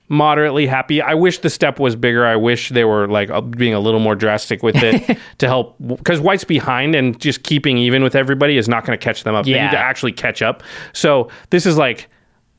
[0.08, 1.02] moderately happy.
[1.02, 2.24] I wish the step was bigger.
[2.26, 5.76] I wish they were like uh, being a little more drastic with it to help
[5.86, 9.34] because White's behind and just keeping even with everybody is not going to catch them
[9.34, 9.44] up.
[9.44, 9.64] They Yeah.
[9.66, 10.62] need to actually catch up.
[10.92, 12.08] So, this is like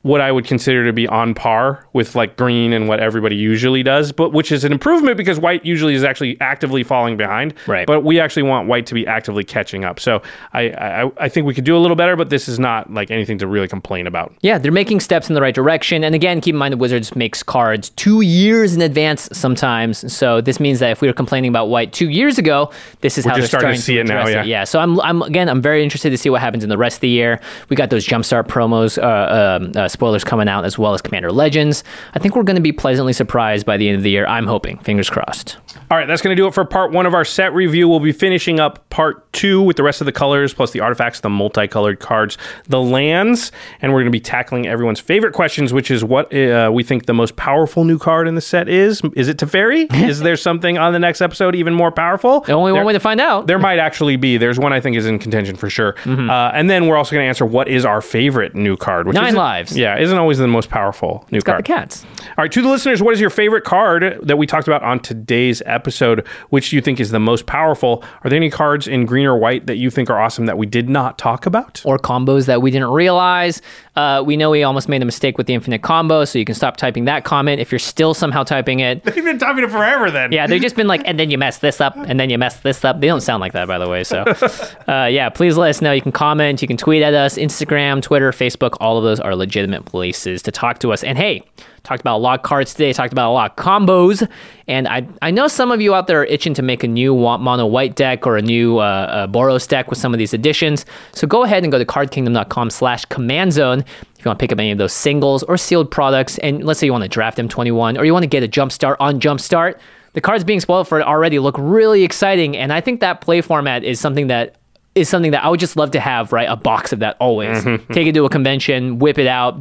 [0.08, 3.82] what I would consider to be on par with like green and what everybody usually
[3.82, 7.52] does, but which is an improvement because white usually is actually actively falling behind.
[7.66, 7.86] Right.
[7.86, 10.00] But we actually want white to be actively catching up.
[10.00, 10.22] So
[10.54, 13.10] I, I I think we could do a little better, but this is not like
[13.10, 14.34] anything to really complain about.
[14.40, 16.02] Yeah, they're making steps in the right direction.
[16.02, 20.10] And again, keep in mind the Wizards makes cards two years in advance sometimes.
[20.10, 23.26] So this means that if we were complaining about white two years ago, this is
[23.26, 24.42] how just they're starting to starting see it now, yeah.
[24.42, 24.64] Yeah.
[24.64, 27.00] So I'm, I'm again, I'm very interested to see what happens in the rest of
[27.02, 27.40] the year.
[27.68, 31.02] We got those jumpstart promos, uh, um, uh, uh, spoilers coming out, as well as
[31.02, 31.82] Commander Legends.
[32.14, 34.26] I think we're going to be pleasantly surprised by the end of the year.
[34.28, 34.78] I'm hoping.
[34.78, 35.56] Fingers crossed.
[35.90, 37.88] All right, that's going to do it for part one of our set review.
[37.88, 41.18] We'll be finishing up part two with the rest of the colors, plus the artifacts,
[41.20, 42.38] the multicolored cards,
[42.68, 43.50] the lands,
[43.82, 47.06] and we're going to be tackling everyone's favorite questions, which is what uh, we think
[47.06, 49.02] the most powerful new card in the set is.
[49.16, 49.92] Is it Teferi?
[50.08, 52.40] is there something on the next episode even more powerful?
[52.40, 53.48] The only There- one way to find out.
[53.48, 54.36] There might actually be.
[54.36, 55.94] There's one I think is in contention for sure.
[56.04, 56.30] Mm-hmm.
[56.30, 59.06] Uh, and then we're also going to answer what is our favorite new card.
[59.06, 59.76] Which Nine lives.
[59.76, 61.64] Yeah, isn't always the most powerful new Got card.
[61.64, 62.04] the cats.
[62.28, 65.00] All right, to the listeners, what is your favorite card that we talked about on
[65.00, 66.26] today's episode?
[66.50, 68.04] Which do you think is the most powerful?
[68.24, 70.66] Are there any cards in green or white that you think are awesome that we
[70.66, 71.82] did not talk about?
[71.84, 73.62] or combos that we didn't realize.
[73.94, 76.54] Uh, we know we almost made a mistake with the infinite combo, so you can
[76.54, 79.02] stop typing that comment if you're still somehow typing it.
[79.18, 80.32] They've been talking it forever then.
[80.32, 82.60] Yeah, they've just been like, and then you mess this up, and then you mess
[82.60, 83.00] this up.
[83.00, 84.04] They don't sound like that, by the way.
[84.04, 84.22] So,
[84.88, 85.92] uh, yeah, please let us know.
[85.92, 88.76] You can comment, you can tweet at us, Instagram, Twitter, Facebook.
[88.80, 91.04] All of those are legitimate places to talk to us.
[91.04, 91.42] And hey,
[91.82, 92.92] talked about a lot of cards today.
[92.92, 94.28] Talked about a lot of combos,
[94.66, 97.14] and I I know some of you out there are itching to make a new
[97.14, 100.84] mono white deck or a new uh, uh, Boros deck with some of these additions.
[101.12, 104.58] So go ahead and go to cardkingdom.com/slash command zone if you want to pick up
[104.58, 106.38] any of those singles or sealed products.
[106.38, 108.72] And let's say you want to draft M21 or you want to get a jump
[108.72, 109.78] start on Jumpstart.
[110.14, 113.40] The cards being spoiled for it already look really exciting, and I think that play
[113.40, 114.57] format is something that
[114.98, 116.48] is something that I would just love to have, right?
[116.48, 117.62] A box of that always.
[117.64, 119.58] Take it to a convention, whip it out,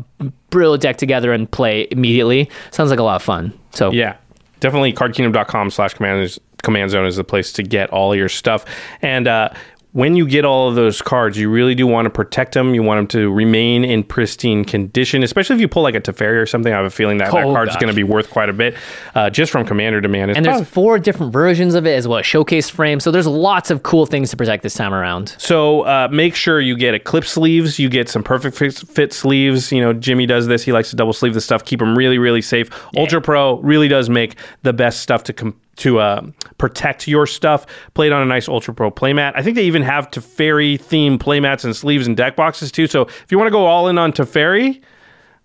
[0.50, 2.50] brill a deck together, and play immediately.
[2.72, 3.54] Sounds like a lot of fun.
[3.72, 4.18] So Yeah,
[4.60, 8.66] definitely cardkingdom.com slash command zone is the place to get all your stuff.
[9.02, 9.50] And uh,
[9.98, 12.76] when you get all of those cards, you really do want to protect them.
[12.76, 16.40] You want them to remain in pristine condition, especially if you pull like a Teferi
[16.40, 16.72] or something.
[16.72, 17.82] I have a feeling that that Oh, card's gosh.
[17.82, 18.76] going to be worth quite a bit
[19.16, 20.30] uh, just from commander demand.
[20.30, 23.00] It's and there's probably- four different versions of it as well as showcase frame.
[23.00, 25.34] So there's lots of cool things to protect this time around.
[25.40, 27.80] So uh, make sure you get eclipse sleeves.
[27.80, 29.72] You get some perfect fit, sleeves.
[29.72, 30.62] You know, Jimmy does this.
[30.62, 32.70] He likes to double sleeve the stuff, keep them really, really safe.
[32.96, 36.22] Ultra Pro really does make the best stuff to com- to uh,
[36.58, 37.66] protect your stuff.
[37.94, 39.34] Played on a nice Ultra Pro playmat.
[39.36, 42.88] I think they even have Teferi theme playmats and sleeves and deck boxes too.
[42.88, 44.82] So if you want to go all in on Teferi,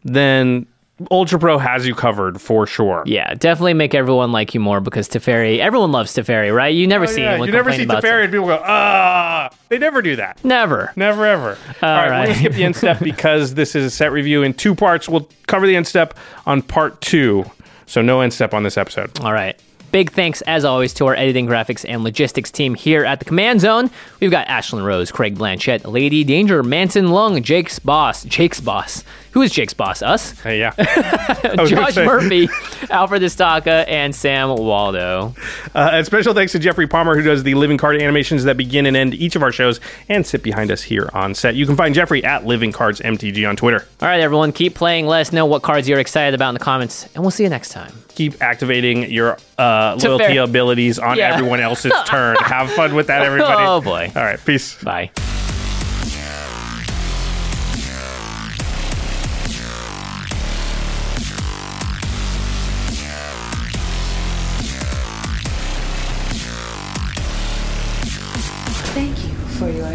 [0.04, 0.66] then
[1.10, 3.02] Ultra Pro has you covered for sure.
[3.06, 6.74] Yeah, definitely make everyone like you more because Teferi, everyone loves Teferi, right?
[6.74, 9.50] You never see Oh, Yeah, anyone you never see Teferi and people go, ah.
[9.68, 10.44] They never do that.
[10.44, 10.92] Never.
[10.96, 11.58] Never ever.
[11.82, 14.54] All right, we're gonna skip the end step because this is a set review in
[14.54, 15.08] two parts.
[15.08, 17.44] We'll cover the end step on part two.
[17.86, 19.18] So no end step on this episode.
[19.20, 19.58] All right.
[19.92, 23.60] Big thanks, as always, to our editing, graphics, and logistics team here at the Command
[23.60, 23.90] Zone.
[24.20, 29.04] We've got Ashlyn Rose, Craig Blanchett, Lady Danger, Manson Lung, Jake's boss, Jake's boss.
[29.32, 30.02] Who is Jake's boss?
[30.02, 30.38] Us?
[30.40, 30.72] Hey, yeah.
[31.66, 31.96] Josh.
[31.96, 32.48] Murphy,
[32.90, 35.34] Alfred Estaka, and Sam Waldo.
[35.74, 38.84] Uh, and special thanks to Jeffrey Palmer, who does the living card animations that begin
[38.84, 39.80] and end each of our shows
[40.10, 41.54] and sit behind us here on set.
[41.54, 43.86] You can find Jeffrey at Living Cards MTG on Twitter.
[44.02, 45.06] All right, everyone, keep playing.
[45.06, 47.48] Let us know what cards you're excited about in the comments, and we'll see you
[47.48, 47.92] next time.
[48.14, 50.42] Keep activating your uh, loyalty fair.
[50.42, 51.32] abilities on Yeah.
[51.34, 52.36] everyone else's turn.
[52.40, 53.64] Have fun with that, everybody.
[53.66, 54.12] Oh, boy.
[54.14, 54.82] All right, peace.
[54.82, 55.10] Bye.